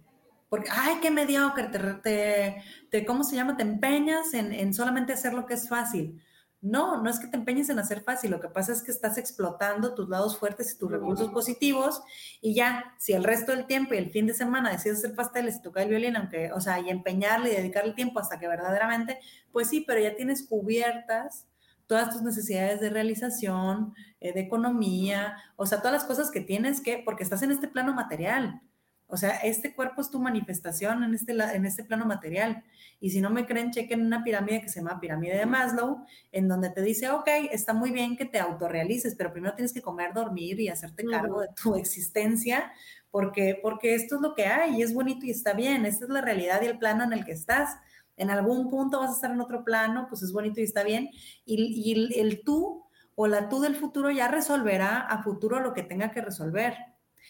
Porque, 0.49 0.69
ay, 0.71 0.95
qué 1.01 1.11
mediocre, 1.11 1.67
te, 2.01 2.63
te, 2.89 3.05
¿cómo 3.05 3.23
se 3.23 3.35
llama? 3.35 3.57
Te 3.57 3.63
empeñas 3.63 4.33
en, 4.33 4.53
en, 4.53 4.73
solamente 4.73 5.13
hacer 5.13 5.33
lo 5.33 5.45
que 5.45 5.55
es 5.55 5.67
fácil. 5.67 6.21
No, 6.61 7.03
no 7.03 7.09
es 7.09 7.19
que 7.19 7.27
te 7.27 7.37
empeñes 7.37 7.69
en 7.69 7.77
hacer 7.77 8.01
fácil, 8.01 8.31
lo 8.31 8.41
que 8.41 8.49
pasa 8.49 8.73
es 8.73 8.81
que 8.81 8.89
estás 8.89 9.19
explotando 9.19 9.93
tus 9.93 10.09
lados 10.09 10.39
fuertes 10.39 10.73
y 10.73 10.77
tus 10.77 10.89
recursos 10.91 11.29
positivos 11.29 12.01
y 12.41 12.55
ya, 12.55 12.95
si 12.97 13.13
el 13.13 13.23
resto 13.23 13.51
del 13.51 13.67
tiempo 13.67 13.93
y 13.93 13.97
el 13.97 14.09
fin 14.09 14.25
de 14.25 14.33
semana 14.33 14.71
decides 14.71 14.97
hacer 14.99 15.15
pasteles 15.15 15.57
y 15.57 15.61
tocar 15.61 15.83
el 15.83 15.89
violín, 15.89 16.15
aunque, 16.15 16.51
o 16.51 16.59
sea, 16.59 16.79
y 16.79 16.89
empeñarle 16.89 17.51
y 17.51 17.55
dedicarle 17.55 17.93
tiempo 17.93 18.19
hasta 18.19 18.39
que 18.39 18.47
verdaderamente, 18.47 19.19
pues 19.51 19.69
sí, 19.69 19.81
pero 19.85 19.99
ya 20.01 20.15
tienes 20.15 20.47
cubiertas 20.47 21.45
todas 21.88 22.12
tus 22.12 22.21
necesidades 22.21 22.80
de 22.80 22.89
realización, 22.89 23.93
eh, 24.19 24.34
de 24.34 24.41
economía, 24.41 25.38
o 25.56 25.65
sea, 25.65 25.80
todas 25.80 25.93
las 25.93 26.04
cosas 26.04 26.30
que 26.32 26.41
tienes 26.41 26.82
que, 26.82 27.02
porque 27.04 27.23
estás 27.23 27.41
en 27.41 27.52
este 27.52 27.67
plano 27.67 27.93
material. 27.93 28.62
O 29.10 29.15
sea, 29.15 29.38
este 29.38 29.73
cuerpo 29.73 30.02
es 30.02 30.12
tu 30.12 30.19
manifestación 30.19 31.02
en 31.02 31.13
este, 31.13 31.32
en 31.32 31.65
este 31.65 31.86
plano 31.86 32.06
material. 32.06 32.63
Y 33.00 33.12
si 33.12 33.21
no 33.21 33.30
me 33.30 33.45
creen, 33.45 33.71
chequen 33.71 34.06
una 34.06 34.21
pirámide 34.21 34.62
que 34.62 34.67
se 34.67 34.82
llama 34.82 35.00
pirámide 35.00 35.38
de 35.38 35.45
Maslow, 35.45 36.06
en 36.34 36.50
donde 36.50 36.71
te 36.71 36.82
dice, 36.82 37.10
ok, 37.10 37.28
está 37.52 37.73
muy 37.73 37.91
bien 37.91 38.17
que 38.17 38.26
te 38.26 38.39
autorrealices, 38.39 39.15
pero 39.15 39.32
primero 39.32 39.56
tienes 39.56 39.71
que 39.71 39.82
comer, 39.82 40.13
dormir 40.13 40.60
y 40.60 40.67
hacerte 40.67 41.06
cargo 41.06 41.39
de 41.39 41.47
tu 41.62 41.76
existencia, 41.76 42.73
porque, 43.10 43.58
porque 43.62 43.95
esto 43.95 44.15
es 44.15 44.21
lo 44.21 44.36
que 44.36 44.45
hay 44.45 44.78
y 44.78 44.82
es 44.82 44.93
bonito 44.93 45.26
y 45.26 45.32
está 45.32 45.54
bien. 45.54 45.86
Esta 45.86 46.04
es 46.04 46.12
la 46.12 46.19
realidad 46.19 46.62
y 46.62 46.65
el 46.65 46.78
plano 46.78 47.06
en 47.06 47.13
el 47.13 47.23
que 47.23 47.32
estás 47.32 47.78
en 48.17 48.30
algún 48.30 48.69
punto 48.69 48.99
vas 48.99 49.12
a 49.12 49.13
estar 49.13 49.32
en 49.32 49.39
otro 49.39 49.63
plano, 49.63 50.08
pues 50.10 50.23
es 50.23 50.34
bonito 50.34 50.60
y 50.60 50.63
está 50.63 50.84
bien. 50.84 51.10
Y, 51.45 52.19
el, 52.19 52.41
tú 52.43 52.84
o 53.15 53.27
la 53.27 53.47
tú 53.47 53.62
del 53.62 53.75
futuro 53.75 54.12
ya 54.12 54.27
resolverá 54.27 54.99
a 54.99 55.23
futuro 55.23 55.60
lo 55.60 55.73
que 55.73 55.84
tenga 55.84 56.12
que 56.12 56.21
resolver. 56.21 56.75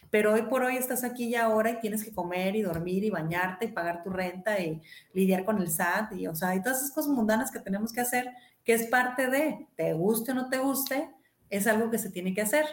Pero 0.10 0.34
hoy 0.34 0.44
por 0.44 0.64
hoy 0.64 0.78
estás 0.78 1.04
aquí 1.04 1.26
y 1.26 1.36
ahora 1.36 1.72
y 1.72 1.80
tienes 1.80 2.04
que 2.04 2.14
comer 2.14 2.56
y 2.56 2.62
dormir 2.62 3.04
y 3.04 3.10
bañarte 3.10 3.66
y 3.66 3.72
pagar 3.72 4.04
tu 4.04 4.10
renta 4.10 4.60
y 4.60 4.82
lidiar 5.14 5.44
con 5.44 5.60
el 5.60 5.70
SAT 5.70 6.14
y, 6.14 6.28
o 6.28 6.36
sea, 6.36 6.56
y 6.56 6.62
todas 6.62 6.80
esas 6.80 6.92
cosas 6.92 7.12
mundanas 7.12 7.52
que 7.52 7.60
tenemos 7.60 7.92
que 7.92 8.02
hacer, 8.02 8.32
que 8.64 8.74
es 8.74 8.88
parte 8.88 9.28
de, 9.28 9.68
te 9.76 9.94
guste 9.94 10.32
o 10.32 10.36
no 10.36 10.50
te 10.50 10.60
guste, 10.60 11.10
es 11.50 11.68
algo 11.68 11.90
que 11.90 11.98
se 11.98 12.10
tiene 12.10 12.34
que 12.34 12.42
hacer. 12.42 12.66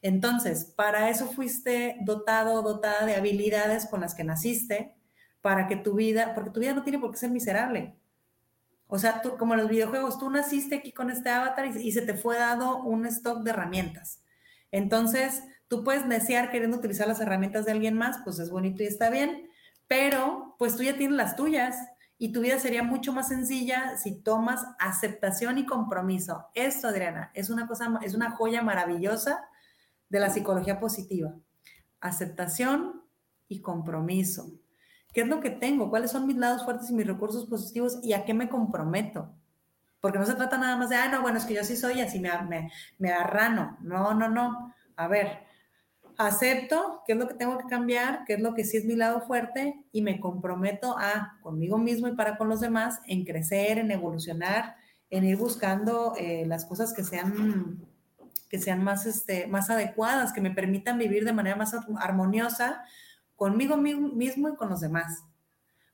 Entonces, 0.00 0.64
para 0.64 1.08
eso 1.10 1.26
fuiste 1.26 1.96
dotado 2.00 2.62
dotada 2.62 3.06
de 3.06 3.14
habilidades 3.14 3.86
con 3.86 4.00
las 4.00 4.14
que 4.14 4.24
naciste, 4.24 4.96
para 5.42 5.66
que 5.66 5.76
tu 5.76 5.94
vida, 5.94 6.34
porque 6.34 6.50
tu 6.50 6.60
vida 6.60 6.72
no 6.72 6.82
tiene 6.82 6.98
por 6.98 7.10
qué 7.10 7.18
ser 7.18 7.30
miserable. 7.30 7.94
O 8.86 8.98
sea, 8.98 9.22
como 9.38 9.56
los 9.56 9.68
videojuegos, 9.68 10.18
tú 10.18 10.30
naciste 10.30 10.76
aquí 10.76 10.92
con 10.92 11.10
este 11.10 11.30
avatar 11.30 11.66
y, 11.66 11.92
se 11.92 12.02
te 12.02 12.14
fue 12.14 12.38
dado 12.38 12.82
un 12.82 13.06
stock 13.06 13.42
de 13.42 13.50
herramientas. 13.50 14.22
Entonces, 14.70 15.42
tú 15.68 15.82
puedes 15.82 16.08
desear 16.08 16.50
queriendo 16.50 16.76
utilizar 16.76 17.08
las 17.08 17.20
herramientas 17.20 17.64
de 17.64 17.72
alguien 17.72 17.96
más, 17.96 18.18
pues 18.24 18.38
es 18.38 18.50
bonito 18.50 18.82
y 18.82 18.86
está 18.86 19.10
bien, 19.10 19.48
pero 19.86 20.54
pues 20.58 20.76
tú 20.76 20.82
ya 20.82 20.96
tienes 20.96 21.16
las 21.16 21.36
tuyas 21.36 21.76
y 22.18 22.32
tu 22.32 22.40
vida 22.40 22.58
sería 22.58 22.82
mucho 22.82 23.12
más 23.12 23.28
sencilla 23.28 23.96
si 23.96 24.20
tomas 24.20 24.64
aceptación 24.78 25.58
y 25.58 25.66
compromiso. 25.66 26.46
Esto, 26.54 26.88
Adriana, 26.88 27.30
es 27.34 27.50
una 27.50 27.66
cosa, 27.66 27.98
es 28.02 28.14
una 28.14 28.30
joya 28.30 28.62
maravillosa 28.62 29.48
de 30.08 30.20
la 30.20 30.30
psicología 30.30 30.78
positiva. 30.78 31.34
Aceptación 32.00 33.02
y 33.48 33.60
compromiso. 33.60 34.52
¿Qué 35.12 35.22
es 35.22 35.28
lo 35.28 35.40
que 35.40 35.50
tengo? 35.50 35.90
¿Cuáles 35.90 36.10
son 36.10 36.26
mis 36.26 36.36
lados 36.36 36.64
fuertes 36.64 36.90
y 36.90 36.94
mis 36.94 37.06
recursos 37.06 37.46
positivos? 37.46 37.98
¿Y 38.02 38.14
a 38.14 38.24
qué 38.24 38.34
me 38.34 38.48
comprometo? 38.48 39.34
Porque 40.00 40.18
no 40.18 40.26
se 40.26 40.34
trata 40.34 40.58
nada 40.58 40.76
más 40.76 40.88
de, 40.88 40.96
ah, 40.96 41.08
no, 41.08 41.22
bueno, 41.22 41.38
es 41.38 41.44
que 41.44 41.54
yo 41.54 41.64
sí 41.64 41.76
soy 41.76 42.00
así, 42.00 42.18
me, 42.18 42.30
me, 42.48 42.72
me 42.98 43.12
arrano. 43.12 43.76
No, 43.80 44.14
no, 44.14 44.28
no. 44.28 44.74
A 44.96 45.06
ver, 45.06 45.40
acepto 46.16 47.02
qué 47.06 47.12
es 47.12 47.18
lo 47.18 47.28
que 47.28 47.34
tengo 47.34 47.58
que 47.58 47.66
cambiar, 47.66 48.24
qué 48.26 48.34
es 48.34 48.40
lo 48.40 48.54
que 48.54 48.64
sí 48.64 48.76
es 48.76 48.84
mi 48.84 48.96
lado 48.96 49.20
fuerte 49.20 49.84
y 49.92 50.02
me 50.02 50.18
comprometo 50.20 50.96
a 50.98 51.38
conmigo 51.42 51.78
mismo 51.78 52.08
y 52.08 52.16
para 52.16 52.36
con 52.36 52.48
los 52.48 52.60
demás 52.60 53.00
en 53.06 53.24
crecer, 53.24 53.78
en 53.78 53.90
evolucionar, 53.90 54.76
en 55.10 55.24
ir 55.24 55.36
buscando 55.36 56.14
eh, 56.18 56.44
las 56.46 56.64
cosas 56.64 56.92
que 56.92 57.04
sean 57.04 57.86
que 58.48 58.58
sean 58.58 58.84
más, 58.84 59.06
este, 59.06 59.46
más 59.46 59.70
adecuadas, 59.70 60.34
que 60.34 60.42
me 60.42 60.50
permitan 60.50 60.98
vivir 60.98 61.24
de 61.24 61.32
manera 61.32 61.56
más 61.56 61.74
armoniosa 61.98 62.84
conmigo 63.42 63.76
mismo 63.76 64.48
y 64.50 64.54
con 64.54 64.70
los 64.70 64.80
demás. 64.80 65.24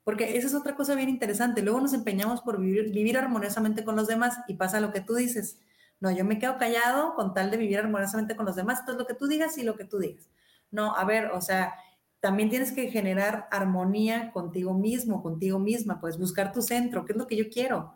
Porque 0.05 0.37
esa 0.37 0.49
es 0.49 0.55
otra 0.55 0.77
cosa 0.77 0.95
bien 0.95 1.09
interesante. 1.09 1.63
Luego 1.63 1.81
nos 1.81 1.95
empeñamos 1.95 2.43
por 2.43 2.61
vivir, 2.61 3.17
armoniosamente 3.17 3.85
con 3.85 3.97
los 3.97 4.07
demás 4.07 4.37
y 4.49 4.55
pasa 4.57 4.83
lo 4.83 4.93
que 4.93 5.01
tú 5.01 5.15
dices. 5.15 5.59
No, 5.99 6.11
yo 6.11 6.27
me 6.27 6.39
quedo 6.39 6.59
callado 6.59 7.15
con 7.15 7.33
tal 7.33 7.51
de 7.51 7.57
vivir 7.57 7.79
armoniosamente 7.79 8.37
con 8.37 8.45
los 8.45 8.55
demás. 8.55 8.81
Entonces, 8.81 9.01
lo 9.01 9.07
que 9.07 9.15
tú 9.15 9.29
digas 9.29 9.57
y 9.57 9.63
lo 9.63 9.77
que 9.77 9.87
tú 9.87 9.99
digas. 9.99 10.29
No, 10.71 10.95
a 10.95 11.07
ver, 11.07 11.31
o 11.31 11.41
sea, 11.41 11.73
también 12.21 12.51
tienes 12.51 12.71
que 12.71 12.91
generar 12.91 13.49
armonía 13.51 14.31
contigo 14.33 14.75
mismo, 14.75 15.23
contigo 15.23 15.59
misma, 15.59 16.03
pues 16.03 16.19
buscar 16.19 16.53
tu 16.53 16.61
centro, 16.61 17.07
qué 17.07 17.13
es 17.15 17.19
lo 17.19 17.27
que 17.27 17.37
yo 17.37 17.49
quiero, 17.49 17.95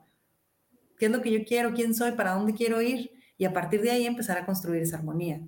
qué 0.99 1.07
es 1.07 1.13
lo 1.13 1.21
que 1.21 1.31
yo 1.31 1.45
quiero, 1.45 1.75
quién 1.75 1.95
soy, 1.95 2.13
para 2.13 2.33
dónde 2.33 2.55
quiero 2.55 2.81
ir, 2.81 3.11
y 3.37 3.45
a 3.45 3.53
partir 3.53 3.83
de 3.83 3.91
ahí 3.91 4.07
empezar 4.07 4.39
a 4.39 4.47
construir 4.47 4.81
esa 4.81 4.97
armonía. 4.97 5.43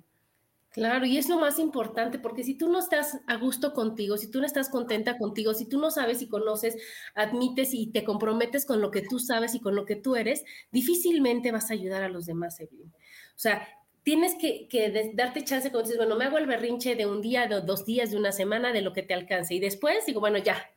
Claro, 0.75 1.05
y 1.05 1.17
es 1.17 1.29
lo 1.29 1.39
más 1.39 1.57
importante, 1.57 2.19
porque 2.19 2.43
si 2.43 2.57
tú 2.57 2.67
no 2.67 2.79
estás 2.79 3.21
a 3.27 3.37
gusto 3.37 3.71
contigo, 3.73 4.17
si 4.17 4.29
tú 4.29 4.41
no 4.41 4.45
estás 4.45 4.67
contenta 4.67 5.17
contigo, 5.17 5.53
si 5.53 5.69
tú 5.69 5.79
no 5.79 5.89
sabes 5.89 6.21
y 6.21 6.27
conoces, 6.27 6.75
admites 7.13 7.73
y 7.73 7.87
te 7.93 8.03
comprometes 8.03 8.65
con 8.65 8.81
lo 8.81 8.91
que 8.91 9.01
tú 9.01 9.17
sabes 9.17 9.55
y 9.55 9.61
con 9.61 9.73
lo 9.73 9.85
que 9.85 9.95
tú 9.95 10.17
eres, 10.17 10.43
difícilmente 10.73 11.53
vas 11.53 11.71
a 11.71 11.75
ayudar 11.75 12.03
a 12.03 12.09
los 12.09 12.25
demás, 12.25 12.59
Evelyn. 12.59 12.89
O 12.89 13.37
sea, 13.37 13.65
tienes 14.03 14.35
que, 14.35 14.67
darte 15.13 15.45
chance 15.45 15.71
cuando 15.71 15.87
dices, 15.87 15.97
bueno, 15.97 16.17
me 16.17 16.25
hago 16.25 16.39
el 16.39 16.45
berrinche 16.45 16.97
de 16.97 17.05
un 17.05 17.21
día, 17.21 17.47
de 17.47 17.61
dos 17.61 17.85
días, 17.85 18.11
de 18.11 18.17
una 18.17 18.33
semana, 18.33 18.73
de 18.73 18.81
lo 18.81 18.91
que 18.91 19.03
te 19.03 19.13
alcance. 19.13 19.55
Y 19.55 19.61
después 19.61 20.05
digo, 20.05 20.19
bueno, 20.19 20.39
ya, 20.39 20.71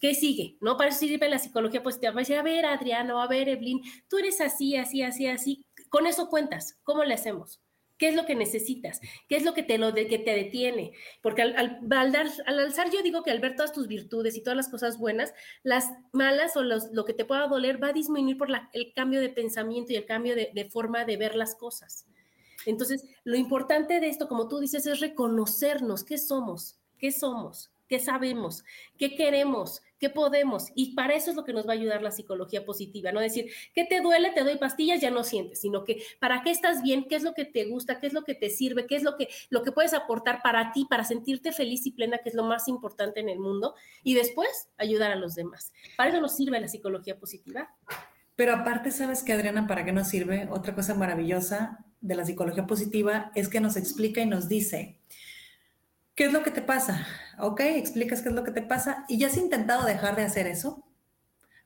¿qué 0.00 0.14
sigue? 0.14 0.56
¿No? 0.60 0.76
Para 0.76 0.90
eso 0.90 1.00
sirve 1.00 1.28
la 1.28 1.40
psicología 1.40 1.82
positiva. 1.82 2.12
Va 2.12 2.18
a 2.18 2.22
decir, 2.22 2.36
a 2.36 2.44
ver, 2.44 2.64
Adriano, 2.64 3.20
a 3.20 3.26
ver, 3.26 3.48
Evelyn, 3.48 3.82
tú 4.08 4.18
eres 4.18 4.40
así, 4.40 4.76
así, 4.76 5.02
así, 5.02 5.26
así. 5.26 5.66
Con 5.88 6.06
eso 6.06 6.28
cuentas. 6.28 6.78
¿Cómo 6.84 7.02
le 7.02 7.14
hacemos? 7.14 7.60
¿Qué 7.98 8.08
es 8.08 8.14
lo 8.14 8.26
que 8.26 8.34
necesitas? 8.34 9.00
¿Qué 9.28 9.36
es 9.36 9.44
lo 9.44 9.54
que 9.54 9.62
te, 9.62 9.78
lo 9.78 9.92
de, 9.92 10.06
que 10.06 10.18
te 10.18 10.32
detiene? 10.32 10.92
Porque 11.22 11.42
al, 11.42 11.56
al, 11.56 12.58
alzar, 12.58 12.90
yo 12.90 13.02
digo 13.02 13.22
que 13.22 13.30
al 13.30 13.40
ver 13.40 13.56
todas 13.56 13.72
tus 13.72 13.88
virtudes 13.88 14.36
y 14.36 14.42
todas 14.42 14.56
las 14.56 14.68
cosas 14.68 14.98
buenas, 14.98 15.32
las 15.62 15.90
malas 16.12 16.56
o 16.56 16.62
lo 16.62 17.04
que 17.04 17.14
te 17.14 17.24
pueda 17.24 17.46
doler 17.46 17.82
va 17.82 17.88
a 17.88 17.92
disminuir 17.92 18.36
por 18.36 18.48
el 18.72 18.92
cambio 18.94 19.20
de 19.20 19.30
pensamiento 19.30 19.92
y 19.92 19.96
el 19.96 20.04
cambio 20.04 20.36
de, 20.36 20.50
de 20.54 20.64
forma 20.68 21.04
de 21.04 21.16
ver 21.16 21.34
las 21.34 21.54
cosas. 21.54 22.06
Entonces, 22.66 23.04
lo 23.24 23.36
importante 23.36 24.00
de 24.00 24.08
esto, 24.08 24.28
como 24.28 24.48
tú 24.48 24.58
dices, 24.58 24.86
es 24.86 25.00
reconocernos 25.00 26.04
qué 26.04 26.18
somos, 26.18 26.78
qué 26.98 27.12
somos, 27.12 27.70
qué 27.88 27.98
sabemos, 27.98 28.64
qué 28.98 29.14
queremos, 29.14 29.82
qué 29.98 30.10
podemos. 30.10 30.68
Y 30.74 30.94
para 30.94 31.14
eso 31.14 31.30
es 31.30 31.36
lo 31.36 31.44
que 31.44 31.52
nos 31.52 31.66
va 31.66 31.72
a 31.72 31.76
ayudar 31.76 32.02
la 32.02 32.10
psicología 32.10 32.64
positiva, 32.64 33.12
no 33.12 33.20
decir, 33.20 33.50
¿qué 33.74 33.84
te 33.84 34.00
duele? 34.00 34.30
Te 34.32 34.42
doy 34.44 34.56
pastillas, 34.56 35.00
ya 35.00 35.10
no 35.10 35.24
sientes, 35.24 35.60
sino 35.60 35.84
que 35.84 36.02
para 36.20 36.42
qué 36.42 36.50
estás 36.50 36.82
bien, 36.82 37.06
qué 37.08 37.16
es 37.16 37.22
lo 37.22 37.34
que 37.34 37.44
te 37.44 37.64
gusta, 37.64 37.98
qué 38.00 38.06
es 38.06 38.12
lo 38.12 38.24
que 38.24 38.34
te 38.34 38.50
sirve, 38.50 38.86
qué 38.86 38.96
es 38.96 39.02
lo 39.02 39.16
que, 39.16 39.28
lo 39.50 39.62
que 39.62 39.72
puedes 39.72 39.94
aportar 39.94 40.42
para 40.42 40.72
ti, 40.72 40.86
para 40.88 41.04
sentirte 41.04 41.52
feliz 41.52 41.86
y 41.86 41.92
plena, 41.92 42.18
que 42.18 42.28
es 42.28 42.34
lo 42.34 42.44
más 42.44 42.68
importante 42.68 43.20
en 43.20 43.28
el 43.28 43.38
mundo, 43.38 43.74
y 44.02 44.14
después 44.14 44.68
ayudar 44.78 45.12
a 45.12 45.16
los 45.16 45.34
demás. 45.34 45.72
Para 45.96 46.10
eso 46.10 46.20
nos 46.20 46.36
sirve 46.36 46.60
la 46.60 46.68
psicología 46.68 47.18
positiva. 47.18 47.74
Pero 48.34 48.52
aparte, 48.54 48.90
¿sabes 48.90 49.22
qué, 49.22 49.32
Adriana, 49.32 49.66
para 49.66 49.84
qué 49.84 49.92
nos 49.92 50.08
sirve? 50.08 50.46
Otra 50.50 50.74
cosa 50.74 50.94
maravillosa 50.94 51.84
de 52.02 52.14
la 52.14 52.24
psicología 52.24 52.66
positiva 52.66 53.32
es 53.34 53.48
que 53.48 53.60
nos 53.60 53.76
explica 53.76 54.20
y 54.20 54.26
nos 54.26 54.46
dice, 54.46 55.00
¿Qué 56.16 56.24
es 56.24 56.32
lo 56.32 56.42
que 56.42 56.50
te 56.50 56.62
pasa? 56.62 57.06
Ok, 57.38 57.60
explicas 57.60 58.22
qué 58.22 58.30
es 58.30 58.34
lo 58.34 58.42
que 58.42 58.50
te 58.50 58.62
pasa 58.62 59.04
y 59.06 59.18
ya 59.18 59.26
has 59.26 59.36
intentado 59.36 59.84
dejar 59.84 60.16
de 60.16 60.24
hacer 60.24 60.46
eso. 60.46 60.82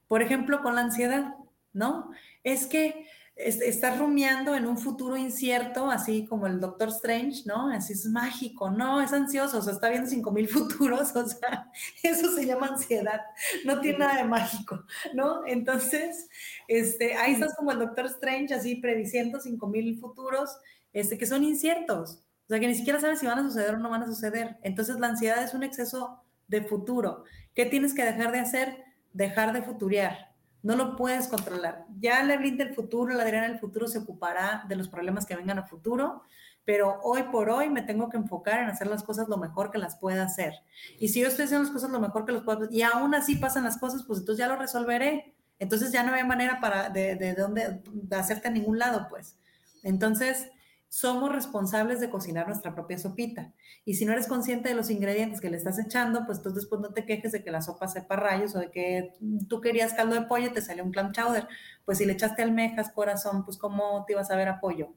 Por 0.09 0.23
ejemplo, 0.23 0.61
con 0.61 0.75
la 0.75 0.81
ansiedad, 0.81 1.37
¿no? 1.73 2.11
Es 2.43 2.67
que 2.67 3.07
estás 3.37 3.97
rumiando 4.01 4.57
en 4.57 4.67
un 4.67 4.77
futuro 4.77 5.17
incierto, 5.17 5.89
así 5.89 6.27
como 6.27 6.49
el 6.49 6.59
Doctor 6.59 6.89
Strange, 6.89 7.43
¿no? 7.47 7.71
Así 7.71 7.93
es 7.93 8.07
mágico, 8.07 8.73
no, 8.73 9.01
es 9.01 9.13
ansioso, 9.13 9.59
o 9.59 9.63
sea, 9.63 9.73
está 9.73 9.89
viendo 9.89 10.11
5000 10.11 10.49
futuros, 10.49 11.15
o 11.15 11.29
sea, 11.29 11.71
eso 12.03 12.35
se 12.35 12.45
llama 12.45 12.67
ansiedad, 12.67 13.21
no 13.65 13.81
tiene 13.81 13.99
nada 13.99 14.17
de 14.17 14.25
mágico, 14.25 14.85
¿no? 15.15 15.47
Entonces, 15.47 16.29
este, 16.67 17.15
ahí 17.15 17.35
estás 17.35 17.55
como 17.55 17.71
el 17.71 17.79
Doctor 17.79 18.07
Strange, 18.07 18.53
así 18.53 18.75
prediciendo 18.75 19.39
5000 19.39 20.01
futuros, 20.01 20.51
este, 20.93 21.17
que 21.17 21.27
son 21.27 21.45
inciertos. 21.45 22.25
O 22.51 22.53
sea, 22.53 22.59
que 22.59 22.67
ni 22.67 22.75
siquiera 22.75 22.99
sabes 22.99 23.21
si 23.21 23.27
van 23.27 23.39
a 23.39 23.43
suceder 23.45 23.77
o 23.77 23.79
no 23.79 23.91
van 23.91 24.03
a 24.03 24.07
suceder. 24.07 24.59
Entonces, 24.63 24.99
la 24.99 25.07
ansiedad 25.07 25.41
es 25.41 25.55
un 25.55 25.63
exceso 25.63 26.25
de 26.49 26.63
futuro. 26.63 27.23
¿Qué 27.55 27.65
tienes 27.65 27.95
que 27.95 28.05
dejar 28.05 28.33
de 28.33 28.41
hacer? 28.41 28.83
Dejar 29.13 29.53
de 29.53 29.63
futurear. 29.63 30.33
No 30.61 30.75
lo 30.75 30.97
puedes 30.97 31.29
controlar. 31.29 31.87
Ya 32.01 32.25
la 32.25 32.35
Evelyn 32.35 32.57
del 32.57 32.75
futuro, 32.75 33.15
la 33.15 33.23
Adriana 33.23 33.47
del 33.47 33.61
futuro 33.61 33.87
se 33.87 33.99
ocupará 33.99 34.65
de 34.69 34.75
los 34.75 34.89
problemas 34.89 35.27
que 35.27 35.37
vengan 35.37 35.61
a 35.61 35.69
futuro, 35.69 36.25
pero 36.65 36.99
hoy 37.05 37.23
por 37.31 37.51
hoy 37.51 37.71
me 37.71 37.83
tengo 37.83 38.09
que 38.09 38.17
enfocar 38.17 38.59
en 38.65 38.69
hacer 38.69 38.89
las 38.89 39.05
cosas 39.05 39.29
lo 39.29 39.37
mejor 39.37 39.71
que 39.71 39.79
las 39.79 39.95
pueda 39.95 40.25
hacer. 40.25 40.55
Y 40.99 41.11
si 41.11 41.21
yo 41.21 41.29
estoy 41.29 41.45
haciendo 41.45 41.63
las 41.63 41.73
cosas 41.73 41.91
lo 41.91 42.01
mejor 42.01 42.27
que 42.27 42.33
las 42.33 42.43
puedo 42.43 42.67
y 42.69 42.83
aún 42.83 43.15
así 43.15 43.37
pasan 43.37 43.63
las 43.63 43.79
cosas, 43.79 44.03
pues 44.03 44.19
entonces 44.19 44.41
ya 44.41 44.49
lo 44.49 44.57
resolveré. 44.57 45.37
Entonces 45.61 45.93
ya 45.93 46.03
no 46.03 46.13
hay 46.15 46.25
manera 46.25 46.59
para 46.61 46.89
de, 46.89 47.15
de, 47.15 47.33
de, 47.33 47.35
dónde, 47.35 47.81
de 47.85 48.17
hacerte 48.17 48.49
a 48.49 48.51
ningún 48.51 48.81
lado, 48.81 49.07
pues. 49.09 49.39
Entonces, 49.85 50.51
somos 50.91 51.31
responsables 51.31 52.01
de 52.01 52.11
cocinar 52.11 52.49
nuestra 52.49 52.75
propia 52.75 52.99
sopita. 52.99 53.53
Y 53.85 53.95
si 53.95 54.05
no 54.05 54.13
eres 54.13 54.27
consciente 54.27 54.69
de 54.69 54.75
los 54.75 54.91
ingredientes 54.91 55.41
que 55.41 55.49
le 55.49 55.57
estás 55.57 55.79
echando, 55.79 56.27
pues 56.27 56.39
entonces 56.39 56.63
después 56.63 56.81
no 56.81 56.93
te 56.93 57.07
quejes 57.07 57.31
de 57.31 57.45
que 57.45 57.53
la 57.53 57.63
sopa 57.63 57.87
sepa 57.87 58.17
rayos 58.17 58.57
o 58.57 58.59
de 58.59 58.73
que 58.73 59.13
tú 59.49 59.61
querías 59.61 59.95
caldo 59.95 60.17
de 60.17 60.23
pollo 60.23 60.49
y 60.49 60.53
te 60.53 60.61
salió 60.61 60.83
un 60.83 60.91
clam 60.91 61.13
chowder. 61.13 61.47
Pues 61.85 61.99
si 61.99 62.07
le 62.07 62.15
echaste 62.15 62.43
almejas, 62.43 62.91
corazón, 62.91 63.45
pues 63.45 63.57
cómo 63.57 64.05
te 64.05 64.15
ibas 64.15 64.33
a 64.33 64.37
ver 64.37 64.49
a 64.49 64.59
pollo, 64.59 64.93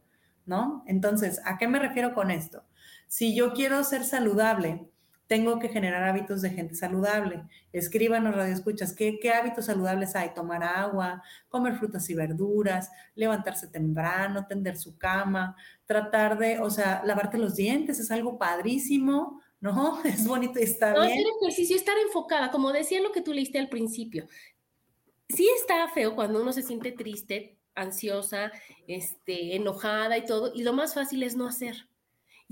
¿no? 0.48 0.84
Entonces, 0.88 1.40
¿a 1.46 1.60
qué 1.60 1.68
me 1.68 1.78
refiero 1.78 2.16
con 2.16 2.32
esto? 2.32 2.64
Si 3.08 3.36
yo 3.36 3.54
quiero 3.54 3.84
ser 3.84 4.04
saludable, 4.04 4.90
tengo 5.28 5.58
que 5.58 5.70
generar 5.70 6.04
hábitos 6.04 6.42
de 6.42 6.50
gente 6.50 6.76
saludable. 6.76 7.44
Escríbanos, 7.72 8.36
radio 8.36 8.54
escuchas, 8.54 8.94
¿qué, 8.94 9.20
¿qué 9.20 9.32
hábitos 9.32 9.66
saludables 9.66 10.16
hay? 10.16 10.34
Tomar 10.34 10.64
agua, 10.64 11.24
comer 11.50 11.76
frutas 11.78 12.10
y 12.10 12.14
verduras, 12.14 12.92
levantarse 13.16 13.68
temprano, 13.68 14.46
tender 14.48 14.78
su 14.78 14.98
cama, 14.98 15.56
tratar 15.86 16.38
de, 16.38 16.60
o 16.60 16.70
sea, 16.70 17.02
lavarte 17.06 17.38
los 17.38 17.56
dientes, 17.56 18.00
es 18.00 18.12
algo 18.12 18.38
padrísimo, 18.38 19.42
¿no? 19.60 20.02
Es 20.06 20.28
bonito 20.28 20.60
y 20.60 20.64
está 20.64 20.94
no, 20.94 21.02
bien. 21.02 21.14
Hacer 21.14 21.26
ejercicio, 21.42 21.76
estar 21.76 21.98
enfocada, 22.06 22.52
como 22.52 22.72
decía 22.72 23.02
lo 23.02 23.12
que 23.12 23.22
tú 23.22 23.34
leíste 23.34 23.60
al 23.60 23.70
principio. 23.70 24.28
Sí 25.30 25.48
está 25.60 25.88
feo 25.90 26.16
cuando 26.16 26.42
uno 26.42 26.54
se 26.54 26.62
siente 26.62 26.92
triste, 26.92 27.58
ansiosa, 27.76 28.52
este, 28.88 29.56
enojada 29.56 30.18
y 30.18 30.26
todo, 30.26 30.52
y 30.54 30.64
lo 30.64 30.74
más 30.74 30.94
fácil 30.94 31.24
es 31.24 31.36
no 31.36 31.48
hacer 31.48 31.88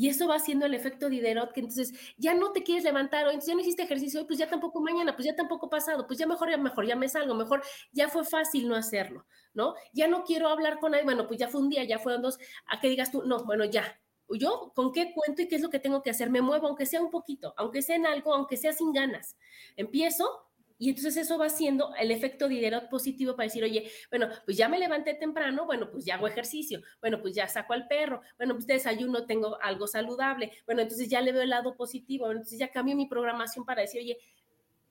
y 0.01 0.09
eso 0.09 0.27
va 0.27 0.37
haciendo 0.37 0.65
el 0.65 0.73
efecto 0.73 1.09
Diderot, 1.09 1.53
que 1.53 1.59
entonces 1.59 1.93
ya 2.17 2.33
no 2.33 2.53
te 2.53 2.63
quieres 2.63 2.83
levantar, 2.83 3.27
o 3.27 3.29
entonces 3.29 3.49
ya 3.49 3.53
no 3.53 3.61
hiciste 3.61 3.83
ejercicio 3.83 4.19
hoy, 4.19 4.25
pues 4.25 4.39
ya 4.39 4.49
tampoco 4.49 4.81
mañana, 4.81 5.15
pues 5.15 5.27
ya 5.27 5.35
tampoco 5.35 5.69
pasado, 5.69 6.07
pues 6.07 6.17
ya 6.17 6.25
mejor, 6.25 6.49
ya 6.49 6.57
mejor, 6.57 6.87
ya 6.87 6.95
me 6.95 7.07
salgo, 7.07 7.35
mejor, 7.35 7.61
ya 7.91 8.09
fue 8.09 8.25
fácil 8.25 8.67
no 8.67 8.75
hacerlo, 8.75 9.27
¿no? 9.53 9.75
Ya 9.93 10.07
no 10.07 10.23
quiero 10.23 10.47
hablar 10.47 10.79
con 10.79 10.95
alguien, 10.95 11.05
bueno, 11.05 11.27
pues 11.27 11.39
ya 11.39 11.49
fue 11.49 11.61
un 11.61 11.69
día, 11.69 11.83
ya 11.83 11.99
fueron 11.99 12.23
dos, 12.23 12.39
a 12.65 12.79
que 12.79 12.89
digas 12.89 13.11
tú, 13.11 13.21
no, 13.27 13.43
bueno, 13.45 13.63
ya, 13.65 14.01
yo 14.27 14.71
con 14.75 14.91
qué 14.91 15.13
cuento 15.13 15.43
y 15.43 15.47
qué 15.47 15.57
es 15.57 15.61
lo 15.61 15.69
que 15.69 15.77
tengo 15.77 16.01
que 16.01 16.09
hacer, 16.09 16.31
me 16.31 16.41
muevo, 16.41 16.65
aunque 16.65 16.87
sea 16.87 16.99
un 16.99 17.11
poquito, 17.11 17.53
aunque 17.55 17.83
sea 17.83 17.95
en 17.95 18.07
algo, 18.07 18.33
aunque 18.33 18.57
sea 18.57 18.73
sin 18.73 18.93
ganas. 18.93 19.37
Empiezo 19.75 20.50
y 20.81 20.89
entonces 20.89 21.15
eso 21.15 21.37
va 21.37 21.47
siendo 21.47 21.93
el 21.93 22.09
efecto 22.09 22.47
Diderot 22.47 22.89
positivo 22.89 23.35
para 23.35 23.45
decir, 23.45 23.63
oye, 23.63 23.87
bueno, 24.09 24.29
pues 24.45 24.57
ya 24.57 24.67
me 24.67 24.79
levanté 24.79 25.13
temprano, 25.13 25.67
bueno, 25.67 25.91
pues 25.91 26.05
ya 26.05 26.15
hago 26.15 26.27
ejercicio, 26.27 26.81
bueno, 26.99 27.21
pues 27.21 27.35
ya 27.35 27.47
saco 27.47 27.73
al 27.73 27.87
perro, 27.87 28.23
bueno, 28.39 28.55
pues 28.55 28.65
desayuno, 28.65 29.27
tengo 29.27 29.61
algo 29.61 29.85
saludable, 29.85 30.51
bueno, 30.65 30.81
entonces 30.81 31.07
ya 31.07 31.21
le 31.21 31.33
veo 31.33 31.43
el 31.43 31.51
lado 31.51 31.75
positivo, 31.75 32.31
entonces 32.31 32.57
ya 32.57 32.71
cambio 32.71 32.95
mi 32.95 33.05
programación 33.05 33.63
para 33.63 33.81
decir, 33.83 34.01
oye, 34.01 34.17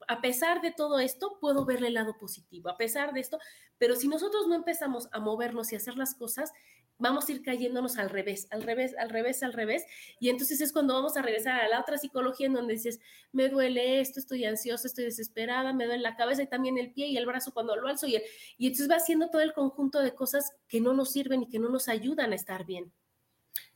a 0.07 0.21
pesar 0.21 0.61
de 0.61 0.71
todo 0.71 1.01
esto, 1.01 1.39
puedo 1.41 1.65
verle 1.65 1.89
el 1.89 1.95
lado 1.95 2.17
positivo, 2.21 2.69
a 2.69 2.77
pesar 2.77 3.13
de 3.13 3.19
esto, 3.19 3.41
pero 3.77 3.97
si 3.97 4.07
nosotros 4.07 4.47
no 4.47 4.55
empezamos 4.55 5.09
a 5.11 5.19
movernos 5.19 5.73
y 5.73 5.75
hacer 5.75 5.97
las 5.97 6.15
cosas, 6.15 6.53
vamos 7.01 7.29
a 7.29 7.33
ir 7.33 7.43
cayéndonos 7.43 7.99
al 7.99 8.11
revés, 8.11 8.47
al 8.51 8.63
revés, 8.63 8.95
al 8.99 9.11
revés, 9.11 9.43
al 9.43 9.53
revés. 9.53 9.85
Y 10.21 10.29
entonces 10.29 10.61
es 10.61 10.73
cuando 10.73 10.95
vamos 10.95 11.17
a 11.17 11.23
regresar 11.23 11.61
a 11.61 11.69
la 11.69 11.81
otra 11.81 11.99
psicología 11.99 12.47
en 12.47 12.53
donde 12.53 12.75
dices, 12.75 13.01
me 13.33 13.49
duele 13.49 14.01
esto, 14.01 14.21
estoy 14.21 14.45
ansiosa, 14.45 14.87
estoy 14.87 15.05
desesperada, 15.05 15.73
me 15.73 15.87
duele 15.87 16.03
la 16.03 16.17
cabeza 16.17 16.43
y 16.43 16.47
también 16.47 16.79
el 16.79 16.93
pie 16.93 17.07
y 17.09 17.17
el 17.17 17.27
brazo 17.27 17.53
cuando 17.53 17.75
lo 17.77 17.89
alzo. 17.89 18.07
Y, 18.07 18.21
y 18.59 18.67
entonces 18.67 18.91
va 18.91 18.97
haciendo 18.97 19.31
todo 19.31 19.43
el 19.43 19.53
conjunto 19.53 20.01
de 20.01 20.15
cosas 20.15 20.53
que 20.69 20.81
no 20.81 20.93
nos 20.93 21.11
sirven 21.11 21.43
y 21.43 21.49
que 21.49 21.59
no 21.59 21.69
nos 21.69 21.89
ayudan 21.89 22.33
a 22.33 22.37
estar 22.37 22.65
bien. 22.65 22.93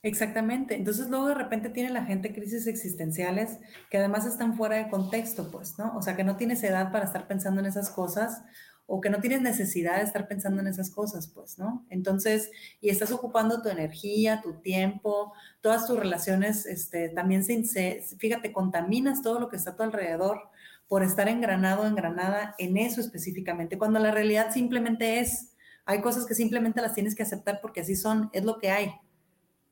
Exactamente. 0.01 0.75
Entonces 0.75 1.09
luego 1.09 1.29
de 1.29 1.33
repente 1.33 1.69
tiene 1.69 1.89
la 1.89 2.05
gente 2.05 2.33
crisis 2.33 2.67
existenciales 2.67 3.57
que 3.89 3.97
además 3.97 4.25
están 4.25 4.55
fuera 4.55 4.75
de 4.75 4.89
contexto, 4.89 5.49
pues, 5.51 5.79
¿no? 5.79 5.95
O 5.97 6.01
sea, 6.01 6.15
que 6.15 6.23
no 6.23 6.37
tienes 6.37 6.63
edad 6.63 6.91
para 6.91 7.05
estar 7.05 7.27
pensando 7.27 7.59
en 7.59 7.65
esas 7.65 7.89
cosas 7.89 8.43
o 8.87 9.01
que 9.01 9.09
no 9.09 9.19
tienes 9.19 9.41
necesidad 9.41 9.97
de 9.97 10.03
estar 10.03 10.27
pensando 10.27 10.61
en 10.61 10.67
esas 10.67 10.91
cosas, 10.91 11.27
pues, 11.27 11.57
¿no? 11.57 11.85
Entonces, 11.89 12.51
y 12.81 12.89
estás 12.89 13.11
ocupando 13.11 13.61
tu 13.61 13.69
energía, 13.69 14.41
tu 14.41 14.61
tiempo, 14.61 15.33
todas 15.61 15.87
tus 15.87 15.97
relaciones, 15.97 16.65
este, 16.65 17.09
también 17.09 17.43
se, 17.43 18.03
fíjate, 18.19 18.51
contaminas 18.51 19.21
todo 19.21 19.39
lo 19.39 19.49
que 19.49 19.55
está 19.55 19.71
a 19.71 19.75
tu 19.75 19.83
alrededor 19.83 20.49
por 20.87 21.03
estar 21.03 21.27
engranado, 21.27 21.87
engranada 21.87 22.53
en 22.59 22.77
eso 22.77 23.01
específicamente, 23.01 23.77
cuando 23.77 23.99
la 23.99 24.11
realidad 24.11 24.51
simplemente 24.53 25.19
es, 25.19 25.53
hay 25.85 26.01
cosas 26.01 26.25
que 26.25 26.35
simplemente 26.35 26.81
las 26.81 26.93
tienes 26.93 27.15
que 27.15 27.23
aceptar 27.23 27.59
porque 27.61 27.81
así 27.81 27.95
son, 27.95 28.29
es 28.33 28.43
lo 28.43 28.59
que 28.59 28.69
hay 28.69 28.91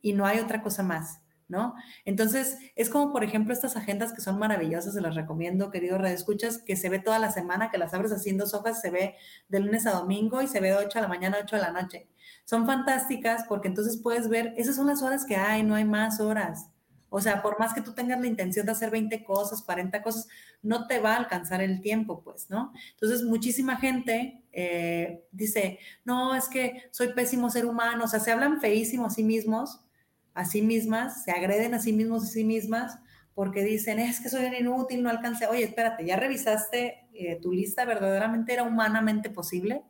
y 0.02 0.14
no 0.14 0.26
hay 0.26 0.40
otra 0.40 0.64
cosa 0.64 0.82
más. 0.82 1.23
¿No? 1.48 1.76
Entonces, 2.06 2.58
es 2.76 2.90
como, 2.90 3.12
por 3.12 3.24
ejemplo, 3.24 3.54
estas 3.54 3.76
agendas 3.76 4.14
que 4.14 4.22
son 4.22 4.40
maravillosas, 4.40 4.94
se 4.94 5.02
las 5.02 5.16
recomiendo, 5.16 5.72
querido 5.72 5.98
Radio 5.98 6.16
Escuchas, 6.16 6.60
que 6.60 6.76
se 6.76 6.90
ve 6.90 7.00
toda 7.00 7.20
la 7.20 7.32
semana, 7.32 7.70
que 7.72 7.78
las 7.78 7.94
abres 7.94 8.26
en 8.26 8.38
dos 8.38 8.54
hojas, 8.54 8.82
se 8.82 8.90
ve 8.90 9.16
de 9.50 9.60
lunes 9.60 9.86
a 9.86 9.92
domingo 9.92 10.42
y 10.42 10.48
se 10.48 10.60
ve 10.60 10.70
de 10.70 10.76
8 10.76 11.00
a 11.00 11.02
la 11.02 11.08
mañana, 11.08 11.38
8 11.42 11.56
a 11.56 11.60
la 11.60 11.72
noche. 11.72 12.08
Son 12.46 12.66
fantásticas 12.66 13.46
porque 13.48 13.68
entonces 13.68 13.98
puedes 13.98 14.30
ver, 14.30 14.54
esas 14.58 14.76
son 14.76 14.88
las 14.88 15.02
horas 15.02 15.26
que 15.26 15.36
hay, 15.36 15.64
no 15.64 15.76
hay 15.76 15.86
más 15.86 16.20
horas. 16.20 16.70
O 17.16 17.22
sea, 17.22 17.44
por 17.44 17.60
más 17.60 17.76
que 17.76 17.82
tú 17.82 17.94
tengas 17.94 18.20
la 18.20 18.26
intención 18.26 18.66
de 18.66 18.72
hacer 18.72 18.90
20 18.90 19.24
cosas, 19.24 19.62
40 19.62 20.02
cosas, 20.02 20.28
no 20.64 20.88
te 20.88 21.00
va 21.00 21.14
a 21.14 21.18
alcanzar 21.18 21.62
el 21.62 21.80
tiempo, 21.80 22.24
pues, 22.24 22.50
¿no? 22.50 22.74
Entonces, 22.94 23.22
muchísima 23.22 23.78
gente 23.78 24.44
eh, 24.52 25.24
dice, 25.32 25.78
no, 26.06 26.34
es 26.34 26.48
que 26.48 26.90
soy 26.90 27.14
pésimo 27.14 27.52
ser 27.52 27.68
humano, 27.68 28.06
o 28.06 28.08
sea, 28.08 28.20
se 28.20 28.32
hablan 28.32 28.60
feísimo 28.60 29.06
a 29.06 29.10
sí 29.12 29.24
mismos 29.24 29.82
a 30.34 30.46
sí 30.46 30.62
mismas, 30.62 31.24
se 31.24 31.32
agreden 31.32 31.74
a 31.74 31.80
sí 31.80 31.94
mismos 31.94 32.24
y 32.24 32.28
a 32.28 32.32
sí 32.32 32.44
mismas 32.44 33.00
porque 33.34 33.64
dicen, 33.64 34.00
es 34.00 34.20
que 34.20 34.30
soy 34.30 34.46
inútil, 34.46 35.02
no 35.02 35.10
alcancé. 35.10 35.48
Oye, 35.48 35.64
espérate, 35.64 36.06
¿ya 36.06 36.16
revisaste 36.16 37.08
eh, 37.14 37.40
tu 37.42 37.52
lista? 37.52 37.86
¿Verdaderamente 37.86 38.54
era 38.54 38.64
humanamente 38.64 39.30
posible? 39.30 39.84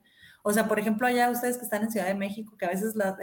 O 0.44 0.54
sea, 0.54 0.68
por 0.68 0.80
ejemplo, 0.80 1.08
allá 1.08 1.30
ustedes 1.30 1.58
que 1.58 1.64
están 1.64 1.84
en 1.84 1.92
Ciudad 1.92 2.08
de 2.08 2.16
México, 2.16 2.56
que 2.58 2.66
a 2.66 2.70
veces 2.70 2.96
la, 2.96 3.18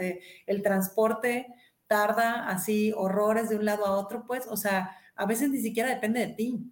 el 0.45 0.61
transporte 0.61 1.47
tarda 1.87 2.47
así 2.47 2.93
horrores 2.95 3.49
de 3.49 3.57
un 3.57 3.65
lado 3.65 3.85
a 3.85 3.97
otro, 3.97 4.25
pues, 4.25 4.47
o 4.47 4.57
sea, 4.57 4.95
a 5.15 5.25
veces 5.25 5.49
ni 5.49 5.59
siquiera 5.59 5.89
depende 5.89 6.19
de 6.19 6.33
ti 6.33 6.71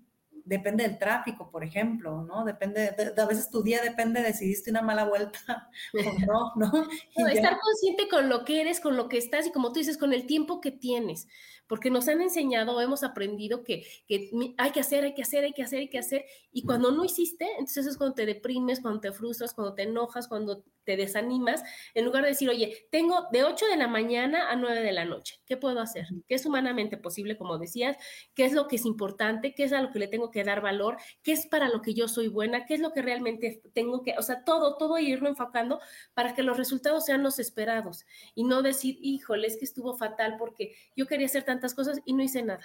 depende 0.49 0.83
del 0.83 0.97
tráfico, 0.97 1.51
por 1.51 1.63
ejemplo, 1.63 2.23
¿no? 2.23 2.43
Depende, 2.43 2.89
a 3.15 3.25
veces 3.25 3.51
tu 3.51 3.61
día 3.61 3.81
depende 3.83 4.23
de 4.23 4.33
si 4.33 4.47
diste 4.47 4.71
una 4.71 4.81
mala 4.81 5.05
vuelta 5.05 5.69
o 5.93 6.19
no, 6.25 6.53
¿no? 6.55 6.71
estar 7.31 7.59
consciente 7.59 8.09
con 8.09 8.29
lo 8.29 8.43
que 8.45 8.61
eres, 8.61 8.79
con 8.79 8.97
lo 8.97 9.07
que 9.09 9.19
estás 9.19 9.45
y 9.45 9.51
como 9.51 9.71
tú 9.71 9.79
dices, 9.79 9.97
con 9.97 10.11
el 10.11 10.25
tiempo 10.25 10.59
que 10.59 10.71
tienes, 10.71 11.27
porque 11.69 11.91
nos 11.91 12.07
han 12.07 12.21
enseñado, 12.21 12.81
hemos 12.81 13.03
aprendido 13.03 13.63
que, 13.63 13.85
que 14.07 14.31
hay 14.57 14.71
que 14.71 14.79
hacer, 14.79 15.03
hay 15.03 15.13
que 15.13 15.21
hacer, 15.21 15.43
hay 15.43 15.53
que 15.53 15.61
hacer, 15.63 15.79
hay 15.79 15.89
que 15.89 15.99
hacer, 15.99 16.25
y 16.51 16.63
cuando 16.63 16.91
no 16.91 17.05
hiciste, 17.05 17.45
entonces 17.51 17.85
es 17.85 17.95
cuando 17.95 18.15
te 18.15 18.25
deprimes, 18.25 18.81
cuando 18.81 18.99
te 18.99 19.11
frustras, 19.11 19.53
cuando 19.53 19.75
te 19.75 19.83
enojas, 19.83 20.27
cuando 20.27 20.63
te 20.83 20.97
desanimas, 20.97 21.61
en 21.93 22.05
lugar 22.05 22.23
de 22.23 22.29
decir, 22.29 22.49
oye, 22.49 22.87
tengo 22.89 23.27
de 23.31 23.43
8 23.43 23.67
de 23.67 23.77
la 23.77 23.87
mañana 23.87 24.49
a 24.49 24.55
9 24.55 24.81
de 24.81 24.91
la 24.91 25.05
noche, 25.05 25.39
¿qué 25.45 25.55
puedo 25.55 25.79
hacer? 25.79 26.07
¿Qué 26.27 26.33
es 26.33 26.45
humanamente 26.47 26.97
posible, 26.97 27.37
como 27.37 27.59
decías? 27.59 27.95
¿Qué 28.33 28.45
es 28.45 28.53
lo 28.53 28.67
que 28.67 28.77
es 28.77 28.85
importante? 28.85 29.53
¿Qué 29.53 29.65
es 29.65 29.73
a 29.73 29.81
lo 29.81 29.91
que 29.91 29.99
le 29.99 30.07
tengo 30.07 30.31
que 30.31 30.43
dar 30.43 30.61
valor? 30.61 30.97
¿Qué 31.21 31.33
es 31.33 31.45
para 31.45 31.69
lo 31.69 31.83
que 31.83 31.93
yo 31.93 32.07
soy 32.07 32.27
buena? 32.27 32.65
¿Qué 32.65 32.73
es 32.73 32.79
lo 32.79 32.91
que 32.91 33.03
realmente 33.03 33.61
tengo 33.73 34.01
que, 34.01 34.15
o 34.17 34.23
sea, 34.23 34.43
todo, 34.43 34.77
todo 34.77 34.97
irlo 34.97 35.29
enfocando 35.29 35.79
para 36.15 36.33
que 36.33 36.41
los 36.41 36.57
resultados 36.57 37.05
sean 37.05 37.21
los 37.21 37.37
esperados 37.37 38.05
y 38.33 38.43
no 38.43 38.63
decir, 38.63 38.97
híjole, 39.01 39.45
es 39.45 39.57
que 39.57 39.65
estuvo 39.65 39.95
fatal 39.95 40.37
porque 40.39 40.73
yo 40.95 41.05
quería 41.05 41.27
hacer 41.27 41.43
cosas 41.73 41.99
y 42.05 42.13
no 42.13 42.23
hice 42.23 42.43
nada. 42.43 42.63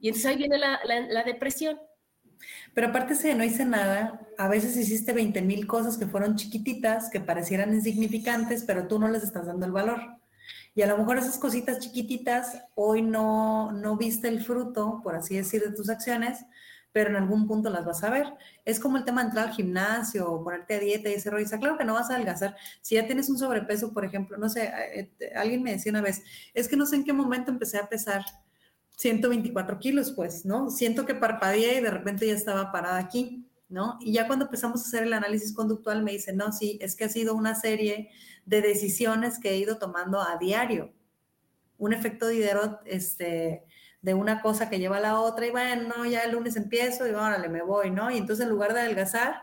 Y 0.00 0.08
entonces 0.08 0.30
ahí 0.30 0.36
viene 0.36 0.58
la, 0.58 0.80
la 0.84 1.22
depresión 1.22 1.78
pero 2.72 2.88
aparte 2.88 3.14
si 3.14 3.32
no 3.34 3.44
hice 3.44 3.64
nada, 3.64 4.20
a 4.36 4.48
veces 4.48 4.76
hiciste 4.76 5.12
20 5.12 5.42
mil 5.42 5.66
cosas 5.66 5.96
que 5.96 6.06
fueron 6.06 6.36
chiquititas, 6.36 7.08
que 7.10 7.20
parecieran 7.20 7.72
insignificantes, 7.72 8.64
pero 8.64 8.88
tú 8.88 8.98
no 8.98 9.08
les 9.08 9.22
estás 9.22 9.46
dando 9.46 9.66
el 9.66 9.72
valor. 9.72 10.00
Y 10.74 10.82
a 10.82 10.88
lo 10.88 10.98
mejor 10.98 11.18
esas 11.18 11.38
cositas 11.38 11.78
chiquititas, 11.78 12.64
hoy 12.74 13.00
no, 13.02 13.70
no 13.70 13.96
viste 13.96 14.26
el 14.26 14.44
fruto, 14.44 15.00
por 15.04 15.14
así 15.14 15.36
decir, 15.36 15.62
de 15.62 15.70
tus 15.70 15.88
acciones, 15.88 16.44
pero 16.94 17.10
en 17.10 17.16
algún 17.16 17.48
punto 17.48 17.70
las 17.70 17.84
vas 17.84 18.04
a 18.04 18.10
ver. 18.10 18.32
Es 18.64 18.78
como 18.78 18.96
el 18.96 19.04
tema 19.04 19.20
de 19.20 19.26
entrar 19.26 19.48
al 19.48 19.52
gimnasio 19.52 20.30
o 20.30 20.44
ponerte 20.44 20.74
a 20.74 20.78
dieta 20.78 21.10
y 21.10 21.14
ese 21.14 21.28
rollo. 21.28 21.44
Claro 21.58 21.76
que 21.76 21.84
no 21.84 21.92
vas 21.92 22.08
a 22.08 22.14
adelgazar. 22.14 22.56
Si 22.82 22.94
ya 22.94 23.04
tienes 23.04 23.28
un 23.28 23.36
sobrepeso, 23.36 23.92
por 23.92 24.04
ejemplo, 24.04 24.38
no 24.38 24.48
sé, 24.48 24.66
eh, 24.66 25.10
eh, 25.18 25.32
alguien 25.34 25.64
me 25.64 25.72
decía 25.72 25.90
una 25.90 26.02
vez, 26.02 26.22
es 26.54 26.68
que 26.68 26.76
no 26.76 26.86
sé 26.86 26.94
en 26.94 27.04
qué 27.04 27.12
momento 27.12 27.50
empecé 27.50 27.78
a 27.78 27.88
pesar 27.88 28.24
124 28.96 29.80
kilos, 29.80 30.12
pues, 30.12 30.44
¿no? 30.44 30.70
Siento 30.70 31.04
que 31.04 31.16
parpadeé 31.16 31.78
y 31.78 31.82
de 31.82 31.90
repente 31.90 32.28
ya 32.28 32.34
estaba 32.34 32.70
parada 32.70 32.98
aquí, 32.98 33.44
¿no? 33.68 33.98
Y 34.00 34.12
ya 34.12 34.28
cuando 34.28 34.44
empezamos 34.44 34.80
a 34.84 34.86
hacer 34.86 35.02
el 35.02 35.14
análisis 35.14 35.52
conductual 35.52 36.04
me 36.04 36.12
dice, 36.12 36.32
no, 36.32 36.52
sí, 36.52 36.78
es 36.80 36.94
que 36.94 37.06
ha 37.06 37.08
sido 37.08 37.34
una 37.34 37.56
serie 37.56 38.10
de 38.46 38.62
decisiones 38.62 39.40
que 39.40 39.50
he 39.50 39.58
ido 39.58 39.78
tomando 39.78 40.20
a 40.20 40.38
diario. 40.38 40.92
Un 41.76 41.92
efecto 41.92 42.28
de 42.28 42.34
Diderot, 42.34 42.82
este, 42.84 43.64
de 44.04 44.12
una 44.12 44.42
cosa 44.42 44.68
que 44.68 44.78
lleva 44.78 44.98
a 44.98 45.00
la 45.00 45.18
otra 45.18 45.46
y 45.46 45.50
bueno, 45.50 46.04
ya 46.04 46.24
el 46.24 46.32
lunes 46.32 46.56
empiezo 46.56 47.08
y 47.08 47.12
órale, 47.12 47.48
me 47.48 47.62
voy, 47.62 47.90
¿no? 47.90 48.10
Y 48.10 48.18
entonces 48.18 48.44
en 48.44 48.50
lugar 48.50 48.74
de 48.74 48.80
adelgazar, 48.80 49.40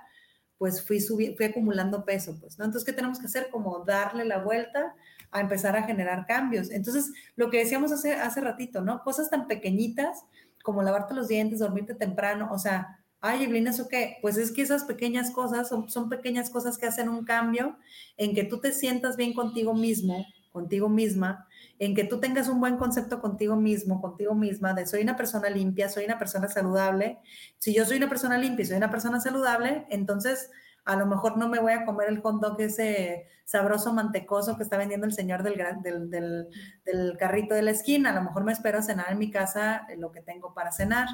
pues 0.60 0.86
fui, 0.86 1.00
fui 1.02 1.44
acumulando 1.44 2.06
peso, 2.06 2.38
pues, 2.40 2.60
¿no? 2.60 2.66
Entonces, 2.66 2.86
¿qué 2.86 2.94
tenemos 2.94 3.18
que 3.18 3.26
hacer? 3.26 3.50
Como 3.50 3.84
darle 3.84 4.24
la 4.24 4.38
vuelta 4.38 4.94
a 5.32 5.42
empezar 5.42 5.76
a 5.76 5.82
generar 5.82 6.28
cambios. 6.28 6.70
Entonces, 6.70 7.12
lo 7.36 7.50
que 7.50 7.58
decíamos 7.58 7.92
hace, 7.92 8.14
hace 8.14 8.40
ratito, 8.40 8.82
¿no? 8.82 9.02
Cosas 9.02 9.32
tan 9.32 9.48
pequeñitas 9.48 10.26
como 10.62 10.84
lavarte 10.84 11.16
los 11.16 11.28
dientes, 11.28 11.58
dormirte 11.58 11.96
temprano, 11.96 12.50
o 12.52 12.60
sea, 12.60 13.00
ay, 13.20 13.46
Evelyn, 13.46 13.66
¿eso 13.66 13.88
qué? 13.88 14.18
Pues 14.22 14.38
es 14.38 14.52
que 14.52 14.62
esas 14.62 14.84
pequeñas 14.84 15.32
cosas 15.32 15.70
son, 15.70 15.90
son 15.90 16.08
pequeñas 16.08 16.52
cosas 16.52 16.78
que 16.78 16.86
hacen 16.86 17.10
un 17.10 17.26
cambio 17.26 17.80
en 18.16 18.36
que 18.36 18.44
tú 18.44 18.60
te 18.60 18.74
sientas 18.74 19.18
bien 19.18 19.34
contigo 19.34 19.74
mismo, 19.74 20.24
contigo 20.52 20.88
misma, 20.88 21.48
en 21.80 21.96
que 21.96 22.04
tú 22.04 22.20
tengas 22.20 22.48
un 22.48 22.60
buen 22.60 22.78
concepto 22.78 23.20
contigo 23.22 23.56
mismo, 23.56 24.02
contigo 24.02 24.36
misma, 24.36 24.74
de 24.74 24.86
soy 24.86 25.02
una 25.02 25.18
persona 25.18 25.50
limpia, 25.50 25.90
soy 25.90 26.06
una 26.06 26.20
persona 26.20 26.48
saludable. 26.48 27.20
Si 27.58 27.74
yo 27.74 27.86
soy 27.86 27.98
una 27.98 28.10
persona 28.10 28.38
limpia 28.38 28.64
y 28.64 28.68
soy 28.68 28.78
una 28.78 28.92
persona 28.92 29.20
saludable, 29.20 29.86
entonces 29.90 30.52
a 30.86 30.96
lo 30.96 31.06
mejor 31.06 31.38
no 31.38 31.48
me 31.48 31.60
voy 31.60 31.74
a 31.74 31.86
comer 31.86 32.10
el 32.10 32.22
hot 32.22 32.42
dog 32.42 32.60
ese 32.60 33.28
sabroso 33.46 33.94
mantecoso 33.94 34.58
que 34.58 34.64
está 34.64 34.78
vendiendo 34.78 35.06
el 35.06 35.14
señor 35.14 35.44
del, 35.44 35.58
del, 35.84 36.50
del, 36.84 37.18
carrito 37.18 37.54
de 37.54 37.62
la 37.62 37.72
esquina, 37.72 38.10
a 38.12 38.14
lo 38.14 38.24
mejor 38.24 38.44
me 38.44 38.52
espero 38.52 38.80
a 38.80 38.82
cenar 38.82 39.12
en 39.12 39.20
mi 39.20 39.30
casa 39.30 39.86
lo 39.98 40.12
que 40.12 40.22
tengo 40.22 40.54
para 40.54 40.72
cenar, 40.72 41.08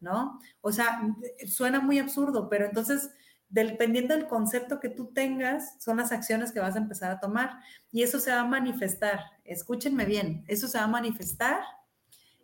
¿no? 0.00 0.40
O 0.60 0.72
sea, 0.72 1.00
suena 1.46 1.80
muy 1.80 1.98
absurdo, 1.98 2.48
pero 2.48 2.66
entonces, 2.66 3.10
dependiendo 3.54 4.16
del 4.16 4.26
concepto 4.26 4.80
que 4.80 4.88
tú 4.88 5.12
tengas, 5.12 5.76
son 5.80 5.98
las 5.98 6.10
acciones 6.10 6.50
que 6.50 6.58
vas 6.58 6.74
a 6.74 6.80
empezar 6.80 7.12
a 7.12 7.20
tomar 7.20 7.60
y 7.92 8.02
eso 8.02 8.18
se 8.18 8.32
va 8.32 8.40
a 8.40 8.44
manifestar, 8.44 9.20
escúchenme 9.44 10.04
bien, 10.04 10.44
eso 10.48 10.66
se 10.66 10.76
va 10.76 10.84
a 10.84 10.88
manifestar 10.88 11.62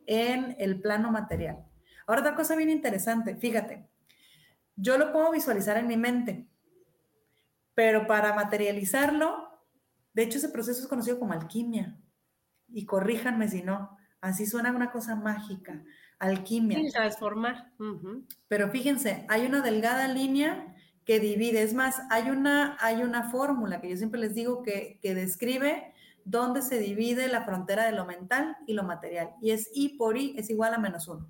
en 0.06 0.54
el 0.60 0.80
plano 0.80 1.10
material. 1.10 1.64
Ahora, 2.06 2.20
otra 2.20 2.36
cosa 2.36 2.54
bien 2.54 2.70
interesante, 2.70 3.34
fíjate, 3.34 3.88
yo 4.76 4.98
lo 4.98 5.12
puedo 5.12 5.32
visualizar 5.32 5.76
en 5.78 5.88
mi 5.88 5.96
mente, 5.96 6.46
pero 7.74 8.06
para 8.06 8.32
materializarlo, 8.32 9.48
de 10.12 10.22
hecho 10.22 10.38
ese 10.38 10.48
proceso 10.48 10.80
es 10.80 10.86
conocido 10.86 11.18
como 11.18 11.32
alquimia. 11.32 11.98
Y 12.68 12.86
corríjanme 12.86 13.48
si 13.48 13.62
no, 13.62 13.98
así 14.20 14.46
suena 14.46 14.70
una 14.70 14.92
cosa 14.92 15.16
mágica, 15.16 15.82
alquimia. 16.20 16.78
Sí, 16.78 16.92
transformar. 16.92 17.72
Pero 18.46 18.70
fíjense, 18.70 19.26
hay 19.28 19.46
una 19.46 19.60
delgada 19.60 20.06
línea 20.06 20.76
que 21.10 21.18
divide, 21.18 21.62
es 21.62 21.74
más, 21.74 22.00
hay 22.08 22.30
una, 22.30 22.76
hay 22.78 23.02
una 23.02 23.32
fórmula 23.32 23.80
que 23.80 23.90
yo 23.90 23.96
siempre 23.96 24.20
les 24.20 24.32
digo 24.32 24.62
que, 24.62 25.00
que 25.02 25.12
describe 25.12 25.92
dónde 26.24 26.62
se 26.62 26.78
divide 26.78 27.26
la 27.26 27.44
frontera 27.44 27.84
de 27.84 27.90
lo 27.90 28.06
mental 28.06 28.56
y 28.68 28.74
lo 28.74 28.84
material. 28.84 29.30
Y 29.42 29.50
es 29.50 29.72
I 29.74 29.96
por 29.98 30.16
I 30.16 30.36
es 30.38 30.50
igual 30.50 30.72
a 30.72 30.78
menos 30.78 31.08
uno. 31.08 31.28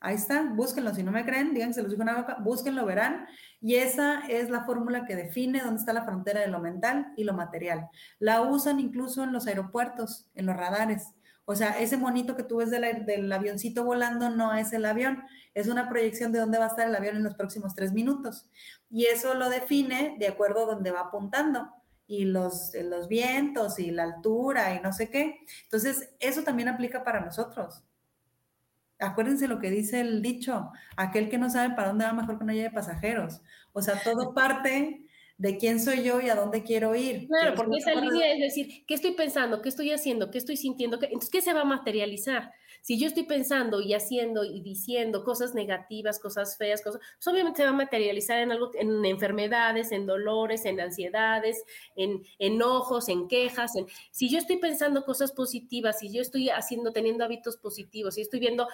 Ahí 0.00 0.14
está, 0.14 0.42
búsquenlo. 0.42 0.94
Si 0.94 1.02
no 1.02 1.12
me 1.12 1.26
creen, 1.26 1.52
díganse, 1.52 1.82
los 1.82 1.90
digo 1.90 2.02
una 2.02 2.16
boca, 2.16 2.38
búsquenlo, 2.40 2.86
verán. 2.86 3.26
Y 3.60 3.74
esa 3.74 4.20
es 4.26 4.48
la 4.48 4.64
fórmula 4.64 5.04
que 5.04 5.14
define 5.14 5.60
dónde 5.60 5.80
está 5.80 5.92
la 5.92 6.06
frontera 6.06 6.40
de 6.40 6.48
lo 6.48 6.60
mental 6.60 7.12
y 7.18 7.24
lo 7.24 7.34
material. 7.34 7.90
La 8.18 8.40
usan 8.40 8.80
incluso 8.80 9.22
en 9.22 9.34
los 9.34 9.46
aeropuertos, 9.46 10.30
en 10.34 10.46
los 10.46 10.56
radares. 10.56 11.12
O 11.44 11.54
sea, 11.56 11.80
ese 11.80 11.96
monito 11.96 12.36
que 12.36 12.44
tú 12.44 12.58
ves 12.58 12.70
del, 12.70 13.04
del 13.04 13.32
avioncito 13.32 13.84
volando 13.84 14.30
no 14.30 14.54
es 14.54 14.72
el 14.72 14.84
avión, 14.84 15.24
es 15.54 15.66
una 15.66 15.88
proyección 15.88 16.32
de 16.32 16.38
dónde 16.38 16.58
va 16.58 16.66
a 16.66 16.68
estar 16.68 16.86
el 16.86 16.94
avión 16.94 17.16
en 17.16 17.24
los 17.24 17.34
próximos 17.34 17.74
tres 17.74 17.92
minutos. 17.92 18.48
Y 18.90 19.06
eso 19.06 19.34
lo 19.34 19.50
define 19.50 20.16
de 20.18 20.28
acuerdo 20.28 20.62
a 20.62 20.74
dónde 20.74 20.90
va 20.90 21.00
apuntando 21.00 21.68
y 22.06 22.26
los, 22.26 22.72
los 22.74 23.08
vientos 23.08 23.78
y 23.78 23.90
la 23.90 24.04
altura 24.04 24.74
y 24.74 24.80
no 24.80 24.92
sé 24.92 25.10
qué. 25.10 25.40
Entonces, 25.64 26.10
eso 26.20 26.42
también 26.42 26.68
aplica 26.68 27.04
para 27.04 27.20
nosotros. 27.20 27.82
Acuérdense 28.98 29.48
lo 29.48 29.58
que 29.58 29.70
dice 29.70 30.00
el 30.00 30.22
dicho, 30.22 30.70
aquel 30.96 31.28
que 31.28 31.38
no 31.38 31.50
sabe 31.50 31.74
para 31.74 31.88
dónde 31.88 32.04
va 32.04 32.12
mejor 32.12 32.38
que 32.38 32.44
no 32.44 32.52
lleve 32.52 32.70
pasajeros. 32.70 33.40
O 33.72 33.82
sea, 33.82 34.00
todo 34.02 34.34
parte 34.34 35.01
de 35.42 35.58
quién 35.58 35.80
soy 35.80 36.04
yo 36.04 36.20
y 36.20 36.28
a 36.28 36.36
dónde 36.36 36.62
quiero 36.62 36.94
ir. 36.94 37.26
Claro, 37.26 37.56
porque 37.56 37.78
esa 37.78 37.96
línea 37.96 38.32
es 38.32 38.38
decir, 38.38 38.84
¿qué 38.86 38.94
estoy 38.94 39.10
pensando? 39.10 39.60
¿Qué 39.60 39.70
estoy 39.70 39.90
haciendo? 39.90 40.30
¿Qué 40.30 40.38
estoy 40.38 40.56
sintiendo? 40.56 40.98
Entonces, 41.02 41.30
¿qué 41.30 41.42
se 41.42 41.52
va 41.52 41.62
a 41.62 41.64
materializar? 41.64 42.52
Si 42.82 42.98
yo 42.98 43.06
estoy 43.06 43.22
pensando 43.22 43.80
y 43.80 43.94
haciendo 43.94 44.44
y 44.44 44.60
diciendo 44.60 45.24
cosas 45.24 45.54
negativas, 45.54 46.18
cosas 46.18 46.56
feas, 46.56 46.82
cosas, 46.82 47.00
pues 47.16 47.26
obviamente 47.28 47.58
se 47.58 47.64
va 47.64 47.70
a 47.70 47.74
materializar 47.74 48.38
en 48.38 48.52
algo, 48.52 48.70
en 48.74 49.04
enfermedades, 49.04 49.92
en 49.92 50.06
dolores, 50.06 50.64
en 50.64 50.80
ansiedades, 50.80 51.64
en 51.96 52.22
enojos, 52.38 53.08
en 53.08 53.28
quejas. 53.28 53.72
Si 54.10 54.28
yo 54.28 54.38
estoy 54.38 54.56
pensando 54.56 55.04
cosas 55.04 55.32
positivas, 55.32 56.00
si 56.00 56.12
yo 56.12 56.20
estoy 56.20 56.50
haciendo, 56.50 56.92
teniendo 56.92 57.24
hábitos 57.24 57.56
positivos, 57.56 58.16
si 58.16 58.22
estoy 58.22 58.40
viendo 58.40 58.68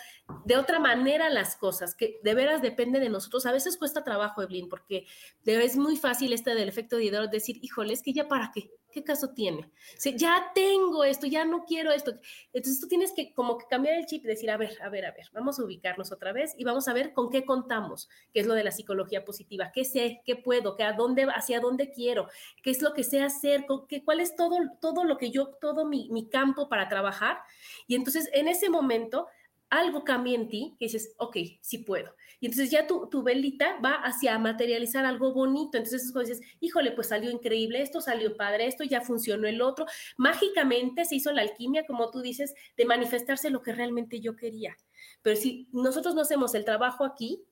de 0.45 0.57
otra 0.57 0.81
manera 0.81 1.29
las 1.29 1.57
cosas, 1.57 1.95
que 1.95 2.19
de 2.23 2.35
veras 2.35 2.63
depende 2.63 3.01
de 3.01 3.11
nosotros. 3.11 3.47
A 3.47 3.53
veces 3.53 3.77
cuesta 3.77 4.05
trabajo, 4.05 4.43
Evelyn, 4.43 4.69
porque 4.69 5.07
es 5.45 5.77
muy 5.77 5.97
fácil 5.97 6.33
este 6.33 6.55
del 6.55 6.69
efecto 6.69 6.97
de 6.97 7.29
decir, 7.31 7.59
híjole, 7.63 7.93
es 7.93 8.03
que 8.03 8.13
ya 8.13 8.27
para 8.27 8.51
qué, 8.55 8.71
¿qué 8.99 9.05
caso 9.05 9.31
tiene? 9.31 9.71
Ya 10.17 10.51
tengo 10.55 11.05
esto, 11.05 11.27
ya 11.27 11.45
no 11.45 11.65
quiero 11.65 11.93
esto. 11.93 12.13
Entonces 12.53 12.81
tú 12.81 12.89
tienes 12.89 13.13
que 13.13 13.33
como 13.33 13.57
que 13.57 13.67
cambiar 13.67 13.95
el 13.95 14.07
chip 14.07 14.25
y 14.25 14.29
decir, 14.29 14.51
a 14.51 14.57
ver, 14.57 14.77
a 14.83 14.89
ver, 14.89 15.07
a 15.07 15.13
ver, 15.13 15.27
vamos 15.33 15.59
a 15.59 15.65
ubicarnos 15.65 16.11
otra 16.11 16.33
vez 16.33 16.55
y 16.59 16.65
vamos 16.65 16.89
a 16.89 16.93
ver 16.93 17.13
con 17.13 17.31
qué 17.31 17.45
contamos, 17.45 18.09
qué 18.33 18.41
es 18.41 18.47
lo 18.47 18.55
de 18.55 18.65
la 18.65 18.73
psicología 18.73 19.25
positiva, 19.25 19.71
qué 19.73 19.85
sé, 19.85 20.21
qué 20.25 20.35
puedo, 20.35 20.75
qué 20.77 20.83
a 20.83 20.93
dónde, 20.95 21.29
hacia 21.35 21.61
dónde 21.61 21.93
quiero, 21.93 22.29
qué 22.63 22.71
es 22.71 22.83
lo 22.83 22.93
que 22.93 23.05
sé 23.05 23.23
hacer, 23.23 23.67
qué, 23.89 24.05
cuál 24.05 24.21
es 24.21 24.35
todo, 24.35 24.59
todo 24.81 25.05
lo 25.05 25.17
que 25.17 25.31
yo, 25.31 25.49
todo 25.61 25.87
mi, 25.87 26.09
mi 26.11 26.29
campo 26.29 26.69
para 26.69 26.89
trabajar. 26.89 27.39
Y 27.87 27.95
entonces 27.95 28.29
en 28.33 28.49
ese 28.49 28.69
momento 28.69 29.29
algo 29.71 30.03
cambia 30.03 30.35
en 30.35 30.49
ti 30.49 30.75
que 30.79 30.87
dices, 30.87 31.15
ok, 31.19 31.37
sí 31.61 31.79
puedo. 31.79 32.15
Y 32.41 32.47
entonces 32.47 32.70
ya 32.70 32.86
tu, 32.86 33.09
tu 33.09 33.22
velita 33.22 33.78
va 33.84 33.95
hacia 33.95 34.39
materializar 34.39 35.05
algo 35.05 35.32
bonito. 35.32 35.76
Entonces 35.76 36.05
es 36.05 36.12
cuando 36.12 36.30
dices, 36.30 36.47
híjole, 36.61 36.93
pues 36.93 37.09
salió 37.09 37.30
increíble, 37.30 37.82
esto 37.82 38.01
salió 38.01 38.36
padre, 38.36 38.66
esto 38.66 38.84
ya 38.84 39.01
funcionó 39.01 39.49
el 39.49 39.61
otro. 39.61 39.86
Mágicamente 40.16 41.05
se 41.05 41.16
hizo 41.16 41.32
la 41.32 41.43
alquimia, 41.43 41.84
como 41.86 42.11
tú 42.11 42.20
dices, 42.20 42.55
de 42.76 42.84
manifestarse 42.84 43.51
lo 43.51 43.62
que 43.62 43.72
realmente 43.72 44.20
yo 44.20 44.36
quería. 44.36 44.76
Pero 45.22 45.36
si 45.36 45.68
nosotros 45.72 46.14
no 46.14 46.22
hacemos 46.22 46.55
el 46.55 46.64
trabajo 46.64 47.05
aquí, 47.05 47.43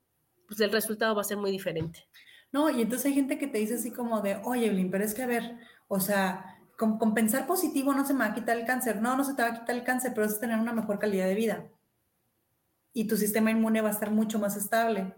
pues 0.47 0.59
el 0.61 0.71
resultado 0.71 1.15
va 1.15 1.21
a 1.21 1.25
ser 1.25 1.37
muy 1.37 1.51
diferente. 1.51 2.07
No, 2.51 2.69
y 2.69 2.81
entonces 2.81 3.07
hay 3.07 3.13
gente 3.13 3.37
que 3.37 3.47
te 3.47 3.57
dice 3.57 3.75
así 3.75 3.91
como 3.91 4.21
de, 4.21 4.37
oye, 4.45 4.67
Evelyn, 4.67 4.89
pero 4.89 5.03
es 5.03 5.13
que 5.13 5.23
a 5.23 5.27
ver, 5.27 5.57
o 5.89 5.99
sea, 5.99 6.61
con, 6.77 6.97
con 6.97 7.13
pensar 7.13 7.45
positivo 7.45 7.93
no 7.93 8.05
se 8.07 8.13
me 8.13 8.19
va 8.19 8.27
a 8.27 8.33
quitar 8.33 8.57
el 8.57 8.65
cáncer. 8.65 9.01
No, 9.01 9.17
no 9.17 9.25
se 9.25 9.33
te 9.33 9.41
va 9.41 9.49
a 9.49 9.59
quitar 9.59 9.75
el 9.75 9.83
cáncer, 9.83 10.13
pero 10.15 10.25
es 10.25 10.39
tener 10.39 10.57
una 10.57 10.71
mejor 10.71 10.97
calidad 10.97 11.27
de 11.27 11.35
vida 11.35 11.69
y 12.97 13.05
tu 13.05 13.15
sistema 13.15 13.51
inmune 13.51 13.81
va 13.81 13.89
a 13.89 13.91
estar 13.91 14.09
mucho 14.09 14.39
más 14.39 14.57
estable 14.57 15.13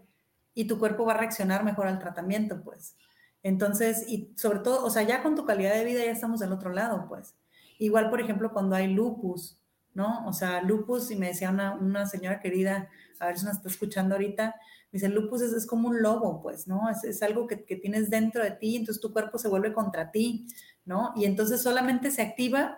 y 0.52 0.66
tu 0.66 0.78
cuerpo 0.78 1.06
va 1.06 1.14
a 1.14 1.16
reaccionar 1.16 1.64
mejor 1.64 1.86
al 1.86 1.98
tratamiento, 1.98 2.60
pues. 2.62 2.94
Entonces, 3.42 4.04
y 4.06 4.34
sobre 4.36 4.58
todo, 4.58 4.84
o 4.84 4.90
sea, 4.90 5.02
ya 5.02 5.22
con 5.22 5.34
tu 5.34 5.46
calidad 5.46 5.72
de 5.72 5.86
vida 5.86 6.04
ya 6.04 6.10
estamos 6.10 6.40
del 6.40 6.52
otro 6.52 6.74
lado, 6.74 7.06
pues. 7.08 7.36
Igual, 7.78 8.10
por 8.10 8.20
ejemplo, 8.20 8.52
cuando 8.52 8.76
hay 8.76 8.92
lupus, 8.92 9.62
¿no? 9.94 10.26
O 10.26 10.34
sea, 10.34 10.60
lupus, 10.60 11.10
y 11.10 11.16
me 11.16 11.28
decía 11.28 11.48
una, 11.48 11.72
una 11.72 12.04
señora 12.04 12.38
querida, 12.40 12.90
a 13.18 13.28
ver 13.28 13.38
si 13.38 13.46
nos 13.46 13.56
está 13.56 13.70
escuchando 13.70 14.14
ahorita, 14.14 14.56
me 14.92 14.98
dice, 14.98 15.08
lupus 15.08 15.40
es, 15.40 15.54
es 15.54 15.66
como 15.66 15.88
un 15.88 16.02
lobo, 16.02 16.42
pues, 16.42 16.66
¿no? 16.66 16.90
Es, 16.90 17.02
es 17.04 17.22
algo 17.22 17.46
que, 17.46 17.64
que, 17.64 17.76
tienes 17.76 18.10
dentro 18.10 18.44
de 18.44 18.50
ti, 18.50 18.76
entonces 18.76 19.00
tu 19.00 19.10
cuerpo 19.10 19.38
se 19.38 19.48
vuelve 19.48 19.72
contra 19.72 20.10
ti, 20.10 20.46
¿no? 20.84 21.14
Y 21.16 21.24
entonces 21.24 21.62
solamente 21.62 22.10
se 22.10 22.20
activa 22.20 22.76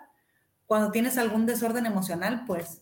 cuando 0.65 0.93
tienes 0.93 1.19
algún 1.19 1.45
desorden 1.45 1.87
emocional, 1.87 2.45
pues. 2.47 2.82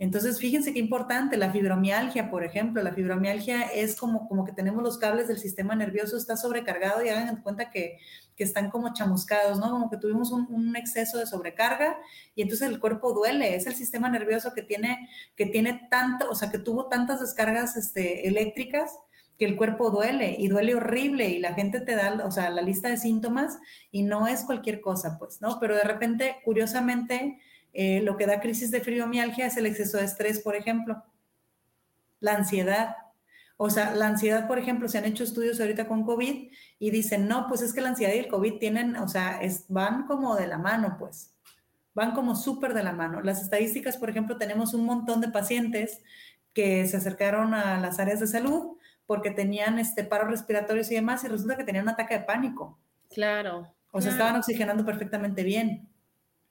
Entonces, 0.00 0.40
fíjense 0.40 0.72
qué 0.72 0.80
importante, 0.80 1.36
la 1.36 1.52
fibromialgia, 1.52 2.28
por 2.28 2.42
ejemplo, 2.42 2.82
la 2.82 2.92
fibromialgia 2.92 3.62
es 3.62 3.94
como, 3.94 4.28
como 4.28 4.44
que 4.44 4.52
tenemos 4.52 4.82
los 4.82 4.98
cables 4.98 5.28
del 5.28 5.38
sistema 5.38 5.76
nervioso, 5.76 6.16
está 6.16 6.36
sobrecargado 6.36 7.04
y 7.04 7.10
hagan 7.10 7.42
cuenta 7.42 7.70
que, 7.70 7.98
que 8.34 8.42
están 8.42 8.70
como 8.70 8.92
chamuscados, 8.92 9.60
¿no? 9.60 9.70
Como 9.70 9.90
que 9.90 9.96
tuvimos 9.96 10.32
un, 10.32 10.46
un, 10.50 10.74
exceso 10.74 11.18
de 11.18 11.26
sobrecarga 11.26 11.96
y 12.34 12.42
entonces 12.42 12.68
el 12.68 12.80
cuerpo 12.80 13.12
duele, 13.12 13.54
es 13.54 13.68
el 13.68 13.76
sistema 13.76 14.08
nervioso 14.08 14.52
que 14.52 14.62
tiene, 14.62 15.08
que 15.36 15.46
tiene 15.46 15.86
tanto, 15.88 16.28
o 16.28 16.34
sea, 16.34 16.50
que 16.50 16.58
tuvo 16.58 16.88
tantas 16.88 17.20
descargas 17.20 17.76
este, 17.76 18.26
eléctricas 18.26 18.98
que 19.38 19.44
el 19.44 19.56
cuerpo 19.56 19.90
duele 19.90 20.36
y 20.38 20.48
duele 20.48 20.74
horrible 20.74 21.28
y 21.28 21.38
la 21.38 21.54
gente 21.54 21.80
te 21.80 21.94
da, 21.96 22.24
o 22.24 22.30
sea, 22.30 22.50
la 22.50 22.62
lista 22.62 22.88
de 22.88 22.96
síntomas 22.96 23.58
y 23.90 24.02
no 24.02 24.26
es 24.26 24.44
cualquier 24.44 24.80
cosa, 24.80 25.18
pues, 25.18 25.40
¿no? 25.40 25.58
Pero 25.60 25.74
de 25.76 25.82
repente, 25.82 26.36
curiosamente, 26.44 27.38
eh, 27.74 28.00
lo 28.02 28.16
que 28.16 28.26
da 28.26 28.40
crisis 28.40 28.70
de 28.70 28.80
fibromialgia 28.80 29.46
es 29.46 29.56
el 29.56 29.66
exceso 29.66 29.98
de 29.98 30.04
estrés, 30.04 30.40
por 30.40 30.54
ejemplo. 30.54 31.04
La 32.20 32.34
ansiedad. 32.34 32.96
O 33.56 33.68
sea, 33.68 33.94
la 33.94 34.06
ansiedad, 34.06 34.46
por 34.46 34.58
ejemplo, 34.58 34.88
se 34.88 34.98
han 34.98 35.04
hecho 35.04 35.24
estudios 35.24 35.60
ahorita 35.60 35.86
con 35.86 36.04
COVID 36.04 36.50
y 36.78 36.90
dicen, 36.90 37.28
no, 37.28 37.46
pues 37.48 37.62
es 37.62 37.74
que 37.74 37.80
la 37.80 37.90
ansiedad 37.90 38.14
y 38.14 38.18
el 38.18 38.28
COVID 38.28 38.58
tienen, 38.58 38.96
o 38.96 39.08
sea, 39.08 39.42
es, 39.42 39.66
van 39.68 40.06
como 40.06 40.36
de 40.36 40.46
la 40.46 40.58
mano, 40.58 40.96
pues. 40.98 41.34
Van 41.94 42.12
como 42.12 42.34
súper 42.34 42.74
de 42.74 42.82
la 42.82 42.92
mano. 42.92 43.20
Las 43.20 43.42
estadísticas, 43.42 43.96
por 43.96 44.10
ejemplo, 44.10 44.38
tenemos 44.38 44.72
un 44.74 44.84
montón 44.84 45.20
de 45.20 45.28
pacientes 45.28 46.00
que 46.52 46.86
se 46.86 46.96
acercaron 46.96 47.54
a 47.54 47.78
las 47.80 47.98
áreas 47.98 48.20
de 48.20 48.26
salud 48.28 48.76
porque 49.06 49.30
tenían 49.30 49.78
este 49.78 50.04
paros 50.04 50.30
respiratorios 50.30 50.90
y 50.90 50.94
demás 50.94 51.22
y 51.24 51.28
resulta 51.28 51.56
que 51.56 51.64
tenían 51.64 51.84
un 51.84 51.90
ataque 51.90 52.18
de 52.18 52.24
pánico. 52.24 52.78
Claro. 53.10 53.72
O 53.90 54.00
sea, 54.00 54.12
estaban 54.12 54.36
oxigenando 54.36 54.84
perfectamente 54.84 55.44
bien, 55.44 55.88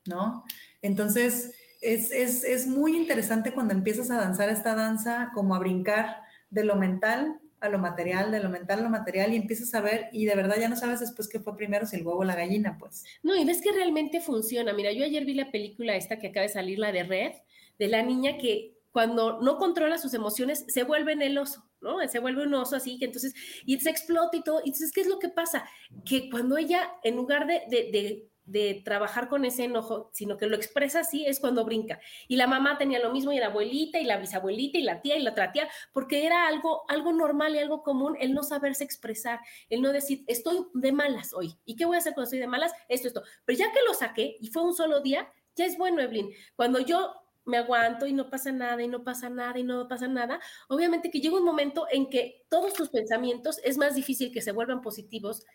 ¿no? 0.06 0.46
Entonces, 0.84 1.56
es, 1.82 2.12
es, 2.12 2.44
es, 2.44 2.68
muy 2.68 2.96
interesante 2.96 3.54
cuando 3.54 3.74
empiezas 3.74 4.12
a 4.12 4.18
danzar 4.18 4.50
esta 4.50 4.76
danza, 4.76 5.32
como 5.34 5.56
a 5.56 5.60
brincar 5.60 6.18
de 6.50 6.64
lo 6.64 6.76
mental 6.76 7.40
a 7.62 7.70
lo 7.70 7.80
material, 7.80 8.30
de 8.30 8.42
lo 8.42 8.50
mental 8.50 8.80
a 8.80 8.84
lo 8.84 8.90
material, 8.90 9.32
y 9.32 9.38
empiezas 9.38 9.74
a 9.74 9.80
ver, 9.80 10.10
y 10.12 10.26
de 10.26 10.36
verdad 10.36 10.58
ya 10.60 10.68
no 10.68 10.76
sabes 10.76 11.00
después 11.00 11.30
qué 11.30 11.40
fue 11.40 11.56
primero, 11.56 11.86
si 11.86 11.96
el 11.96 12.06
huevo 12.06 12.20
o 12.20 12.24
la 12.26 12.36
gallina, 12.36 12.78
pues. 12.78 13.06
No, 13.24 13.36
y 13.38 13.46
ves 13.46 13.62
que 13.62 13.72
realmente 13.72 14.20
funciona. 14.20 14.74
Mira, 14.74 14.92
yo 14.92 15.06
ayer 15.06 15.24
vi 15.24 15.34
la 15.34 15.50
película 15.50 15.96
esta 15.96 16.20
que 16.20 16.28
acaba 16.28 16.44
de 16.44 16.50
salir, 16.50 16.78
la 16.78 16.92
de 16.92 17.04
Red, 17.04 17.32
de 17.80 17.88
la 17.88 18.04
niña 18.04 18.38
que 18.38 18.74
cuando 18.92 19.42
no 19.42 19.58
controla 19.58 19.98
sus 19.98 20.14
emociones, 20.14 20.66
se 20.68 20.84
vuelve 20.84 21.14
en 21.14 21.22
el 21.22 21.38
oso, 21.38 21.66
¿no? 21.80 22.06
Se 22.10 22.20
vuelve 22.20 22.44
un 22.44 22.54
oso 22.54 22.76
así, 22.76 23.00
que 23.00 23.06
entonces, 23.06 23.34
y 23.66 23.80
se 23.80 23.90
explota 23.90 24.36
y 24.36 24.44
todo. 24.44 24.60
Entonces, 24.60 24.92
¿qué 24.92 25.00
es 25.00 25.08
lo 25.08 25.20
que 25.20 25.30
pasa? 25.30 25.64
Que 26.06 26.30
cuando 26.30 26.58
ella, 26.58 26.92
en 27.02 27.16
lugar 27.16 27.48
de 27.48 28.28
de 28.46 28.82
trabajar 28.84 29.30
con 29.30 29.46
ese 29.46 29.66
enojo, 29.66 30.10
sino 30.14 30.38
que 30.38 30.48
lo 30.48 30.56
expresa 30.56 31.02
así, 31.02 31.26
es 31.26 31.40
cuando 31.40 31.66
brinca. 31.66 32.00
Y 32.28 32.36
la 32.36 32.48
mamá 32.48 32.78
tenía 32.78 33.00
lo 33.00 33.12
mismo, 33.12 33.32
y 33.32 33.40
la 33.40 33.48
abuelita, 33.48 34.00
y 34.00 34.06
la 34.06 34.18
bisabuelita, 34.18 34.78
y 34.78 34.84
la 34.84 35.02
tía, 35.02 35.18
y 35.18 35.24
la 35.24 35.32
otra 35.32 35.52
tía, 35.52 35.70
porque 35.94 36.26
era 36.26 36.48
algo, 36.48 36.84
algo 36.90 37.14
normal 37.14 37.56
y 37.56 37.60
algo 37.60 37.84
común 37.84 38.18
el 38.20 38.34
no 38.34 38.44
saberse 38.44 38.84
expresar, 38.84 39.40
el 39.70 39.82
no 39.82 39.92
decir, 39.92 40.24
estoy 40.28 40.66
de 40.74 40.92
malas 40.92 41.34
hoy, 41.34 41.56
¿y 41.66 41.76
qué 41.76 41.86
voy 41.86 41.96
a 41.96 42.00
hacer 42.00 42.14
cuando 42.14 42.26
estoy 42.26 42.40
de 42.40 42.48
malas? 42.48 42.74
Esto, 42.90 43.08
esto. 43.08 43.24
Pero 43.46 43.60
ya 43.60 43.72
que 43.72 43.80
lo 43.88 43.94
saqué, 43.94 44.38
y 44.40 44.48
fue 44.48 44.64
un 44.64 44.74
solo 44.74 45.02
día, 45.02 45.32
ya 45.56 45.66
es 45.66 45.78
bueno, 45.78 46.02
Evelyn. 46.02 46.32
Cuando 46.56 46.80
yo 46.80 47.14
me 47.46 47.58
aguanto 47.58 48.06
y 48.08 48.14
no 48.14 48.30
pasa 48.30 48.52
nada 48.52 48.82
y 48.82 48.88
no 48.88 49.04
pasa 49.04 49.30
nada 49.30 49.60
y 49.60 49.64
no 49.64 49.88
pasa 49.88 50.08
nada, 50.08 50.40
obviamente 50.70 51.12
que 51.12 51.20
llega 51.20 51.38
un 51.38 51.44
momento 51.44 51.88
en 51.92 52.10
que 52.10 52.46
todos 52.50 52.74
tus 52.74 52.90
pensamientos 52.90 53.60
es 53.64 53.78
más 53.78 53.96
difícil 53.96 54.32
que 54.32 54.42
se 54.42 54.52
vuelvan 54.52 54.82
positivos 54.82 55.46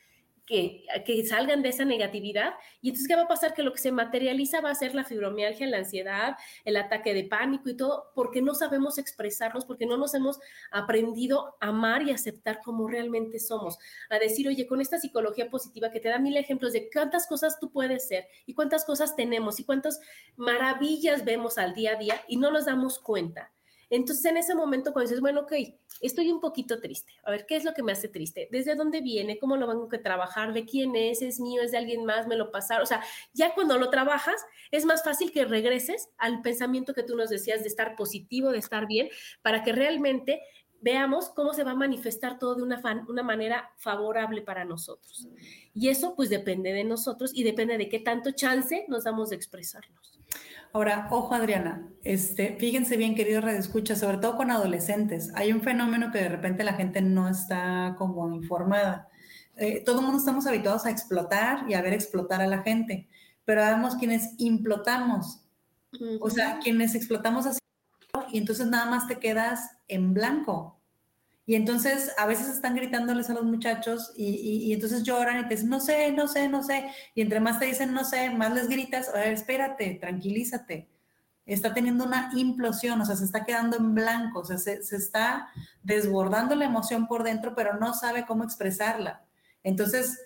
que, 0.48 1.26
salgan 1.28 1.62
de 1.62 1.68
esa 1.68 1.84
negatividad. 1.84 2.54
Y 2.80 2.88
entonces, 2.88 3.06
¿qué 3.06 3.14
va 3.14 3.22
a 3.22 3.28
pasar? 3.28 3.52
Que 3.52 3.62
lo 3.62 3.72
que 3.72 3.78
se 3.78 3.92
materializa 3.92 4.60
va 4.60 4.70
a 4.70 4.74
ser 4.74 4.94
la 4.94 5.04
fibromialgia, 5.04 5.66
la 5.66 5.78
ansiedad, 5.78 6.36
el 6.64 6.76
ataque 6.76 7.12
de 7.12 7.24
pánico 7.24 7.68
y 7.68 7.76
todo, 7.76 8.10
porque 8.14 8.40
no 8.40 8.54
sabemos 8.54 8.98
expresarnos, 8.98 9.66
porque 9.66 9.86
no 9.86 9.98
nos 9.98 10.14
hemos 10.14 10.40
aprendido 10.70 11.56
a 11.60 11.68
amar 11.68 12.02
y 12.02 12.12
aceptar 12.12 12.60
como 12.64 12.88
realmente 12.88 13.38
somos. 13.38 13.78
A 14.08 14.18
decir, 14.18 14.48
oye, 14.48 14.66
con 14.66 14.80
esta 14.80 14.98
psicología 14.98 15.50
positiva 15.50 15.90
que 15.90 16.00
te 16.00 16.08
da 16.08 16.18
mil 16.18 16.36
ejemplos 16.36 16.72
de 16.72 16.88
cuántas 16.90 17.26
cosas 17.26 17.60
tú 17.60 17.70
puedes 17.70 18.08
ser 18.08 18.26
y 18.46 18.54
cuántas 18.54 18.84
cosas 18.84 19.14
tenemos 19.16 19.60
y 19.60 19.64
cuántas 19.64 20.00
maravillas 20.36 21.24
vemos 21.24 21.58
al 21.58 21.74
día 21.74 21.92
a 21.92 21.96
día 21.96 22.22
y 22.26 22.38
no 22.38 22.50
nos 22.50 22.64
damos 22.64 22.98
cuenta. 22.98 23.52
Entonces, 23.90 24.24
en 24.26 24.36
ese 24.36 24.54
momento, 24.54 24.92
cuando 24.92 25.08
dices, 25.08 25.20
bueno, 25.20 25.40
ok, 25.40 25.52
estoy 26.00 26.30
un 26.30 26.40
poquito 26.40 26.80
triste, 26.80 27.12
a 27.24 27.30
ver, 27.30 27.46
¿qué 27.46 27.56
es 27.56 27.64
lo 27.64 27.72
que 27.72 27.82
me 27.82 27.92
hace 27.92 28.08
triste? 28.08 28.48
¿Desde 28.50 28.74
dónde 28.74 29.00
viene? 29.00 29.38
¿Cómo 29.38 29.56
lo 29.56 29.68
tengo 29.68 29.88
que 29.88 29.98
trabajar? 29.98 30.52
¿De 30.52 30.64
quién 30.64 30.94
es? 30.94 31.22
¿Es 31.22 31.40
mío? 31.40 31.62
¿Es 31.62 31.72
de 31.72 31.78
alguien 31.78 32.04
más? 32.04 32.26
¿Me 32.26 32.36
lo 32.36 32.50
pasaron? 32.50 32.82
O 32.82 32.86
sea, 32.86 33.02
ya 33.32 33.54
cuando 33.54 33.78
lo 33.78 33.90
trabajas, 33.90 34.44
es 34.70 34.84
más 34.84 35.02
fácil 35.02 35.32
que 35.32 35.44
regreses 35.44 36.10
al 36.18 36.42
pensamiento 36.42 36.94
que 36.94 37.02
tú 37.02 37.16
nos 37.16 37.30
decías 37.30 37.62
de 37.62 37.68
estar 37.68 37.96
positivo, 37.96 38.50
de 38.50 38.58
estar 38.58 38.86
bien, 38.86 39.08
para 39.42 39.62
que 39.62 39.72
realmente 39.72 40.42
veamos 40.80 41.30
cómo 41.30 41.54
se 41.54 41.64
va 41.64 41.72
a 41.72 41.76
manifestar 41.76 42.38
todo 42.38 42.54
de 42.54 42.62
una, 42.62 42.80
una 43.08 43.22
manera 43.22 43.70
favorable 43.78 44.42
para 44.42 44.64
nosotros. 44.64 45.28
Y 45.74 45.88
eso 45.88 46.14
pues 46.14 46.30
depende 46.30 46.72
de 46.72 46.84
nosotros 46.84 47.32
y 47.34 47.42
depende 47.42 47.78
de 47.78 47.88
qué 47.88 47.98
tanto 47.98 48.32
chance 48.32 48.84
nos 48.88 49.04
damos 49.04 49.30
de 49.30 49.36
expresarnos. 49.36 50.18
Ahora, 50.72 51.08
ojo 51.10 51.34
Adriana, 51.34 51.88
este, 52.04 52.56
fíjense 52.58 52.96
bien, 52.96 53.14
queridos 53.14 53.44
redescuchas, 53.44 54.00
sobre 54.00 54.18
todo 54.18 54.36
con 54.36 54.50
adolescentes, 54.50 55.32
hay 55.34 55.52
un 55.52 55.62
fenómeno 55.62 56.12
que 56.12 56.18
de 56.18 56.28
repente 56.28 56.62
la 56.62 56.74
gente 56.74 57.00
no 57.00 57.28
está 57.28 57.94
como 57.98 58.32
informada. 58.34 59.08
Eh, 59.56 59.82
todo 59.84 60.00
el 60.00 60.04
mundo 60.04 60.18
estamos 60.18 60.46
habituados 60.46 60.86
a 60.86 60.90
explotar 60.90 61.64
y 61.68 61.74
a 61.74 61.82
ver 61.82 61.94
explotar 61.94 62.40
a 62.42 62.46
la 62.46 62.62
gente, 62.62 63.08
pero 63.44 63.62
vemos 63.62 63.96
quienes 63.96 64.34
implotamos, 64.38 65.42
o 66.20 66.30
sea, 66.30 66.58
quienes 66.62 66.94
explotamos 66.94 67.46
así, 67.46 67.58
y 68.30 68.38
entonces 68.38 68.66
nada 68.66 68.86
más 68.90 69.06
te 69.08 69.18
quedas 69.18 69.78
en 69.88 70.12
blanco. 70.12 70.77
Y 71.48 71.54
entonces 71.54 72.12
a 72.18 72.26
veces 72.26 72.46
están 72.46 72.74
gritándoles 72.74 73.30
a 73.30 73.32
los 73.32 73.44
muchachos 73.44 74.12
y, 74.14 74.70
entonces 74.70 75.02
lloran 75.02 75.40
y 75.40 75.48
te 75.48 75.54
dicen, 75.54 75.70
no 75.70 75.80
sé, 75.80 76.12
no 76.12 76.28
sé, 76.28 76.46
no 76.46 76.62
sé. 76.62 76.90
Y 77.14 77.22
entre 77.22 77.40
más 77.40 77.58
te 77.58 77.64
dicen, 77.64 77.94
no 77.94 78.04
sé, 78.04 78.28
más 78.28 78.52
les 78.52 78.68
gritas, 78.68 79.08
a 79.08 79.12
ver, 79.12 79.32
espérate, 79.32 79.94
tranquilízate. 79.98 80.90
Está 81.46 81.72
teniendo 81.72 82.04
una 82.04 82.30
implosión, 82.36 83.00
o 83.00 83.06
sea, 83.06 83.16
se 83.16 83.24
está 83.24 83.46
quedando 83.46 83.78
en 83.78 83.94
blanco, 83.94 84.40
o 84.40 84.44
sea, 84.44 84.58
se, 84.58 84.82
se 84.82 84.96
está 84.96 85.48
desbordando 85.82 86.54
la 86.54 86.66
emoción 86.66 87.06
por 87.06 87.22
dentro, 87.22 87.54
pero 87.54 87.78
no 87.78 87.94
sabe 87.94 88.26
cómo 88.26 88.44
expresarla. 88.44 89.24
Entonces, 89.62 90.20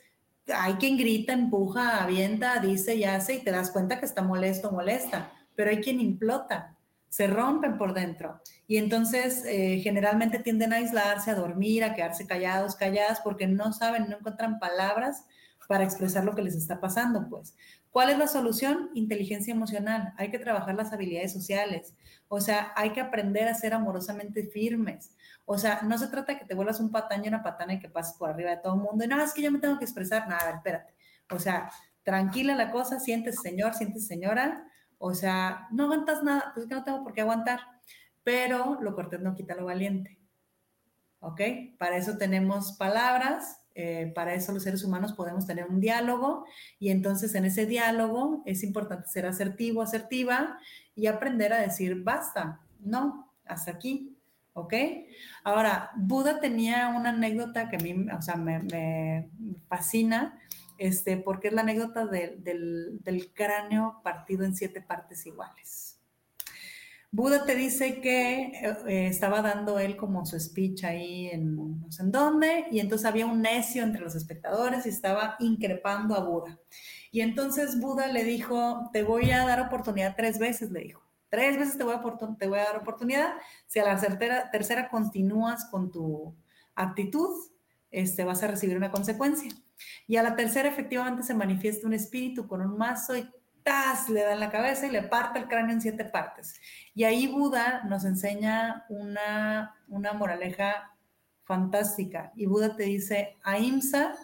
hay 0.52 0.74
quien 0.74 0.96
grita, 0.96 1.34
empuja, 1.34 2.02
avienta, 2.02 2.58
dice 2.58 2.96
y 2.96 3.04
hace 3.04 3.34
y 3.34 3.44
te 3.44 3.52
das 3.52 3.70
cuenta 3.70 4.00
que 4.00 4.06
está 4.06 4.22
molesto, 4.22 4.72
molesta, 4.72 5.30
pero 5.54 5.70
hay 5.70 5.80
quien 5.80 6.00
implota 6.00 6.71
se 7.12 7.26
rompen 7.26 7.76
por 7.76 7.92
dentro. 7.92 8.40
Y 8.66 8.78
entonces 8.78 9.44
eh, 9.44 9.80
generalmente 9.82 10.38
tienden 10.38 10.72
a 10.72 10.76
aislarse, 10.76 11.30
a 11.30 11.34
dormir, 11.34 11.84
a 11.84 11.94
quedarse 11.94 12.26
callados, 12.26 12.74
calladas, 12.74 13.20
porque 13.20 13.46
no 13.46 13.74
saben, 13.74 14.08
no 14.08 14.16
encuentran 14.16 14.58
palabras 14.58 15.26
para 15.68 15.84
expresar 15.84 16.24
lo 16.24 16.34
que 16.34 16.40
les 16.40 16.54
está 16.54 16.80
pasando, 16.80 17.28
pues. 17.28 17.54
¿Cuál 17.90 18.08
es 18.08 18.16
la 18.16 18.28
solución? 18.28 18.88
Inteligencia 18.94 19.52
emocional. 19.52 20.14
Hay 20.16 20.30
que 20.30 20.38
trabajar 20.38 20.74
las 20.74 20.90
habilidades 20.94 21.34
sociales. 21.34 21.92
O 22.28 22.40
sea, 22.40 22.72
hay 22.76 22.94
que 22.94 23.02
aprender 23.02 23.46
a 23.46 23.54
ser 23.54 23.74
amorosamente 23.74 24.44
firmes. 24.46 25.14
O 25.44 25.58
sea, 25.58 25.82
no 25.82 25.98
se 25.98 26.06
trata 26.06 26.38
que 26.38 26.46
te 26.46 26.54
vuelvas 26.54 26.80
un 26.80 26.90
patán 26.90 27.26
y 27.26 27.28
una 27.28 27.42
patana 27.42 27.74
y 27.74 27.78
que 27.78 27.90
pases 27.90 28.16
por 28.16 28.30
arriba 28.30 28.52
de 28.52 28.56
todo 28.56 28.72
el 28.72 28.80
mundo 28.80 29.04
y 29.04 29.08
no, 29.08 29.22
es 29.22 29.34
que 29.34 29.42
yo 29.42 29.52
me 29.52 29.58
tengo 29.58 29.78
que 29.78 29.84
expresar. 29.84 30.26
Nada, 30.28 30.50
espérate. 30.50 30.94
O 31.30 31.38
sea, 31.38 31.70
tranquila 32.04 32.54
la 32.54 32.70
cosa, 32.70 32.98
sientes 32.98 33.42
señor, 33.42 33.74
sientes 33.74 34.06
señora, 34.06 34.64
o 35.04 35.14
sea, 35.14 35.66
no 35.72 35.84
aguantas 35.84 36.22
nada, 36.22 36.52
pues 36.54 36.68
no 36.68 36.84
tengo 36.84 37.02
por 37.02 37.12
qué 37.12 37.22
aguantar. 37.22 37.58
Pero 38.22 38.78
lo 38.80 38.94
cortés 38.94 39.20
no 39.20 39.34
quita 39.34 39.56
lo 39.56 39.64
valiente. 39.64 40.20
¿Ok? 41.18 41.40
Para 41.76 41.96
eso 41.96 42.16
tenemos 42.18 42.76
palabras, 42.76 43.64
eh, 43.74 44.12
para 44.14 44.32
eso 44.34 44.52
los 44.52 44.62
seres 44.62 44.84
humanos 44.84 45.12
podemos 45.14 45.44
tener 45.44 45.66
un 45.66 45.80
diálogo 45.80 46.44
y 46.78 46.90
entonces 46.90 47.34
en 47.34 47.46
ese 47.46 47.66
diálogo 47.66 48.44
es 48.46 48.62
importante 48.62 49.08
ser 49.08 49.26
asertivo, 49.26 49.82
asertiva 49.82 50.56
y 50.94 51.08
aprender 51.08 51.52
a 51.52 51.60
decir 51.60 52.04
basta, 52.04 52.60
no, 52.78 53.32
hasta 53.44 53.72
aquí, 53.72 54.16
¿ok? 54.52 54.74
Ahora, 55.42 55.90
Buda 55.96 56.38
tenía 56.38 56.94
una 56.96 57.08
anécdota 57.08 57.68
que 57.68 57.76
a 57.76 57.80
mí, 57.80 58.06
o 58.16 58.22
sea, 58.22 58.36
me 58.36 59.28
fascina 59.68 60.38
este, 60.82 61.16
porque 61.16 61.46
es 61.46 61.54
la 61.54 61.60
anécdota 61.60 62.06
del, 62.06 63.30
cráneo 63.34 64.00
partido 64.02 64.44
en 64.44 64.56
siete 64.56 64.80
partes 64.80 65.24
iguales. 65.26 66.00
Buda 67.12 67.44
te 67.44 67.54
dice 67.54 68.00
que 68.00 68.46
eh, 68.88 69.06
estaba 69.06 69.42
dando 69.42 69.78
él 69.78 69.96
como 69.96 70.26
su 70.26 70.40
speech 70.40 70.82
ahí 70.82 71.28
en 71.28 71.54
no 71.54 71.92
sé 71.92 72.02
en 72.02 72.10
dónde, 72.10 72.66
y 72.72 72.80
entonces 72.80 73.06
había 73.06 73.26
un 73.26 73.42
necio 73.42 73.84
entre 73.84 74.00
los 74.00 74.16
espectadores 74.16 74.84
y 74.84 74.88
estaba 74.88 75.36
increpando 75.38 76.16
a 76.16 76.24
Buda. 76.24 76.58
Y 77.12 77.20
entonces 77.20 77.78
Buda 77.78 78.08
le 78.08 78.24
dijo, 78.24 78.90
te 78.92 79.04
voy 79.04 79.30
a 79.30 79.46
dar 79.46 79.60
oportunidad 79.60 80.16
tres 80.16 80.40
veces, 80.40 80.72
le 80.72 80.80
dijo. 80.80 81.02
Tres 81.28 81.58
veces 81.58 81.78
te 81.78 81.84
voy 81.84 81.94
a, 81.94 82.64
dar 82.64 82.76
oportunidad. 82.76 83.34
Si 83.68 83.78
a 83.78 83.84
la 83.84 84.00
tercera, 84.00 84.50
tercera 84.50 84.88
continúas 84.88 85.64
con 85.66 85.92
tu 85.92 86.34
actitud, 86.74 87.30
este, 87.92 88.24
vas 88.24 88.42
a 88.42 88.48
recibir 88.48 88.76
una 88.76 88.90
consecuencia. 88.90 89.52
Y 90.06 90.16
a 90.16 90.22
la 90.22 90.36
tercera 90.36 90.68
efectivamente 90.68 91.22
se 91.22 91.34
manifiesta 91.34 91.86
un 91.86 91.94
espíritu 91.94 92.46
con 92.46 92.60
un 92.60 92.76
mazo 92.76 93.16
y 93.16 93.28
¡tas! 93.62 94.08
le 94.08 94.22
da 94.22 94.32
en 94.32 94.40
la 94.40 94.50
cabeza 94.50 94.86
y 94.86 94.90
le 94.90 95.02
parte 95.02 95.38
el 95.38 95.48
cráneo 95.48 95.74
en 95.74 95.80
siete 95.80 96.04
partes. 96.04 96.54
Y 96.94 97.04
ahí 97.04 97.26
Buda 97.26 97.84
nos 97.84 98.04
enseña 98.04 98.84
una, 98.88 99.74
una 99.88 100.12
moraleja 100.12 100.96
fantástica. 101.44 102.32
Y 102.36 102.46
Buda 102.46 102.76
te 102.76 102.84
dice, 102.84 103.36
ahimsa 103.42 104.14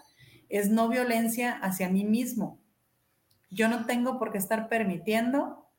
es 0.49 0.69
no 0.69 0.89
violencia 0.89 1.53
hacia 1.61 1.89
mí 1.89 2.03
mismo. 2.03 2.59
Yo 3.51 3.67
no 3.67 3.85
tengo 3.85 4.19
por 4.19 4.31
qué 4.31 4.37
estar 4.37 4.69
permitiendo 4.69 5.69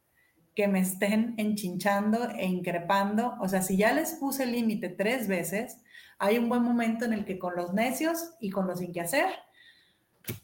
que 0.55 0.69
me 0.69 0.81
estén 0.81 1.35
enchinchando 1.39 2.31
e 2.31 2.47
increpando. 2.47 3.37
O 3.41 3.49
sea, 3.49 3.63
si 3.63 3.77
ya 3.77 3.93
les 3.93 4.15
puse 4.15 4.47
límite 4.47 4.89
tres 4.89 5.29
veces, 5.29 5.79
hay 6.19 6.39
un 6.39 6.49
buen 6.49 6.63
momento 6.63 7.05
en 7.05 7.13
el 7.13 7.25
que 7.25 7.39
con 7.39 7.57
los 7.57 7.73
necios 7.73 8.35
y 8.41 8.51
con 8.51 8.67
los 8.67 8.81
sin 8.81 8.93
que 8.93 9.01
hacer, 9.01 9.27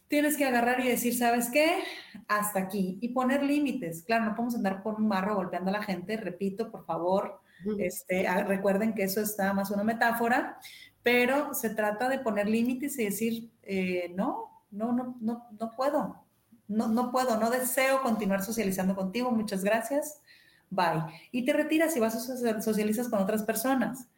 tienes 0.09 0.37
que 0.37 0.45
agarrar 0.45 0.81
y 0.81 0.89
decir, 0.89 1.17
¿sabes 1.17 1.51
qué? 1.51 1.83
Hasta 2.29 2.61
aquí. 2.61 2.99
Y 3.01 3.09
poner 3.09 3.43
límites. 3.43 4.03
Claro, 4.03 4.25
no 4.25 4.35
podemos 4.35 4.55
andar 4.55 4.83
por 4.83 4.95
un 4.95 5.09
barro 5.09 5.37
golpeando 5.37 5.71
a 5.71 5.75
la 5.75 5.83
gente. 5.83 6.17
Repito, 6.17 6.71
por 6.71 6.85
favor, 6.85 7.41
este, 7.79 8.29
ah, 8.29 8.45
recuerden 8.45 8.95
que 8.95 9.05
eso 9.05 9.21
está 9.21 9.53
más 9.53 9.71
una 9.71 9.85
metáfora, 9.85 10.59
pero 11.03 11.55
se 11.55 11.71
trata 11.71 12.09
de 12.09 12.19
poner 12.19 12.49
límites 12.49 12.99
y 12.99 13.05
decir, 13.05 13.51
eh, 13.63 14.13
no, 14.15 14.65
no, 14.71 14.93
no, 14.93 15.17
no, 15.21 15.49
no 15.59 15.71
puedo. 15.77 16.23
No, 16.69 16.89
no 16.89 17.13
puedo, 17.13 17.39
no 17.39 17.51
deseo 17.51 18.03
continuar 18.03 18.43
socializando 18.43 18.95
contigo. 18.95 19.31
Muchas 19.31 19.63
gracias. 19.63 20.21
Bye. 20.69 21.05
Y 21.31 21.45
te 21.45 21.53
retiras 21.53 21.97
y 21.97 22.01
vas 22.01 22.17
a 22.17 22.61
socializar 22.61 23.09
con 23.09 23.21
otras 23.21 23.45
personas. 23.45 24.09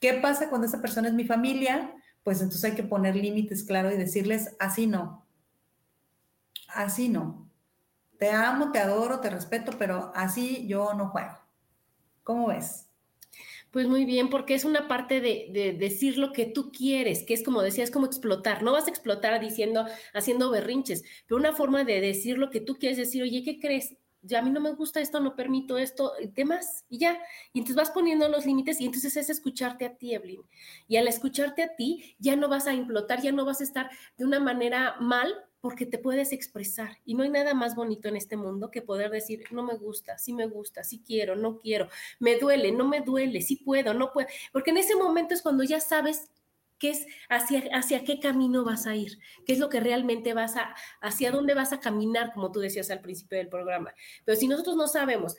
¿Qué 0.00 0.14
pasa 0.14 0.48
cuando 0.48 0.66
esa 0.66 0.80
persona 0.80 1.08
es 1.08 1.14
mi 1.14 1.24
familia? 1.24 1.92
Pues 2.26 2.40
entonces 2.40 2.64
hay 2.64 2.74
que 2.74 2.82
poner 2.82 3.14
límites 3.14 3.62
claros 3.62 3.92
y 3.92 3.96
decirles, 3.96 4.56
así 4.58 4.88
no, 4.88 5.24
así 6.66 7.08
no. 7.08 7.48
Te 8.18 8.32
amo, 8.32 8.72
te 8.72 8.80
adoro, 8.80 9.20
te 9.20 9.30
respeto, 9.30 9.70
pero 9.78 10.10
así 10.12 10.66
yo 10.66 10.92
no 10.94 11.10
juego. 11.10 11.38
¿Cómo 12.24 12.48
ves? 12.48 12.88
Pues 13.70 13.86
muy 13.86 14.04
bien, 14.04 14.28
porque 14.28 14.54
es 14.56 14.64
una 14.64 14.88
parte 14.88 15.20
de, 15.20 15.76
decir 15.78 16.18
lo 16.18 16.32
que 16.32 16.46
tú 16.46 16.72
quieres, 16.72 17.22
que 17.22 17.32
es 17.32 17.44
como 17.44 17.62
decías, 17.62 17.92
como 17.92 18.06
explotar. 18.06 18.64
No 18.64 18.72
vas 18.72 18.88
a 18.88 18.90
explotar 18.90 19.40
diciendo, 19.40 19.86
haciendo 20.12 20.50
berrinches, 20.50 21.04
pero 21.28 21.38
una 21.38 21.52
forma 21.52 21.84
de 21.84 22.00
decir 22.00 22.38
lo 22.38 22.50
que 22.50 22.60
tú 22.60 22.74
quieres 22.74 22.98
decir, 22.98 23.22
oye, 23.22 23.44
¿qué 23.44 23.60
crees? 23.60 23.94
Ya 24.26 24.40
a 24.40 24.42
mí 24.42 24.50
no 24.50 24.60
me 24.60 24.72
gusta 24.72 25.00
esto, 25.00 25.20
no 25.20 25.36
permito 25.36 25.78
esto, 25.78 26.12
temas, 26.34 26.84
y 26.88 26.98
ya. 26.98 27.18
Y 27.52 27.60
entonces 27.60 27.76
vas 27.76 27.90
poniendo 27.90 28.28
los 28.28 28.46
límites 28.46 28.80
y 28.80 28.86
entonces 28.86 29.16
es 29.16 29.30
escucharte 29.30 29.84
a 29.84 29.96
ti, 29.96 30.14
Evelyn. 30.14 30.42
Y 30.88 30.96
al 30.96 31.08
escucharte 31.08 31.62
a 31.62 31.74
ti, 31.76 32.16
ya 32.18 32.36
no 32.36 32.48
vas 32.48 32.66
a 32.66 32.74
implotar, 32.74 33.22
ya 33.22 33.32
no 33.32 33.44
vas 33.44 33.60
a 33.60 33.64
estar 33.64 33.90
de 34.16 34.24
una 34.24 34.40
manera 34.40 34.96
mal 35.00 35.34
porque 35.60 35.86
te 35.86 35.98
puedes 35.98 36.32
expresar. 36.32 36.98
Y 37.04 37.14
no 37.14 37.22
hay 37.22 37.30
nada 37.30 37.54
más 37.54 37.74
bonito 37.74 38.08
en 38.08 38.16
este 38.16 38.36
mundo 38.36 38.70
que 38.70 38.82
poder 38.82 39.10
decir, 39.10 39.44
no 39.50 39.62
me 39.62 39.74
gusta, 39.74 40.16
sí 40.18 40.32
me 40.32 40.46
gusta, 40.46 40.84
sí 40.84 41.02
quiero, 41.04 41.34
no 41.34 41.58
quiero, 41.58 41.88
me 42.20 42.38
duele, 42.38 42.70
no 42.72 42.86
me 42.86 43.00
duele, 43.00 43.42
sí 43.42 43.56
puedo, 43.56 43.92
no 43.92 44.12
puedo. 44.12 44.28
Porque 44.52 44.70
en 44.70 44.78
ese 44.78 44.94
momento 44.94 45.34
es 45.34 45.42
cuando 45.42 45.64
ya 45.64 45.80
sabes 45.80 46.30
qué 46.78 46.90
es 46.90 47.06
hacia, 47.28 47.64
hacia 47.72 48.04
qué 48.04 48.20
camino 48.20 48.64
vas 48.64 48.86
a 48.86 48.94
ir, 48.94 49.18
qué 49.46 49.52
es 49.52 49.58
lo 49.58 49.68
que 49.68 49.80
realmente 49.80 50.34
vas 50.34 50.56
a, 50.56 50.74
hacia 51.00 51.30
dónde 51.30 51.54
vas 51.54 51.72
a 51.72 51.80
caminar, 51.80 52.32
como 52.34 52.52
tú 52.52 52.60
decías 52.60 52.90
al 52.90 53.00
principio 53.00 53.38
del 53.38 53.48
programa. 53.48 53.94
Pero 54.24 54.38
si 54.38 54.48
nosotros 54.48 54.76
no 54.76 54.88
sabemos 54.88 55.36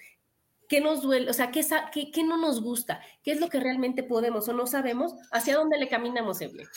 qué 0.68 0.82
nos 0.82 1.02
duele, 1.02 1.30
o 1.30 1.34
sea, 1.34 1.52
qué, 1.52 1.66
qué, 1.94 2.12
qué 2.12 2.24
no 2.24 2.38
nos 2.38 2.62
gusta, 2.62 3.02
qué 3.24 3.32
es 3.32 3.40
lo 3.40 3.50
que 3.50 3.60
realmente 3.60 4.04
podemos 4.04 4.48
o 4.50 4.54
no 4.54 4.68
sabemos, 4.68 5.14
hacia 5.32 5.56
dónde 5.56 5.78
le 5.78 5.88
caminamos, 5.88 6.42
Evelyn. 6.42 6.68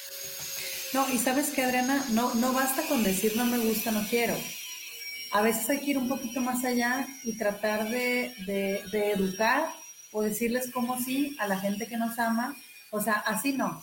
No, 0.92 1.08
y 1.12 1.18
sabes 1.18 1.50
que, 1.50 1.62
Adriana, 1.62 2.04
no, 2.10 2.34
no 2.34 2.52
basta 2.52 2.82
con 2.88 3.02
decir 3.04 3.36
no 3.36 3.44
me 3.44 3.58
gusta, 3.58 3.90
no 3.92 4.02
quiero. 4.08 4.34
A 5.32 5.42
veces 5.42 5.70
hay 5.70 5.78
que 5.78 5.92
ir 5.92 5.98
un 5.98 6.08
poquito 6.08 6.40
más 6.40 6.64
allá 6.64 7.06
y 7.22 7.38
tratar 7.38 7.88
de, 7.88 8.34
de, 8.46 8.82
de 8.90 9.12
educar 9.12 9.72
o 10.10 10.22
decirles 10.22 10.72
como 10.72 10.98
sí 10.98 11.36
a 11.38 11.46
la 11.46 11.58
gente 11.58 11.86
que 11.86 11.96
nos 11.96 12.18
ama. 12.18 12.56
O 12.90 13.00
sea, 13.00 13.14
así 13.14 13.52
no, 13.52 13.80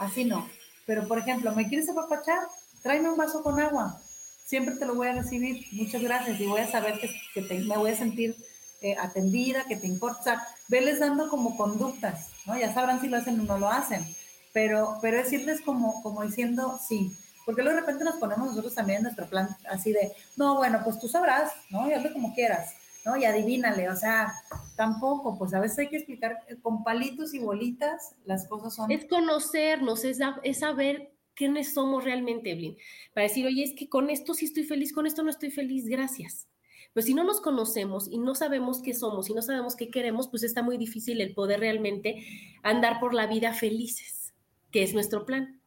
así 0.00 0.24
no. 0.24 0.48
Pero, 0.86 1.06
por 1.06 1.18
ejemplo, 1.18 1.54
¿me 1.54 1.68
quieres 1.68 1.88
apapachar? 1.88 2.40
Tráeme 2.82 3.10
un 3.10 3.16
vaso 3.16 3.42
con 3.42 3.60
agua. 3.60 4.00
Siempre 4.44 4.74
te 4.74 4.86
lo 4.86 4.96
voy 4.96 5.08
a 5.08 5.12
recibir. 5.12 5.64
Muchas 5.72 6.02
gracias. 6.02 6.40
Y 6.40 6.46
voy 6.46 6.60
a 6.60 6.70
saber 6.70 6.98
que, 7.34 7.42
te, 7.42 7.60
me 7.60 7.76
voy 7.76 7.92
a 7.92 7.96
sentir 7.96 8.34
eh, 8.80 8.96
atendida, 8.98 9.64
que 9.68 9.76
te 9.76 9.86
importa. 9.86 10.44
Veles 10.68 10.98
dando 10.98 11.28
como 11.28 11.56
conductas, 11.56 12.28
¿no? 12.46 12.58
Ya 12.58 12.74
sabrán 12.74 13.00
si 13.00 13.08
lo 13.08 13.18
hacen 13.18 13.38
o 13.38 13.44
no 13.44 13.58
lo 13.58 13.68
hacen. 13.68 14.04
Pero, 14.52 14.98
pero 15.00 15.18
decirles 15.18 15.60
como, 15.60 16.02
como 16.02 16.22
diciendo 16.22 16.80
sí. 16.84 17.16
Porque 17.46 17.62
luego 17.62 17.76
de 17.76 17.82
repente 17.82 18.04
nos 18.04 18.16
ponemos 18.16 18.48
nosotros 18.48 18.74
también 18.74 18.98
en 18.98 19.02
nuestro 19.04 19.26
plan 19.28 19.48
así 19.70 19.92
de, 19.92 20.12
no, 20.36 20.56
bueno, 20.56 20.80
pues 20.84 20.98
tú 20.98 21.08
sabrás, 21.08 21.52
¿no? 21.70 21.88
Y 21.88 21.92
hazlo 21.92 22.12
como 22.12 22.34
quieras. 22.34 22.74
¿No? 23.04 23.16
Y 23.16 23.24
adivínale, 23.24 23.88
o 23.88 23.96
sea, 23.96 24.32
tampoco, 24.76 25.38
pues 25.38 25.54
a 25.54 25.60
veces 25.60 25.78
hay 25.78 25.88
que 25.88 25.96
explicar 25.96 26.38
eh, 26.48 26.56
con 26.60 26.84
palitos 26.84 27.34
y 27.34 27.38
bolitas 27.38 28.14
las 28.24 28.46
cosas 28.46 28.74
son... 28.74 28.90
Es 28.90 29.06
conocernos, 29.06 30.04
es, 30.04 30.18
es 30.42 30.58
saber 30.58 31.12
quiénes 31.34 31.72
somos 31.72 32.04
realmente, 32.04 32.50
Evelyn, 32.50 32.76
para 33.14 33.26
decir, 33.26 33.46
oye, 33.46 33.62
es 33.62 33.74
que 33.74 33.88
con 33.88 34.10
esto 34.10 34.34
sí 34.34 34.44
estoy 34.44 34.64
feliz, 34.64 34.92
con 34.92 35.06
esto 35.06 35.22
no 35.22 35.30
estoy 35.30 35.50
feliz, 35.50 35.86
gracias. 35.86 36.48
Pero 36.92 37.06
si 37.06 37.14
no 37.14 37.24
nos 37.24 37.40
conocemos 37.40 38.08
y 38.10 38.18
no 38.18 38.34
sabemos 38.34 38.82
qué 38.82 38.94
somos 38.94 39.30
y 39.30 39.34
no 39.34 39.42
sabemos 39.42 39.76
qué 39.76 39.90
queremos, 39.90 40.28
pues 40.28 40.42
está 40.42 40.62
muy 40.62 40.76
difícil 40.76 41.20
el 41.20 41.34
poder 41.34 41.60
realmente 41.60 42.26
andar 42.62 42.98
por 42.98 43.14
la 43.14 43.26
vida 43.26 43.54
felices, 43.54 44.34
que 44.70 44.82
es 44.82 44.92
nuestro 44.92 45.24
plan. 45.24 45.59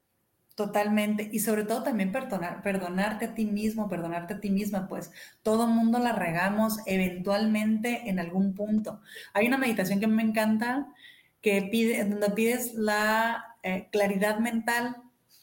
Totalmente. 0.56 1.30
Y 1.32 1.40
sobre 1.40 1.64
todo 1.64 1.82
también 1.82 2.12
perdonar, 2.12 2.62
perdonarte 2.62 3.26
a 3.26 3.34
ti 3.34 3.46
mismo, 3.46 3.90
perdonarte 3.90 4.36
a 4.36 4.40
ti 4.40 4.52
misma, 4.52 4.88
pues 4.88 5.12
todo 5.42 5.66
mundo 5.66 5.98
la 5.98 6.12
regamos 6.14 6.78
eventualmente 6.86 8.08
en 8.08 8.20
algún 8.20 8.54
punto. 8.54 9.02
Hay 9.34 9.48
una 9.48 9.58
meditación 9.58 10.00
que 10.00 10.06
me 10.06 10.22
encanta 10.22 10.94
que 11.42 11.64
pide, 11.72 12.06
donde 12.06 12.30
pides 12.30 12.76
la 12.76 13.58
eh, 13.64 13.90
claridad 13.92 14.38
mental 14.40 14.98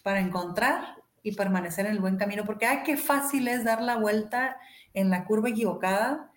para 0.05 0.21
encontrar 0.21 0.97
y 1.25 1.33
permanecer 1.33 1.87
en 1.87 1.93
el 1.93 2.01
buen 2.01 2.17
camino, 2.17 2.45
porque 2.45 2.67
ay, 2.67 2.79
qué 2.85 2.97
fácil 2.97 3.49
es 3.49 3.65
dar 3.65 3.83
la 3.83 3.97
vuelta 3.97 4.59
en 4.95 5.11
la 5.11 5.25
curva 5.25 5.49
equivocada 5.51 6.31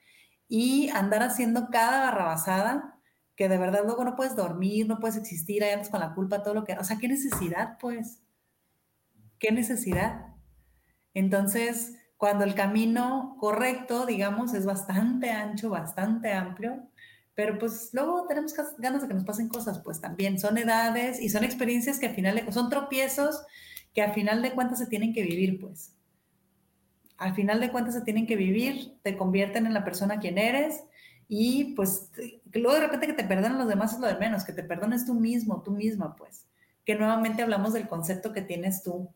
y 0.50 0.90
andar 0.90 1.22
haciendo 1.24 1.70
cada 1.70 2.06
barrabasada 2.06 3.00
que 3.36 3.50
de 3.50 3.58
verdad 3.58 3.82
luego 3.86 4.04
no 4.04 4.16
puedes 4.16 4.36
dormir, 4.36 4.88
no 4.88 5.00
puedes 5.00 5.18
existir, 5.18 5.64
ahí 5.64 5.72
andas 5.72 5.90
con 5.90 6.00
la 6.00 6.14
culpa, 6.14 6.44
todo 6.44 6.54
lo 6.56 6.64
que, 6.64 6.74
o 6.74 6.84
sea, 6.84 6.98
qué 6.98 7.08
necesidad, 7.08 7.78
pues 7.80 8.23
¿Qué 9.44 9.52
necesidad? 9.52 10.28
Entonces, 11.14 11.98
cuando 12.16 12.46
el 12.46 12.56
camino 12.56 13.36
correcto, 13.42 14.06
digamos, 14.06 14.54
es 14.54 14.66
bastante 14.66 15.32
ancho, 15.32 15.70
bastante 15.70 16.32
amplio, 16.32 16.88
pero 17.36 17.60
pues 17.60 17.90
luego 17.92 18.26
tenemos 18.26 18.56
ganas 18.78 19.02
de 19.02 19.10
que 19.10 19.14
nos 19.14 19.26
pasen 19.26 19.50
cosas, 19.50 19.80
pues 19.80 20.00
también 20.00 20.40
son 20.40 20.58
edades 20.58 21.20
y 21.22 21.28
son 21.28 21.44
experiencias 21.44 22.00
que 22.00 22.06
al 22.06 22.16
final, 22.16 22.54
son 22.54 22.70
tropiezos 22.70 23.44
que 23.94 24.02
al 24.02 24.14
final 24.14 24.42
de 24.42 24.54
cuentas 24.54 24.80
se 24.80 24.88
tienen 24.88 25.14
que 25.14 25.24
vivir, 25.24 25.60
pues. 25.60 25.94
Al 27.18 27.36
final 27.36 27.60
de 27.60 27.70
cuentas 27.70 27.96
se 27.96 28.02
tienen 28.02 28.26
que 28.26 28.38
vivir, 28.38 28.98
te 29.02 29.18
convierten 29.18 29.66
en 29.66 29.74
la 29.74 29.84
persona 29.84 30.22
quien 30.22 30.38
eres 30.38 30.86
y 31.28 31.74
pues 31.76 32.12
luego 32.54 32.76
de 32.76 32.86
repente 32.88 33.08
que 33.08 33.14
te 33.14 33.26
perdonen 33.26 33.58
los 33.58 33.68
demás 33.68 33.92
es 33.92 34.00
lo 34.00 34.08
de 34.08 34.16
menos, 34.16 34.46
que 34.46 34.54
te 34.54 34.64
perdones 34.64 35.06
tú 35.06 35.16
mismo, 35.16 35.62
tú 35.64 35.72
misma, 35.72 36.16
pues. 36.16 36.48
Que 36.86 36.96
nuevamente 36.96 37.44
hablamos 37.44 37.74
del 37.74 37.90
concepto 37.90 38.32
que 38.32 38.42
tienes 38.42 38.84
tú 38.84 39.10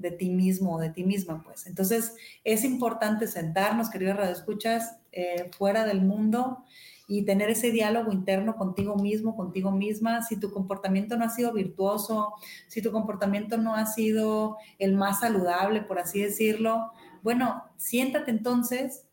de 0.00 0.10
ti 0.10 0.30
mismo 0.30 0.76
o 0.76 0.78
de 0.78 0.90
ti 0.90 1.04
misma, 1.04 1.42
pues. 1.42 1.66
Entonces, 1.66 2.14
es 2.44 2.64
importante 2.64 3.26
sentarnos, 3.26 3.90
queridos 3.90 4.16
radioescuchas, 4.16 4.96
eh, 5.12 5.50
fuera 5.56 5.84
del 5.84 6.00
mundo 6.02 6.64
y 7.08 7.24
tener 7.24 7.50
ese 7.50 7.72
diálogo 7.72 8.12
interno 8.12 8.54
contigo 8.56 8.96
mismo, 8.96 9.36
contigo 9.36 9.72
misma. 9.72 10.22
Si 10.22 10.38
tu 10.38 10.52
comportamiento 10.52 11.16
no 11.16 11.24
ha 11.24 11.30
sido 11.30 11.52
virtuoso, 11.52 12.34
si 12.68 12.82
tu 12.82 12.92
comportamiento 12.92 13.58
no 13.58 13.74
ha 13.74 13.86
sido 13.86 14.56
el 14.78 14.94
más 14.94 15.20
saludable, 15.20 15.82
por 15.82 15.98
así 15.98 16.22
decirlo, 16.22 16.92
bueno, 17.22 17.64
siéntate 17.76 18.30
entonces 18.30 19.06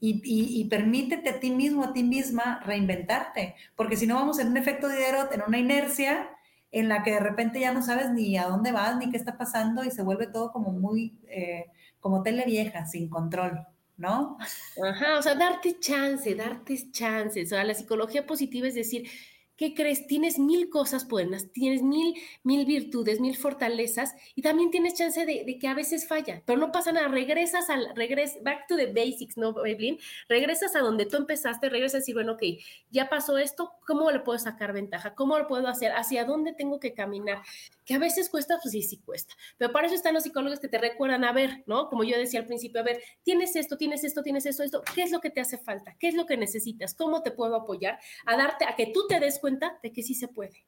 y, 0.00 0.20
y, 0.24 0.64
permítete 0.64 1.30
a 1.30 1.40
ti 1.40 1.50
mismo, 1.50 1.82
a 1.82 1.92
ti 1.94 2.02
misma 2.02 2.60
reinventarte, 2.66 3.54
porque 3.74 3.96
si 3.96 4.06
no 4.06 4.16
vamos 4.16 4.38
en 4.38 4.48
un 4.48 4.56
efecto 4.58 4.86
de 4.88 4.96
en 5.06 5.42
una 5.46 5.58
inercia 5.58 6.28
en 6.74 6.88
la 6.88 7.04
que 7.04 7.12
de 7.12 7.20
repente 7.20 7.60
ya 7.60 7.72
no 7.72 7.82
sabes 7.82 8.10
ni 8.10 8.36
a 8.36 8.48
dónde 8.48 8.72
vas 8.72 8.96
ni 8.98 9.08
qué 9.08 9.16
está 9.16 9.38
pasando 9.38 9.84
y 9.84 9.92
se 9.92 10.02
vuelve 10.02 10.26
todo 10.26 10.50
como 10.50 10.72
muy, 10.72 11.16
eh, 11.28 11.66
como 12.00 12.22
tele 12.22 12.44
sin 12.90 13.08
control. 13.08 13.64
¿No? 13.96 14.36
Ajá, 14.84 15.20
o 15.20 15.22
sea, 15.22 15.36
darte 15.36 15.78
chance, 15.78 16.34
darte 16.34 16.90
chances. 16.90 17.46
O 17.46 17.50
sea, 17.50 17.62
la 17.62 17.74
psicología 17.74 18.26
positiva 18.26 18.66
es 18.66 18.74
decir, 18.74 19.08
¿qué 19.56 19.74
crees? 19.74 20.06
Tienes 20.06 20.38
mil 20.38 20.68
cosas 20.68 21.06
buenas, 21.08 21.50
tienes 21.52 21.82
mil, 21.82 22.14
mil 22.42 22.66
virtudes, 22.66 23.20
mil 23.20 23.36
fortalezas 23.36 24.14
y 24.34 24.42
también 24.42 24.70
tienes 24.70 24.94
chance 24.94 25.24
de, 25.24 25.58
que 25.58 25.68
a 25.68 25.74
veces 25.74 26.08
falla, 26.08 26.42
pero 26.44 26.58
no 26.58 26.72
pasa 26.72 26.92
nada, 26.92 27.08
regresas 27.08 27.70
al, 27.70 27.94
regres, 27.94 28.38
back 28.42 28.66
to 28.66 28.76
the 28.76 28.86
basics, 28.86 29.36
¿no, 29.36 29.54
Evelyn? 29.64 29.98
Regresas 30.28 30.74
a 30.74 30.80
donde 30.80 31.06
tú 31.06 31.16
empezaste, 31.16 31.68
regresas 31.68 31.94
a 31.94 31.98
decir, 31.98 32.14
bueno, 32.14 32.32
ok, 32.32 32.42
ya 32.90 33.08
pasó 33.08 33.38
esto, 33.38 33.72
¿cómo 33.86 34.10
le 34.10 34.20
puedo 34.20 34.38
sacar 34.38 34.72
ventaja? 34.72 35.14
¿Cómo 35.14 35.38
lo 35.38 35.46
puedo 35.46 35.68
hacer? 35.68 35.92
¿Hacia 35.92 36.24
dónde 36.24 36.52
tengo 36.52 36.80
que 36.80 36.94
caminar? 36.94 37.42
Que 37.84 37.94
a 37.94 37.98
veces 37.98 38.28
cuesta, 38.30 38.58
pues 38.60 38.72
sí, 38.72 38.82
sí 38.82 38.98
cuesta, 38.98 39.34
pero 39.56 39.72
para 39.72 39.86
eso 39.86 39.94
están 39.94 40.14
los 40.14 40.24
psicólogos 40.24 40.58
que 40.58 40.68
te 40.68 40.78
recuerdan, 40.78 41.24
a 41.24 41.32
ver, 41.32 41.62
¿no? 41.66 41.88
Como 41.88 42.02
yo 42.04 42.16
decía 42.18 42.40
al 42.40 42.46
principio, 42.46 42.80
a 42.80 42.84
ver, 42.84 43.02
tienes 43.22 43.54
esto, 43.56 43.76
tienes 43.76 44.02
esto, 44.04 44.22
tienes 44.22 44.46
esto, 44.46 44.62
esto, 44.62 44.82
¿qué 44.94 45.02
es 45.02 45.12
lo 45.12 45.20
que 45.20 45.30
te 45.30 45.40
hace 45.40 45.58
falta? 45.58 45.94
¿Qué 46.00 46.08
es 46.08 46.14
lo 46.14 46.26
que 46.26 46.36
necesitas? 46.36 46.94
¿Cómo 46.94 47.22
te 47.22 47.30
puedo 47.30 47.54
apoyar? 47.56 47.98
A 48.26 48.36
darte, 48.36 48.64
a 48.64 48.74
que 48.74 48.86
tú 48.86 49.06
te 49.06 49.20
des 49.20 49.38
cuenta 49.44 49.78
de 49.82 49.92
que 49.92 50.02
sí 50.02 50.14
se 50.14 50.28
puede. 50.28 50.64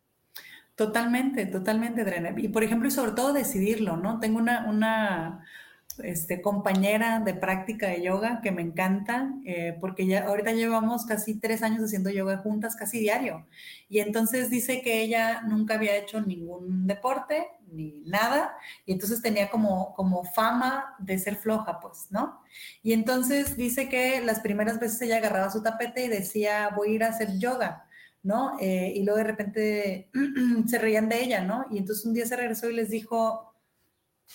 Totalmente, 0.75 1.47
totalmente, 1.47 2.03
Adriana. 2.03 2.35
Y 2.37 2.49
por 2.49 2.63
ejemplo, 2.63 2.87
y 2.87 2.91
sobre 2.91 3.13
todo 3.13 3.33
decidirlo, 3.33 3.97
¿no? 3.97 4.21
Tengo 4.21 4.39
una, 4.39 4.67
una 4.69 5.47
este, 6.03 6.43
compañera 6.43 7.21
de 7.21 7.33
práctica 7.33 7.89
de 7.89 8.03
yoga 8.03 8.43
que 8.43 8.53
me 8.53 8.61
encanta, 8.61 9.33
eh, 9.47 9.75
porque 9.81 10.07
ya 10.07 10.27
ahorita 10.27 10.53
llevamos 10.53 11.07
casi 11.07 11.41
tres 11.41 11.63
años 11.63 11.83
haciendo 11.83 12.11
yoga 12.11 12.37
juntas, 12.37 12.77
casi 12.77 12.99
diario. 12.99 13.47
Y 13.89 14.01
entonces 14.01 14.51
dice 14.51 14.83
que 14.83 15.01
ella 15.01 15.41
nunca 15.41 15.77
había 15.77 15.97
hecho 15.97 16.21
ningún 16.21 16.87
deporte, 16.87 17.47
ni 17.73 18.03
nada, 18.05 18.55
y 18.85 18.93
entonces 18.93 19.23
tenía 19.23 19.49
como, 19.49 19.95
como 19.95 20.25
fama 20.25 20.95
de 20.99 21.19
ser 21.19 21.37
floja, 21.37 21.81
pues, 21.81 22.09
¿no? 22.11 22.43
Y 22.83 22.93
entonces 22.93 23.57
dice 23.57 23.89
que 23.89 24.21
las 24.21 24.41
primeras 24.41 24.79
veces 24.79 25.01
ella 25.01 25.17
agarraba 25.17 25.51
su 25.51 25.63
tapete 25.63 26.05
y 26.05 26.09
decía, 26.09 26.69
voy 26.77 26.91
a 26.91 26.95
ir 26.97 27.05
a 27.05 27.09
hacer 27.09 27.39
yoga 27.39 27.86
¿no? 28.27 28.57
Eh, 28.59 28.93
y 28.97 29.05
luego 29.05 29.19
de 29.19 29.25
repente 29.25 30.11
se 30.67 30.79
reían 30.79 31.09
de 31.09 31.23
ella, 31.23 31.45
¿no? 31.45 31.65
Y 31.71 31.79
entonces 31.79 32.05
un 32.05 32.13
día 32.13 32.27
se 32.27 32.35
regresó 32.35 32.69
y 32.69 32.75
les 32.75 32.91
dijo, 32.91 33.55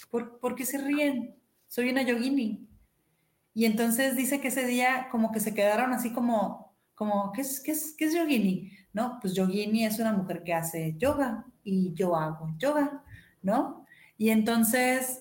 ¿por, 0.10 0.40
¿por 0.40 0.56
qué 0.56 0.66
se 0.66 0.78
ríen? 0.78 1.36
Soy 1.68 1.90
una 1.90 2.02
yogini. 2.02 2.70
Y 3.54 3.66
entonces 3.66 4.16
dice 4.16 4.40
que 4.40 4.48
ese 4.48 4.66
día 4.66 5.10
como 5.12 5.34
que 5.34 5.42
se 5.42 5.54
quedaron 5.54 5.92
así 5.92 6.14
como, 6.14 6.74
como 6.96 7.34
¿qué 7.34 7.42
es, 7.42 7.60
qué 7.60 7.72
es, 7.72 7.94
qué 7.98 8.06
es 8.06 8.16
yogini? 8.16 8.72
¿No? 8.94 9.20
Pues 9.22 9.34
yogini 9.34 9.86
es 9.86 10.00
una 10.00 10.14
mujer 10.14 10.44
que 10.44 10.54
hace 10.54 10.96
yoga 10.98 11.46
y 11.62 11.94
yo 11.94 12.16
hago 12.16 12.48
yoga, 12.58 13.04
¿no? 13.42 13.86
Y 14.18 14.30
entonces 14.30 15.20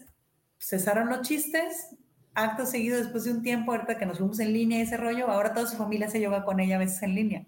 cesaron 0.60 1.08
los 1.08 1.22
chistes, 1.22 1.96
acto 2.34 2.66
seguido 2.66 2.98
después 2.98 3.24
de 3.24 3.32
un 3.32 3.42
tiempo, 3.42 3.72
ahorita 3.72 3.98
que 3.98 4.06
nos 4.06 4.18
fuimos 4.18 4.38
en 4.38 4.52
línea 4.52 4.78
y 4.78 4.82
ese 4.82 4.96
rollo, 4.96 5.28
ahora 5.28 5.54
toda 5.54 5.66
su 5.66 5.76
familia 5.76 6.06
hace 6.06 6.20
yoga 6.20 6.44
con 6.44 6.60
ella 6.60 6.76
a 6.76 6.78
veces 6.78 7.02
en 7.02 7.16
línea. 7.16 7.46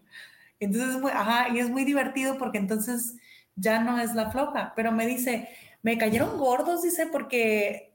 Entonces, 0.65 1.01
muy, 1.01 1.11
ajá, 1.11 1.49
y 1.55 1.59
es 1.59 1.71
muy 1.71 1.85
divertido 1.85 2.39
porque 2.39 2.59
entonces 2.59 3.17
ya 3.57 3.83
no 3.83 3.99
es 3.99 4.15
la 4.15 4.31
floja, 4.31 4.73
pero 4.77 4.93
me 4.93 5.07
dice, 5.07 5.49
me 5.83 5.99
cayeron 5.99 6.39
gordos, 6.39 6.83
dice, 6.83 7.07
porque 7.07 7.95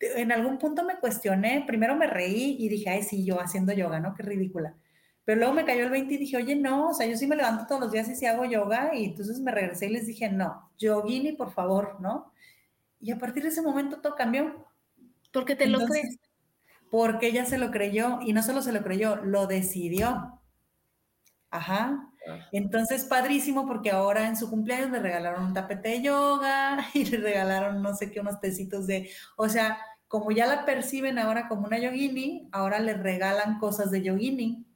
en 0.00 0.32
algún 0.32 0.58
punto 0.58 0.84
me 0.84 0.96
cuestioné, 0.96 1.64
primero 1.66 1.96
me 1.96 2.06
reí 2.06 2.56
y 2.58 2.68
dije, 2.68 2.90
ay, 2.90 3.02
sí, 3.02 3.24
yo 3.24 3.40
haciendo 3.40 3.72
yoga, 3.72 4.00
¿no? 4.00 4.14
Qué 4.14 4.22
ridícula. 4.22 4.74
Pero 5.24 5.40
luego 5.40 5.54
me 5.54 5.64
cayó 5.64 5.84
el 5.84 5.90
20 5.90 6.14
y 6.14 6.18
dije, 6.18 6.36
oye, 6.38 6.56
no, 6.56 6.88
o 6.88 6.94
sea, 6.94 7.06
yo 7.06 7.16
sí 7.16 7.26
me 7.26 7.36
levanto 7.36 7.66
todos 7.66 7.82
los 7.82 7.92
días 7.92 8.08
y 8.08 8.16
sí 8.16 8.26
hago 8.26 8.44
yoga, 8.44 8.94
y 8.94 9.04
entonces 9.04 9.40
me 9.40 9.52
regresé 9.52 9.86
y 9.86 9.90
les 9.90 10.06
dije, 10.06 10.30
no, 10.30 10.70
yogini, 10.78 11.32
por 11.32 11.52
favor, 11.52 12.00
¿no? 12.00 12.32
Y 13.00 13.12
a 13.12 13.18
partir 13.18 13.42
de 13.42 13.50
ese 13.50 13.62
momento 13.62 14.00
todo 14.00 14.14
cambió. 14.14 14.66
Porque 15.32 15.54
te 15.54 15.66
lo 15.66 15.84
crees. 15.86 16.18
Porque 16.90 17.28
ella 17.28 17.44
se 17.44 17.58
lo 17.58 17.70
creyó, 17.70 18.20
y 18.22 18.32
no 18.32 18.42
solo 18.42 18.62
se 18.62 18.72
lo 18.72 18.82
creyó, 18.82 19.16
lo 19.16 19.46
decidió. 19.46 20.40
Ajá. 21.50 22.10
Ah. 22.28 22.48
Entonces, 22.52 23.04
padrísimo 23.04 23.66
porque 23.66 23.90
ahora 23.90 24.28
en 24.28 24.36
su 24.36 24.50
cumpleaños 24.50 24.90
le 24.90 25.00
regalaron 25.00 25.44
un 25.44 25.54
tapete 25.54 25.90
de 25.90 26.02
yoga 26.02 26.86
y 26.94 27.04
le 27.04 27.18
regalaron 27.18 27.82
no 27.82 27.94
sé 27.94 28.10
qué, 28.10 28.20
unos 28.20 28.40
tecitos 28.40 28.86
de, 28.86 29.10
o 29.36 29.48
sea, 29.48 29.78
como 30.08 30.30
ya 30.30 30.46
la 30.46 30.64
perciben 30.64 31.18
ahora 31.18 31.48
como 31.48 31.66
una 31.66 31.78
yogini, 31.78 32.48
ahora 32.52 32.78
le 32.78 32.94
regalan 32.94 33.58
cosas 33.58 33.90
de 33.90 34.02
yogini, 34.02 34.66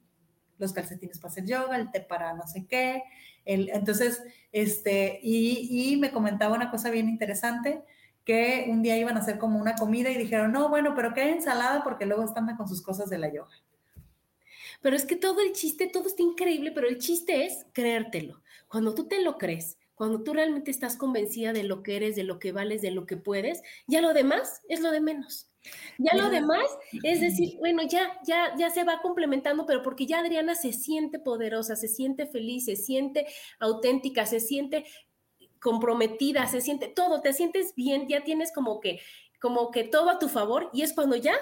los 0.59 0.73
calcetines 0.73 1.19
para 1.19 1.31
hacer 1.31 1.45
yoga, 1.45 1.75
el 1.75 1.91
té 1.91 2.01
para 2.01 2.33
no 2.33 2.45
sé 2.47 2.67
qué. 2.67 3.03
El, 3.43 3.69
entonces, 3.69 4.23
este, 4.51 5.19
y, 5.23 5.93
y 5.93 5.97
me 5.97 6.11
comentaba 6.11 6.55
una 6.55 6.71
cosa 6.71 6.91
bien 6.91 7.09
interesante, 7.09 7.83
que 8.23 8.67
un 8.69 8.81
día 8.81 8.97
iban 8.97 9.17
a 9.17 9.19
hacer 9.19 9.37
como 9.37 9.59
una 9.59 9.75
comida 9.75 10.09
y 10.09 10.17
dijeron, 10.17 10.51
no, 10.51 10.69
bueno, 10.69 10.93
pero 10.95 11.11
hay 11.15 11.29
ensalada 11.29 11.83
porque 11.83 12.05
luego 12.05 12.23
están 12.23 12.55
con 12.55 12.67
sus 12.67 12.81
cosas 12.81 13.09
de 13.09 13.17
la 13.17 13.33
yoga. 13.33 13.51
Pero 14.81 14.95
es 14.95 15.05
que 15.05 15.15
todo 15.15 15.41
el 15.41 15.53
chiste, 15.53 15.87
todo 15.87 16.07
está 16.07 16.21
increíble, 16.21 16.71
pero 16.71 16.87
el 16.87 16.99
chiste 16.99 17.45
es 17.45 17.65
creértelo. 17.73 18.41
Cuando 18.67 18.93
tú 18.93 19.07
te 19.07 19.21
lo 19.21 19.37
crees, 19.37 19.77
cuando 19.95 20.23
tú 20.23 20.33
realmente 20.33 20.71
estás 20.71 20.97
convencida 20.97 21.53
de 21.53 21.63
lo 21.63 21.83
que 21.83 21.95
eres, 21.95 22.15
de 22.15 22.23
lo 22.23 22.39
que 22.39 22.51
vales, 22.51 22.81
de 22.81 22.91
lo 22.91 23.05
que 23.05 23.17
puedes, 23.17 23.61
ya 23.87 24.01
lo 24.01 24.13
demás 24.13 24.61
es 24.67 24.81
lo 24.81 24.91
de 24.91 25.01
menos. 25.01 25.49
Ya 25.97 26.15
lo 26.15 26.29
demás 26.29 26.65
es 27.03 27.21
decir, 27.21 27.55
bueno, 27.57 27.83
ya, 27.83 28.19
ya, 28.25 28.53
ya 28.57 28.69
se 28.69 28.83
va 28.83 29.01
complementando, 29.01 29.65
pero 29.65 29.81
porque 29.81 30.05
ya 30.05 30.19
Adriana 30.19 30.55
se 30.55 30.73
siente 30.73 31.19
poderosa, 31.19 31.75
se 31.75 31.87
siente 31.87 32.25
feliz, 32.25 32.65
se 32.65 32.75
siente 32.75 33.27
auténtica, 33.59 34.25
se 34.25 34.41
siente 34.41 34.85
comprometida, 35.61 36.47
se 36.47 36.59
siente 36.59 36.89
todo, 36.89 37.21
te 37.21 37.31
sientes 37.31 37.73
bien, 37.75 38.07
ya 38.09 38.23
tienes 38.23 38.51
como 38.51 38.81
que, 38.81 38.99
como 39.39 39.71
que 39.71 39.85
todo 39.85 40.09
a 40.09 40.19
tu 40.19 40.27
favor 40.27 40.69
y 40.73 40.81
es 40.81 40.93
cuando 40.93 41.15
ya 41.15 41.35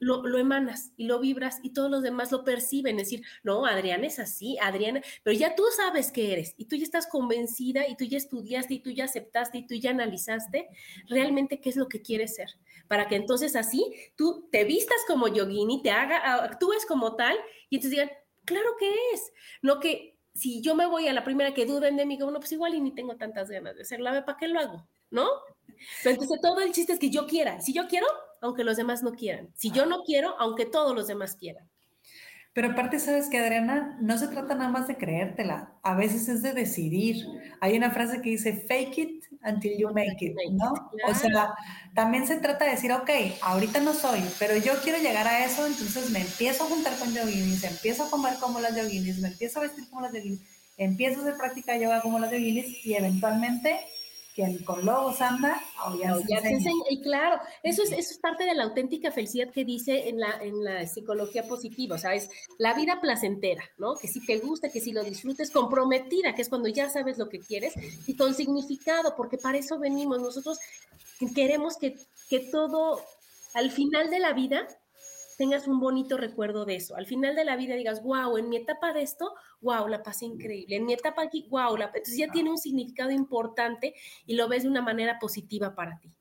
lo, 0.00 0.26
lo, 0.26 0.38
emanas 0.38 0.92
y 0.96 1.06
lo 1.06 1.18
vibras 1.20 1.58
y 1.62 1.70
todos 1.70 1.90
los 1.90 2.02
demás 2.02 2.32
lo 2.32 2.44
perciben. 2.44 2.96
Decir, 2.96 3.22
no, 3.42 3.66
Adriana 3.66 4.06
es 4.06 4.18
así, 4.18 4.56
Adriana, 4.60 5.00
pero 5.22 5.36
ya 5.36 5.54
tú 5.54 5.64
sabes 5.76 6.12
qué 6.12 6.32
eres 6.32 6.54
y 6.56 6.66
tú 6.66 6.76
ya 6.76 6.84
estás 6.84 7.06
convencida 7.06 7.86
y 7.88 7.96
tú 7.96 8.04
ya 8.04 8.18
estudiaste 8.18 8.74
y 8.74 8.80
tú 8.80 8.90
ya 8.90 9.04
aceptaste 9.04 9.58
y 9.58 9.66
tú 9.66 9.74
ya 9.74 9.90
analizaste 9.90 10.68
realmente 11.08 11.60
qué 11.60 11.70
es 11.70 11.76
lo 11.76 11.88
que 11.88 12.02
quieres 12.02 12.34
ser. 12.34 12.48
Para 12.86 13.08
que 13.08 13.16
entonces 13.16 13.56
así 13.56 13.84
tú 14.16 14.48
te 14.50 14.64
vistas 14.64 14.98
como 15.06 15.28
yogini, 15.28 15.82
te 15.82 15.90
haga, 15.90 16.44
actúes 16.44 16.86
como 16.86 17.16
tal 17.16 17.36
y 17.68 17.76
entonces 17.76 17.90
digan, 17.90 18.10
claro 18.44 18.70
que 18.78 18.90
es. 19.12 19.32
No 19.62 19.80
que 19.80 20.16
si 20.34 20.62
yo 20.62 20.74
me 20.74 20.86
voy 20.86 21.08
a 21.08 21.12
la 21.12 21.24
primera 21.24 21.52
que 21.52 21.66
duden 21.66 21.96
de 21.96 22.06
mí, 22.06 22.16
bueno, 22.16 22.38
pues 22.38 22.52
igual 22.52 22.74
y 22.74 22.80
ni 22.80 22.94
tengo 22.94 23.16
tantas 23.16 23.50
ganas 23.50 23.76
de 23.76 23.82
hacerla, 23.82 24.24
¿para 24.24 24.38
qué 24.38 24.48
lo 24.48 24.60
hago? 24.60 24.88
¿No? 25.10 25.28
entonces 26.04 26.40
todo 26.40 26.60
el 26.60 26.72
chiste 26.72 26.92
es 26.92 26.98
que 26.98 27.10
yo 27.10 27.26
quiera. 27.26 27.60
Si 27.60 27.72
yo 27.72 27.86
quiero, 27.88 28.06
aunque 28.42 28.64
los 28.64 28.76
demás 28.76 29.02
no 29.02 29.12
quieran. 29.12 29.50
Si 29.54 29.70
yo 29.70 29.86
no 29.86 30.02
quiero, 30.04 30.34
aunque 30.38 30.66
todos 30.66 30.94
los 30.94 31.06
demás 31.06 31.36
quieran. 31.36 31.68
Pero 32.58 32.72
aparte, 32.72 32.98
sabes 32.98 33.28
que 33.28 33.38
Adriana, 33.38 33.96
no 34.00 34.18
se 34.18 34.26
trata 34.26 34.56
nada 34.56 34.68
más 34.68 34.88
de 34.88 34.96
creértela, 34.96 35.74
a 35.84 35.94
veces 35.94 36.28
es 36.28 36.42
de 36.42 36.52
decidir. 36.54 37.24
Hay 37.60 37.76
una 37.76 37.92
frase 37.92 38.20
que 38.20 38.30
dice, 38.30 38.52
fake 38.66 38.98
it 38.98 39.24
until 39.44 39.78
you 39.78 39.88
make 39.94 40.16
it, 40.18 40.34
¿no? 40.50 40.72
O 41.08 41.14
sea, 41.14 41.54
también 41.94 42.26
se 42.26 42.40
trata 42.40 42.64
de 42.64 42.72
decir, 42.72 42.90
ok, 42.90 43.10
ahorita 43.42 43.78
no 43.78 43.94
soy, 43.94 44.20
pero 44.40 44.56
yo 44.56 44.72
quiero 44.82 44.98
llegar 44.98 45.28
a 45.28 45.44
eso, 45.44 45.66
entonces 45.66 46.10
me 46.10 46.20
empiezo 46.20 46.64
a 46.64 46.66
juntar 46.66 46.98
con 46.98 47.14
yoginis, 47.14 47.62
empiezo 47.62 48.02
a 48.02 48.10
comer 48.10 48.34
como 48.40 48.58
las 48.58 48.74
yoginis, 48.74 49.20
me 49.20 49.28
empiezo 49.28 49.60
a 49.60 49.62
vestir 49.62 49.88
como 49.88 50.00
las 50.02 50.12
yoginis, 50.12 50.40
empiezo 50.78 51.20
a 51.20 51.22
hacer 51.22 51.36
práctica 51.36 51.74
de 51.74 51.82
yoga 51.82 52.00
como 52.00 52.18
las 52.18 52.32
yoginis 52.32 52.84
y 52.84 52.94
eventualmente 52.94 53.78
quien 54.38 54.62
con 54.62 54.86
lobos 54.86 55.20
anda, 55.20 55.60
ya 55.98 56.40
se, 56.40 56.48
enseña. 56.48 56.84
Y 56.90 57.00
claro, 57.00 57.40
eso 57.64 57.82
es, 57.82 57.90
eso 57.90 58.12
es 58.12 58.18
parte 58.18 58.44
de 58.44 58.54
la 58.54 58.62
auténtica 58.62 59.10
felicidad 59.10 59.50
que 59.50 59.64
dice 59.64 60.08
en 60.08 60.20
la, 60.20 60.30
en 60.40 60.62
la 60.62 60.86
psicología 60.86 61.42
positiva, 61.42 61.96
o 61.96 61.98
sea, 61.98 62.14
es 62.14 62.30
la 62.56 62.72
vida 62.74 63.00
placentera, 63.00 63.64
¿no? 63.78 63.96
Que 63.96 64.06
si 64.06 64.24
te 64.24 64.38
gusta, 64.38 64.68
que 64.70 64.80
si 64.80 64.92
lo 64.92 65.02
disfrutes, 65.02 65.50
comprometida, 65.50 66.36
que 66.36 66.42
es 66.42 66.48
cuando 66.48 66.68
ya 66.68 66.88
sabes 66.88 67.18
lo 67.18 67.28
que 67.28 67.40
quieres, 67.40 67.74
y 68.06 68.14
con 68.14 68.32
significado, 68.32 69.16
porque 69.16 69.38
para 69.38 69.58
eso 69.58 69.76
venimos. 69.80 70.20
Nosotros 70.20 70.60
queremos 71.34 71.76
que, 71.76 71.96
que 72.30 72.38
todo, 72.38 73.02
al 73.54 73.72
final 73.72 74.08
de 74.08 74.20
la 74.20 74.34
vida, 74.34 74.68
tengas 75.38 75.68
un 75.68 75.78
bonito 75.80 76.18
recuerdo 76.18 76.66
de 76.66 76.76
eso. 76.76 76.96
Al 76.96 77.06
final 77.06 77.34
de 77.36 77.44
la 77.44 77.56
vida 77.56 77.76
digas, 77.76 78.02
wow, 78.02 78.36
en 78.36 78.48
mi 78.50 78.56
etapa 78.56 78.92
de 78.92 79.02
esto, 79.02 79.34
wow, 79.60 79.86
la 79.86 80.02
pasé 80.02 80.26
increíble. 80.26 80.76
En 80.76 80.84
mi 80.84 80.92
etapa 80.92 81.22
aquí, 81.22 81.46
wow, 81.48 81.76
la... 81.76 81.86
entonces 81.86 82.18
ya 82.18 82.30
tiene 82.30 82.50
un 82.50 82.58
significado 82.58 83.12
importante 83.12 83.94
y 84.26 84.34
lo 84.34 84.48
ves 84.48 84.64
de 84.64 84.68
una 84.68 84.82
manera 84.82 85.18
positiva 85.18 85.74
para 85.74 85.98
ti. 86.00 86.12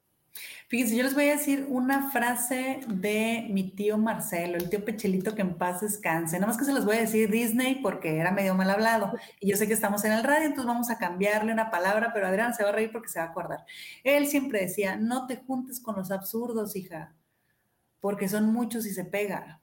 Fíjense, 0.68 0.96
yo 0.96 1.02
les 1.02 1.16
voy 1.16 1.30
a 1.30 1.38
decir 1.38 1.66
una 1.68 2.12
frase 2.12 2.82
de 2.88 3.48
mi 3.50 3.72
tío 3.72 3.98
Marcelo, 3.98 4.58
el 4.58 4.70
tío 4.70 4.86
Pechelito, 4.86 5.34
que 5.34 5.42
en 5.42 5.58
paz 5.58 5.82
descanse. 5.82 6.36
Nada 6.36 6.46
más 6.46 6.58
que 6.60 6.66
se 6.66 6.74
los 6.74 6.86
voy 6.86 6.98
a 6.98 7.02
decir 7.02 7.32
Disney 7.32 7.82
porque 7.82 8.18
era 8.18 8.32
medio 8.32 8.54
mal 8.54 8.70
hablado. 8.70 9.14
Y 9.40 9.50
yo 9.50 9.58
sé 9.58 9.66
que 9.66 9.74
estamos 9.74 10.06
en 10.06 10.12
el 10.12 10.24
radio, 10.24 10.46
entonces 10.46 10.68
vamos 10.68 10.92
a 10.92 11.00
cambiarle 11.00 11.52
una 11.52 11.72
palabra, 11.72 12.12
pero 12.14 12.28
Adrián 12.28 12.54
se 12.54 12.62
va 12.62 12.70
a 12.70 12.74
reír 12.74 12.92
porque 12.92 13.10
se 13.10 13.18
va 13.18 13.26
a 13.26 13.30
acordar. 13.30 13.66
Él 14.04 14.28
siempre 14.28 14.62
decía, 14.62 14.96
no 14.96 15.26
te 15.26 15.38
juntes 15.38 15.80
con 15.80 15.96
los 15.96 16.12
absurdos, 16.12 16.76
hija 16.76 17.17
porque 18.00 18.30
son 18.30 18.52
muchos 18.52 18.86
y 18.86 18.92
se 18.92 19.06
pega. 19.06 19.62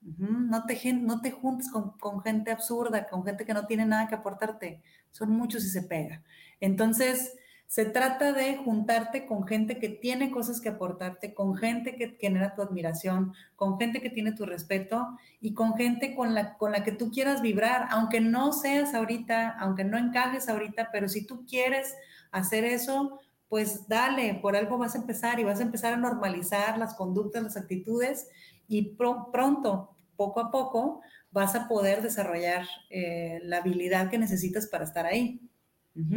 no, 0.00 0.64
te, 0.64 0.92
no 0.94 1.20
te 1.20 1.30
juntes 1.30 1.70
con, 1.70 2.22
gente 2.22 2.50
absurda, 2.50 3.08
con 3.08 3.24
gente 3.24 3.44
que 3.44 3.54
no 3.54 3.66
tiene 3.66 3.86
nada 3.86 4.08
que 4.08 4.14
aportarte. 4.14 4.82
Son 5.10 5.30
muchos 5.30 5.64
y 5.64 5.68
se 5.70 5.82
pega. 5.82 6.22
Entonces, 6.60 7.34
se 7.68 7.84
trata 7.84 8.32
de 8.32 8.56
juntarte 8.56 9.26
con 9.26 9.46
gente 9.46 9.78
que 9.78 9.90
tiene 9.90 10.30
cosas 10.30 10.58
que 10.62 10.70
aportarte, 10.70 11.34
con 11.34 11.54
gente 11.54 11.96
que 11.96 12.16
genera 12.18 12.54
tu 12.54 12.62
admiración, 12.62 13.34
con 13.56 13.78
gente 13.78 14.00
que 14.00 14.08
tiene 14.08 14.32
tu 14.32 14.46
respeto 14.46 15.18
y 15.38 15.52
con 15.52 15.74
gente 15.76 16.14
con 16.14 16.34
la, 16.34 16.56
con 16.56 16.72
la 16.72 16.82
que 16.82 16.92
tú 16.92 17.10
quieras 17.10 17.42
vibrar, 17.42 17.86
aunque 17.90 18.22
no 18.22 18.54
seas 18.54 18.94
ahorita, 18.94 19.50
aunque 19.50 19.84
no 19.84 19.98
encajes 19.98 20.48
ahorita, 20.48 20.88
pero 20.90 21.10
si 21.10 21.26
tú 21.26 21.44
quieres 21.44 21.94
hacer 22.30 22.64
eso, 22.64 23.20
pues 23.48 23.88
dale, 23.88 24.34
por 24.42 24.56
algo 24.56 24.78
vas 24.78 24.94
a 24.94 24.98
empezar 24.98 25.40
y 25.40 25.44
vas 25.44 25.60
a 25.60 25.62
empezar 25.62 25.94
a 25.94 25.96
normalizar 25.96 26.78
las 26.78 26.94
conductas, 26.94 27.42
las 27.42 27.56
actitudes 27.56 28.28
y 28.66 28.94
pronto, 28.96 29.96
poco 30.16 30.40
a 30.40 30.50
poco, 30.50 31.00
vas 31.30 31.54
a 31.54 31.68
poder 31.68 32.02
desarrollar 32.02 32.66
eh, 32.90 33.40
la 33.42 33.58
habilidad 33.58 34.10
que 34.10 34.18
necesitas 34.18 34.66
para 34.66 34.84
estar 34.84 35.06
ahí. 35.06 35.40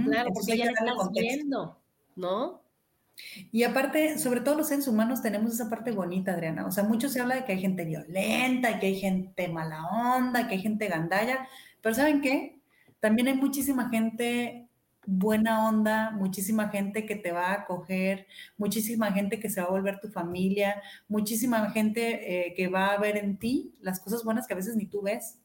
Claro, 0.06 0.30
porque 0.34 0.58
ya 0.58 0.66
estás 0.66 1.12
viendo, 1.12 1.80
¿no? 2.16 2.62
Y 3.52 3.64
aparte, 3.64 4.18
sobre 4.18 4.42
todo 4.42 4.56
los 4.56 4.68
seres 4.68 4.88
humanos 4.88 5.22
tenemos 5.22 5.54
esa 5.54 5.70
parte 5.70 5.92
bonita, 5.92 6.34
Adriana. 6.34 6.66
O 6.66 6.72
sea, 6.72 6.84
mucho 6.84 7.10
se 7.10 7.20
habla 7.20 7.36
de 7.36 7.46
que 7.46 7.54
hay 7.54 7.60
gente 7.60 7.86
violenta, 7.86 8.80
que 8.80 8.88
hay 8.88 9.00
gente 9.00 9.48
mala 9.48 9.86
onda, 9.88 10.48
que 10.48 10.56
hay 10.56 10.62
gente 10.62 10.88
gandalla, 10.88 11.48
pero 11.82 11.96
¿saben 11.96 12.22
qué? 12.22 12.60
También 13.00 13.28
hay 13.28 13.36
muchísima 13.36 13.90
gente 13.90 14.70
buena 15.06 15.68
onda, 15.68 16.12
muchísima 16.12 16.70
gente 16.70 17.06
que 17.06 17.16
te 17.16 17.32
va 17.32 17.48
a 17.48 17.54
acoger, 17.54 18.28
muchísima 18.58 19.12
gente 19.12 19.40
que 19.40 19.50
se 19.50 19.62
va 19.62 19.68
a 19.68 19.72
volver 19.72 20.00
tu 20.00 20.10
familia, 20.10 20.82
muchísima 21.08 21.70
gente 21.72 22.48
eh, 22.48 22.54
que 22.54 22.68
va 22.68 22.88
a 22.88 23.00
ver 23.00 23.18
en 23.18 23.38
ti 23.38 23.76
las 23.82 24.00
cosas 24.00 24.24
buenas 24.24 24.48
que 24.48 24.54
a 24.54 24.58
veces 24.58 24.76
ni 24.76 24.86
tú 24.86 25.02
ves, 25.02 25.40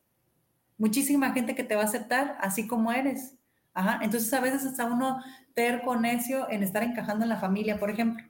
muchísima 0.79 1.33
gente 1.33 1.55
que 1.55 1.65
te 1.65 1.75
va 1.75 1.83
a 1.83 1.87
aceptar 1.87 2.37
así 2.41 2.67
como 2.67 2.93
eres. 2.93 3.35
Ajá. 3.75 4.01
Entonces 4.03 4.33
a 4.33 4.41
veces 4.41 4.65
está 4.65 4.87
uno 4.87 5.23
terco, 5.55 5.97
necio 5.97 6.51
en 6.51 6.63
estar 6.63 6.83
encajando 6.83 7.25
en 7.25 7.29
la 7.29 7.39
familia, 7.39 7.79
por 7.79 7.91
ejemplo, 7.91 8.25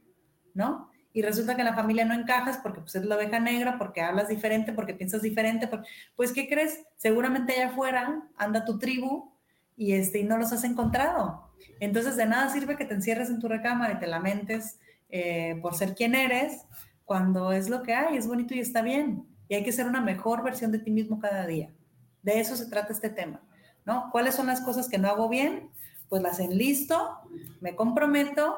¿no? 0.54 0.90
Y 1.12 1.22
resulta 1.22 1.54
que 1.54 1.62
en 1.62 1.68
la 1.68 1.74
familia 1.74 2.04
no 2.04 2.14
encajas 2.14 2.58
porque 2.58 2.80
pues, 2.80 2.94
eres 2.94 3.08
la 3.08 3.16
oveja 3.16 3.40
negra, 3.40 3.78
porque 3.78 4.02
hablas 4.02 4.28
diferente, 4.28 4.72
porque 4.72 4.92
piensas 4.92 5.22
diferente. 5.22 5.68
Pues, 6.14 6.32
¿qué 6.32 6.48
crees? 6.48 6.84
Seguramente 6.96 7.54
allá 7.54 7.68
afuera 7.68 8.28
anda 8.36 8.64
tu 8.64 8.78
tribu 8.78 9.35
y, 9.76 9.92
este, 9.92 10.20
y 10.20 10.24
no 10.24 10.38
los 10.38 10.52
has 10.52 10.64
encontrado. 10.64 11.50
Entonces, 11.80 12.16
de 12.16 12.26
nada 12.26 12.48
sirve 12.48 12.76
que 12.76 12.84
te 12.84 12.94
encierres 12.94 13.28
en 13.28 13.38
tu 13.38 13.48
recámara 13.48 13.94
y 13.94 13.98
te 13.98 14.06
lamentes 14.06 14.78
eh, 15.08 15.58
por 15.62 15.74
ser 15.74 15.94
quien 15.94 16.14
eres, 16.14 16.62
cuando 17.04 17.52
es 17.52 17.68
lo 17.68 17.82
que 17.82 17.94
hay, 17.94 18.16
es 18.16 18.26
bonito 18.26 18.54
y 18.54 18.60
está 18.60 18.82
bien. 18.82 19.26
Y 19.48 19.54
hay 19.54 19.62
que 19.62 19.72
ser 19.72 19.86
una 19.86 20.00
mejor 20.00 20.42
versión 20.42 20.72
de 20.72 20.78
ti 20.78 20.90
mismo 20.90 21.20
cada 21.20 21.46
día. 21.46 21.70
De 22.22 22.40
eso 22.40 22.56
se 22.56 22.66
trata 22.66 22.92
este 22.92 23.10
tema, 23.10 23.40
¿no? 23.84 24.10
¿Cuáles 24.10 24.34
son 24.34 24.48
las 24.48 24.60
cosas 24.60 24.88
que 24.88 24.98
no 24.98 25.08
hago 25.08 25.28
bien? 25.28 25.70
Pues 26.08 26.22
las 26.22 26.40
enlisto, 26.40 27.20
me 27.60 27.76
comprometo 27.76 28.56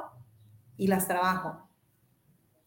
y 0.76 0.86
las 0.86 1.06
trabajo. 1.06 1.68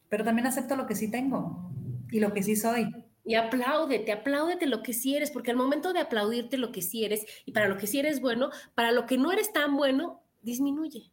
Pero 0.10 0.24
también 0.24 0.46
acepto 0.46 0.76
lo 0.76 0.86
que 0.86 0.96
sí 0.96 1.10
tengo 1.10 1.72
y 2.12 2.20
lo 2.20 2.34
que 2.34 2.44
sí 2.44 2.56
soy. 2.56 3.01
Y 3.24 3.36
apláudete, 3.36 4.12
apláudete 4.12 4.66
lo 4.66 4.82
que 4.82 4.94
sí 4.94 5.16
eres, 5.16 5.32
porque 5.32 5.52
al 5.52 5.58
momento 5.58 5.94
de 5.94 6.00
aplaudirte 6.00 6.58
lo 6.58 6.72
que 6.72 6.82
sí 6.82 7.06
eres 7.06 7.26
y 7.46 7.52
para 7.52 7.68
lo 7.68 7.78
que 7.78 7.88
sí 7.88 8.00
eres 8.00 8.20
bueno, 8.20 8.50
para 8.74 8.92
lo 8.92 9.06
que 9.06 9.18
no 9.18 9.32
eres 9.32 9.54
tan 9.54 9.78
bueno, 9.78 10.24
disminuye. 10.42 11.12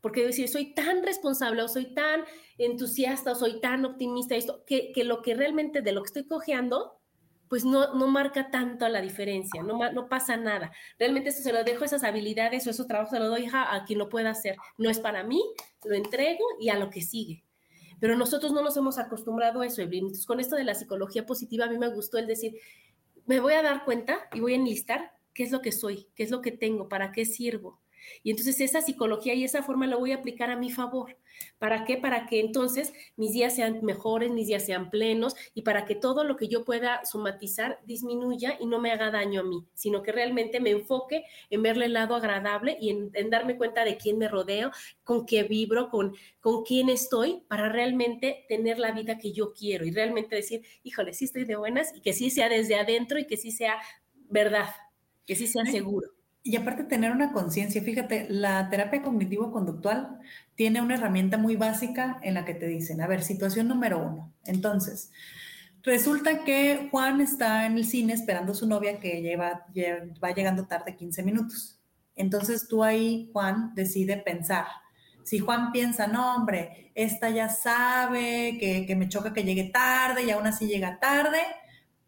Porque 0.00 0.24
decir, 0.24 0.48
soy 0.48 0.74
tan 0.74 1.02
responsable 1.02 1.62
o 1.62 1.68
soy 1.68 1.94
tan 1.94 2.24
entusiasta 2.58 3.32
o 3.32 3.34
soy 3.34 3.60
tan 3.60 3.84
optimista, 3.84 4.36
esto, 4.36 4.64
que, 4.66 4.92
que 4.92 5.04
lo 5.04 5.22
que 5.22 5.34
realmente 5.34 5.80
de 5.80 5.92
lo 5.92 6.02
que 6.02 6.06
estoy 6.06 6.26
cojeando, 6.26 7.00
pues 7.48 7.64
no, 7.64 7.94
no 7.94 8.06
marca 8.08 8.50
tanto 8.50 8.86
la 8.88 9.00
diferencia, 9.00 9.62
no, 9.62 9.90
no 9.92 10.08
pasa 10.08 10.36
nada. 10.36 10.70
Realmente 10.98 11.30
eso 11.30 11.42
se 11.42 11.52
lo 11.52 11.64
dejo, 11.64 11.84
esas 11.84 12.04
habilidades 12.04 12.66
o 12.66 12.70
esos 12.70 12.86
trabajos 12.86 13.10
se 13.10 13.18
lo 13.18 13.28
doy 13.28 13.46
a, 13.52 13.74
a 13.74 13.84
quien 13.84 13.98
lo 13.98 14.08
pueda 14.08 14.30
hacer. 14.30 14.56
No 14.76 14.90
es 14.90 15.00
para 15.00 15.24
mí, 15.24 15.42
lo 15.84 15.94
entrego 15.94 16.44
y 16.60 16.68
a 16.68 16.78
lo 16.78 16.90
que 16.90 17.00
sigue. 17.00 17.42
Pero 18.00 18.16
nosotros 18.16 18.52
no 18.52 18.62
nos 18.62 18.76
hemos 18.76 18.98
acostumbrado 18.98 19.60
a 19.60 19.66
eso, 19.66 19.82
Evelyn. 19.82 20.06
Entonces, 20.06 20.26
con 20.26 20.40
esto 20.40 20.56
de 20.56 20.64
la 20.64 20.74
psicología 20.74 21.26
positiva, 21.26 21.64
a 21.64 21.70
mí 21.70 21.78
me 21.78 21.88
gustó 21.88 22.18
el 22.18 22.26
decir, 22.26 22.54
me 23.26 23.40
voy 23.40 23.54
a 23.54 23.62
dar 23.62 23.84
cuenta 23.84 24.28
y 24.32 24.40
voy 24.40 24.52
a 24.52 24.56
enlistar 24.56 25.12
qué 25.34 25.42
es 25.44 25.52
lo 25.52 25.60
que 25.60 25.72
soy, 25.72 26.08
qué 26.14 26.22
es 26.22 26.30
lo 26.30 26.40
que 26.40 26.52
tengo, 26.52 26.88
para 26.88 27.12
qué 27.12 27.24
sirvo. 27.24 27.80
Y 28.22 28.30
entonces 28.30 28.60
esa 28.60 28.82
psicología 28.82 29.34
y 29.34 29.44
esa 29.44 29.62
forma 29.62 29.86
la 29.86 29.96
voy 29.96 30.12
a 30.12 30.16
aplicar 30.16 30.50
a 30.50 30.56
mi 30.56 30.70
favor. 30.70 31.16
¿Para 31.58 31.84
qué? 31.84 31.96
Para 31.96 32.26
que 32.26 32.40
entonces 32.40 32.92
mis 33.16 33.32
días 33.32 33.54
sean 33.54 33.84
mejores, 33.84 34.30
mis 34.30 34.46
días 34.46 34.64
sean 34.64 34.90
plenos 34.90 35.34
y 35.54 35.62
para 35.62 35.84
que 35.84 35.94
todo 35.94 36.24
lo 36.24 36.36
que 36.36 36.48
yo 36.48 36.64
pueda 36.64 37.04
somatizar 37.04 37.80
disminuya 37.84 38.56
y 38.60 38.66
no 38.66 38.80
me 38.80 38.92
haga 38.92 39.10
daño 39.10 39.40
a 39.40 39.44
mí, 39.44 39.64
sino 39.74 40.02
que 40.02 40.12
realmente 40.12 40.60
me 40.60 40.70
enfoque 40.70 41.24
en 41.50 41.62
verle 41.62 41.86
el 41.86 41.92
lado 41.92 42.14
agradable 42.14 42.76
y 42.80 42.90
en, 42.90 43.30
darme 43.30 43.56
cuenta 43.56 43.84
de 43.84 43.96
quién 43.96 44.18
me 44.18 44.28
rodeo, 44.28 44.70
con 45.04 45.26
qué 45.26 45.42
vibro, 45.42 45.90
con, 45.90 46.14
con 46.40 46.64
quién 46.64 46.88
estoy, 46.88 47.42
para 47.48 47.68
realmente 47.68 48.44
tener 48.48 48.78
la 48.78 48.92
vida 48.92 49.18
que 49.18 49.32
yo 49.32 49.52
quiero 49.52 49.84
y 49.84 49.90
realmente 49.90 50.36
decir, 50.36 50.62
híjole, 50.82 51.12
sí 51.12 51.24
estoy 51.24 51.44
de 51.44 51.56
buenas 51.56 51.94
y 51.94 52.00
que 52.00 52.12
sí 52.12 52.30
sea 52.30 52.48
desde 52.48 52.76
adentro 52.76 53.18
y 53.18 53.26
que 53.26 53.36
sí 53.36 53.50
sea 53.50 53.78
verdad, 54.28 54.70
que 55.26 55.34
sí 55.34 55.46
sea 55.46 55.64
seguro. 55.66 56.17
Y 56.42 56.56
aparte 56.56 56.84
tener 56.84 57.12
una 57.12 57.32
conciencia, 57.32 57.82
fíjate, 57.82 58.26
la 58.30 58.70
terapia 58.70 59.02
cognitivo-conductual 59.02 60.18
tiene 60.54 60.80
una 60.80 60.94
herramienta 60.94 61.36
muy 61.36 61.56
básica 61.56 62.18
en 62.22 62.34
la 62.34 62.44
que 62.44 62.54
te 62.54 62.66
dicen, 62.66 63.00
a 63.00 63.06
ver, 63.06 63.22
situación 63.22 63.68
número 63.68 63.98
uno. 63.98 64.32
Entonces, 64.44 65.10
resulta 65.82 66.44
que 66.44 66.88
Juan 66.90 67.20
está 67.20 67.66
en 67.66 67.76
el 67.76 67.84
cine 67.84 68.14
esperando 68.14 68.52
a 68.52 68.54
su 68.54 68.66
novia 68.66 68.98
que 68.98 69.20
lleva, 69.20 69.66
va 70.22 70.30
llegando 70.32 70.66
tarde 70.66 70.96
15 70.96 71.22
minutos. 71.22 71.78
Entonces 72.16 72.66
tú 72.68 72.82
ahí, 72.82 73.30
Juan, 73.32 73.74
decide 73.74 74.16
pensar, 74.18 74.66
Si 75.22 75.38
Juan 75.40 75.72
piensa, 75.72 76.06
no, 76.06 76.36
hombre, 76.36 76.90
esta 76.94 77.28
ya 77.30 77.50
sabe 77.50 78.56
que, 78.58 78.86
que 78.86 78.96
me 78.96 79.08
choca 79.10 79.34
que 79.34 79.44
llegue 79.44 79.64
tarde 79.64 80.24
y 80.24 80.30
aún 80.30 80.46
así 80.46 80.66
llega 80.66 80.98
tarde, 80.98 81.38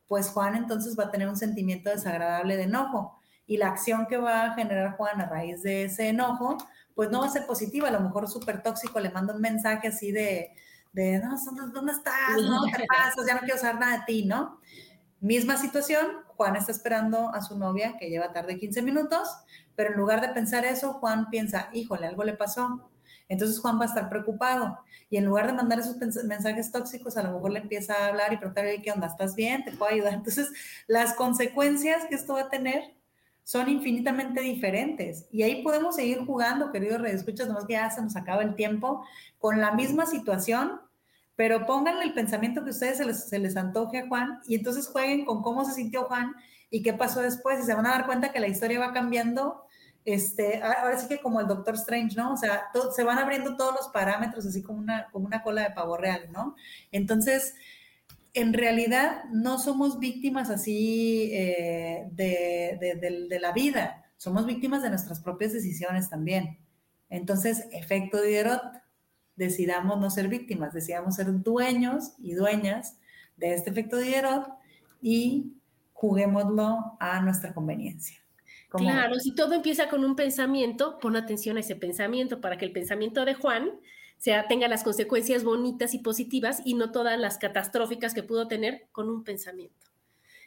pues 0.09 0.31
Juan 0.31 0.57
entonces 0.57 0.99
va 0.99 1.05
a 1.05 1.11
tener 1.11 1.28
un 1.28 1.37
sentimiento 1.37 1.91
desagradable 1.91 2.57
de 2.57 2.64
enojo. 2.64 3.20
Y 3.51 3.57
la 3.57 3.66
acción 3.66 4.07
que 4.07 4.16
va 4.16 4.44
a 4.44 4.55
generar 4.55 4.96
Juan 4.96 5.20
a 5.20 5.26
raíz 5.26 5.64
de 5.64 5.86
ese 5.86 6.07
enojo, 6.11 6.57
pues 6.94 7.11
no 7.11 7.18
va 7.18 7.26
a 7.26 7.30
ser 7.30 7.46
positiva. 7.46 7.88
A 7.88 7.90
lo 7.90 7.98
mejor 7.98 8.28
súper 8.28 8.62
tóxico 8.62 9.01
le 9.01 9.11
manda 9.11 9.34
un 9.34 9.40
mensaje 9.40 9.88
así 9.88 10.12
de, 10.12 10.53
de, 10.92 11.18
no, 11.18 11.36
¿dónde 11.72 11.90
estás? 11.90 12.40
No, 12.40 12.62
te 12.66 12.86
pasas, 12.86 13.26
ya 13.26 13.34
no 13.34 13.40
quiero 13.40 13.59
saber 13.59 13.80
nada 13.80 13.98
de 13.98 14.05
ti, 14.07 14.24
¿no? 14.24 14.61
Misma 15.18 15.57
situación, 15.57 16.07
Juan 16.36 16.55
está 16.55 16.70
esperando 16.70 17.34
a 17.34 17.42
su 17.42 17.59
novia 17.59 17.96
que 17.98 18.09
lleva 18.09 18.32
tarde 18.32 18.57
15 18.57 18.82
minutos, 18.82 19.28
pero 19.74 19.90
en 19.90 19.98
lugar 19.98 20.20
de 20.20 20.28
pensar 20.28 20.64
eso, 20.64 20.92
Juan 20.92 21.28
piensa, 21.28 21.70
híjole, 21.72 22.07
algo 22.07 22.22
le 22.22 22.34
pasó. 22.34 22.88
Entonces 23.28 23.59
Juan 23.59 23.80
va 23.80 23.82
a 23.82 23.88
estar 23.88 24.09
preocupado 24.09 24.78
y 25.09 25.16
en 25.16 25.24
lugar 25.24 25.48
de 25.48 25.55
mandar 25.55 25.80
esos 25.80 25.96
mensajes 26.22 26.70
tóxicos, 26.70 27.16
a 27.16 27.24
lo 27.24 27.32
mejor 27.32 27.51
le 27.51 27.59
empieza 27.59 27.94
a 27.94 28.07
hablar 28.07 28.32
y 28.32 28.36
preguntarle, 28.36 28.80
¿qué 28.80 28.92
onda? 28.92 29.09
¿Estás 29.09 29.34
bien? 29.34 29.64
¿Te 29.64 29.72
puedo 29.72 29.90
ayudar? 29.90 30.14
Entonces, 30.14 30.53
las 30.86 31.14
consecuencias 31.14 32.05
que 32.09 32.14
esto 32.14 32.34
va 32.34 32.42
a 32.42 32.48
tener 32.48 32.99
son 33.45 33.68
infinitamente 33.68 34.41
diferentes. 34.41 35.26
Y 35.30 35.43
ahí 35.43 35.62
podemos 35.62 35.97
seguir 35.97 36.24
jugando, 36.24 36.72
queridos 36.72 37.01
redescuchas, 37.01 37.49
nomás 37.49 37.66
que 37.66 37.74
ya 37.74 37.91
se 37.91 38.03
nos 38.03 38.16
acaba 38.16 38.43
el 38.43 38.55
tiempo, 38.55 39.05
con 39.38 39.61
la 39.61 39.72
misma 39.72 40.07
situación, 40.07 40.80
pero 41.36 41.64
pónganle 41.66 42.05
el 42.05 42.12
pensamiento 42.12 42.62
que 42.64 42.70
ustedes 42.70 42.99
se 42.99 43.05
les, 43.07 43.28
se 43.28 43.59
antoje 43.59 44.01
a 44.01 44.09
Juan 44.09 44.41
y 44.47 44.57
entonces 44.57 44.86
jueguen 44.88 45.24
con 45.24 45.43
cómo 45.43 45.64
se 45.64 45.72
sintió 45.72 46.05
Juan 46.05 46.34
y 46.70 46.82
qué 46.82 46.93
pasó 46.93 47.22
después 47.22 47.61
y 47.61 47.62
se 47.62 47.74
van 47.74 47.86
a 47.86 47.91
dar 47.91 48.07
cuenta 48.07 48.30
que 48.30 48.41
la 48.41 48.49
historia 48.49 48.78
va 48.78 48.93
cambiando. 48.93 49.64
Este, 50.05 50.62
ahora 50.62 50.99
sí 50.99 51.09
que 51.09 51.20
como 51.20 51.41
el 51.41 51.47
Doctor 51.47 51.74
Strange, 51.74 52.16
¿no? 52.16 52.32
O 52.32 52.36
sea, 52.36 52.70
se 52.95 53.05
van 53.05 53.18
abriendo 53.18 53.57
todos 53.57 53.74
los 53.74 53.88
parámetros 53.88 54.47
así 54.47 54.62
como 54.62 54.78
una, 54.78 55.09
como 55.11 55.26
una 55.26 55.43
cola 55.43 55.62
de 55.62 55.70
pavo 55.70 55.97
real, 55.97 56.28
¿no? 56.30 56.57
Entonces, 56.93 57.55
en 58.35 58.53
realidad 58.53 59.24
no 59.31 59.59
somos 59.59 59.99
víctimas 59.99 60.51
así 60.51 61.31
eh, 61.33 62.09
de, 62.12 63.39
la 63.41 63.53
vida, 63.53 64.05
somos 64.16 64.47
víctimas 64.47 64.83
de 64.83 64.91
nuestras 64.91 65.20
propias 65.20 65.53
decisiones 65.53 66.09
también. 66.09 66.59
Entonces, 67.09 67.66
efecto 67.72 68.20
Diderot, 68.20 68.62
decidamos 69.37 69.99
no 69.99 70.11
ser 70.11 70.28
víctimas, 70.28 70.72
decidamos 70.72 71.16
ser 71.16 71.43
dueños 71.43 72.12
y 72.18 72.35
dueñas 72.35 72.99
de 73.37 73.55
este 73.55 73.70
efecto 73.70 73.97
Diderot 73.97 74.49
y 75.01 75.55
juguémoslo 75.93 76.97
a 77.01 77.20
nuestra 77.20 77.53
conveniencia. 77.53 78.18
Claro, 78.68 79.18
si 79.18 79.35
todo 79.35 79.55
empieza 79.55 79.89
con 79.89 80.05
un 80.05 80.14
pensamiento, 80.14 80.99
pon 81.01 81.16
atención 81.16 81.57
a 81.57 81.61
ese 81.61 81.74
pensamiento 81.74 82.41
para 82.41 82.57
que 82.57 82.64
el 82.64 82.72
pensamiento 82.72 83.24
de 83.24 83.35
Juan 83.35 83.70
sea, 84.23 84.47
tenga 84.49 84.68
las 84.68 84.85
consecuencias 84.85 85.45
bonitas 85.45 85.95
y 85.95 85.99
positivas 85.99 86.61
y 86.64 86.75
no 86.75 86.93
todas 86.93 87.18
las 87.18 87.39
catastróficas 87.39 88.12
que 88.12 88.23
pudo 88.23 88.49
tener 88.49 88.87
con 88.93 89.09
un 89.09 89.25
pensamiento. 89.25 89.87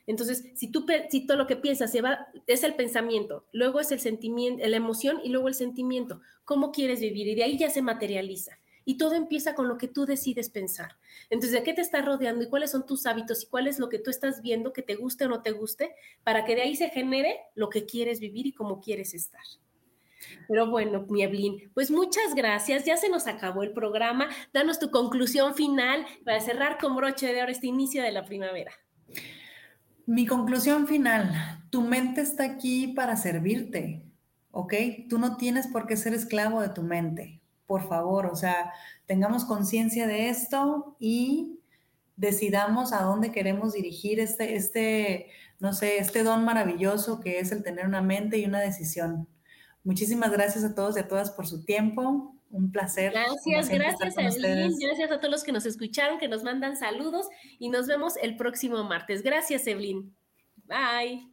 Entonces, 0.05 0.45
si 0.55 0.67
tú 0.67 0.85
si 1.09 1.25
todo 1.25 1.37
lo 1.37 1.47
que 1.47 1.55
piensas 1.55 1.91
se 1.91 2.01
es 2.45 2.63
el 2.63 2.75
pensamiento, 2.75 3.45
luego 3.51 3.79
es 3.79 3.91
el 3.91 3.99
sentimiento, 3.99 4.65
la 4.67 4.77
emoción 4.77 5.21
y 5.23 5.29
luego 5.29 5.47
el 5.47 5.55
sentimiento. 5.55 6.21
¿Cómo 6.43 6.71
quieres 6.71 6.99
vivir? 6.99 7.27
Y 7.27 7.35
de 7.35 7.43
ahí 7.43 7.57
ya 7.57 7.69
se 7.69 7.81
materializa. 7.81 8.59
Y 8.85 8.97
todo 8.97 9.15
empieza 9.15 9.55
con 9.55 9.69
lo 9.69 9.77
que 9.77 9.87
tú 9.87 10.05
decides 10.05 10.49
pensar. 10.49 10.97
Entonces, 11.29 11.57
¿de 11.57 11.63
qué 11.63 11.73
te 11.73 11.81
estás 11.81 12.03
rodeando 12.03 12.43
y 12.43 12.49
cuáles 12.49 12.71
son 12.71 12.85
tus 12.85 13.05
hábitos 13.05 13.43
y 13.43 13.45
cuál 13.47 13.67
es 13.67 13.79
lo 13.79 13.87
que 13.87 13.97
tú 13.97 14.09
estás 14.09 14.41
viendo 14.41 14.73
que 14.73 14.81
te 14.81 14.95
guste 14.95 15.25
o 15.25 15.29
no 15.29 15.41
te 15.41 15.51
guste 15.51 15.95
para 16.23 16.43
que 16.43 16.55
de 16.55 16.63
ahí 16.63 16.75
se 16.75 16.89
genere 16.89 17.39
lo 17.55 17.69
que 17.69 17.85
quieres 17.85 18.19
vivir 18.19 18.45
y 18.45 18.51
cómo 18.51 18.81
quieres 18.81 19.13
estar? 19.13 19.41
Pero 20.47 20.69
bueno, 20.69 21.05
mi 21.09 21.23
Evelyn, 21.23 21.71
pues 21.73 21.91
muchas 21.91 22.35
gracias. 22.35 22.85
Ya 22.85 22.97
se 22.97 23.09
nos 23.09 23.27
acabó 23.27 23.63
el 23.63 23.71
programa. 23.71 24.29
Danos 24.53 24.79
tu 24.79 24.91
conclusión 24.91 25.55
final 25.55 26.05
para 26.25 26.39
cerrar 26.39 26.77
con 26.77 26.95
broche 26.95 27.33
de 27.33 27.41
oro 27.41 27.51
este 27.51 27.67
inicio 27.67 28.03
de 28.03 28.11
la 28.11 28.25
primavera. 28.25 28.71
Mi 30.05 30.25
conclusión 30.25 30.87
final, 30.87 31.63
tu 31.69 31.81
mente 31.81 32.21
está 32.21 32.43
aquí 32.43 32.87
para 32.89 33.15
servirte, 33.15 34.03
¿ok? 34.51 34.73
Tú 35.09 35.17
no 35.17 35.37
tienes 35.37 35.67
por 35.67 35.87
qué 35.87 35.95
ser 35.95 36.13
esclavo 36.13 36.61
de 36.61 36.69
tu 36.69 36.83
mente 36.83 37.39
por 37.73 37.87
favor, 37.87 38.27
o 38.27 38.35
sea, 38.35 38.71
tengamos 39.05 39.45
conciencia 39.45 40.05
de 40.05 40.29
esto 40.29 40.95
y 40.99 41.59
decidamos 42.15 42.93
a 42.93 43.01
dónde 43.01 43.31
queremos 43.31 43.73
dirigir 43.73 44.19
este, 44.19 44.55
este, 44.55 45.31
no 45.59 45.73
sé, 45.73 45.97
este 45.97 46.23
don 46.23 46.45
maravilloso 46.45 47.19
que 47.19 47.39
es 47.39 47.51
el 47.51 47.63
tener 47.63 47.87
una 47.87 48.01
mente 48.01 48.37
y 48.37 48.45
una 48.45 48.59
decisión. 48.59 49.27
Muchísimas 49.83 50.31
gracias 50.31 50.63
a 50.63 50.73
todos 50.73 50.95
y 50.95 50.99
a 50.99 51.07
todas 51.07 51.31
por 51.31 51.47
su 51.47 51.63
tiempo. 51.65 52.35
Un 52.49 52.71
placer. 52.71 53.11
Gracias, 53.11 53.69
gracias 53.69 54.17
Evelyn. 54.17 54.77
Gracias 54.79 55.11
a 55.11 55.19
todos 55.19 55.31
los 55.31 55.43
que 55.43 55.51
nos 55.51 55.65
escucharon, 55.65 56.19
que 56.19 56.27
nos 56.27 56.43
mandan 56.43 56.77
saludos 56.77 57.27
y 57.57 57.69
nos 57.69 57.87
vemos 57.87 58.15
el 58.21 58.37
próximo 58.37 58.83
martes. 58.83 59.23
Gracias, 59.23 59.65
Evelyn. 59.65 60.15
Bye. 60.65 61.32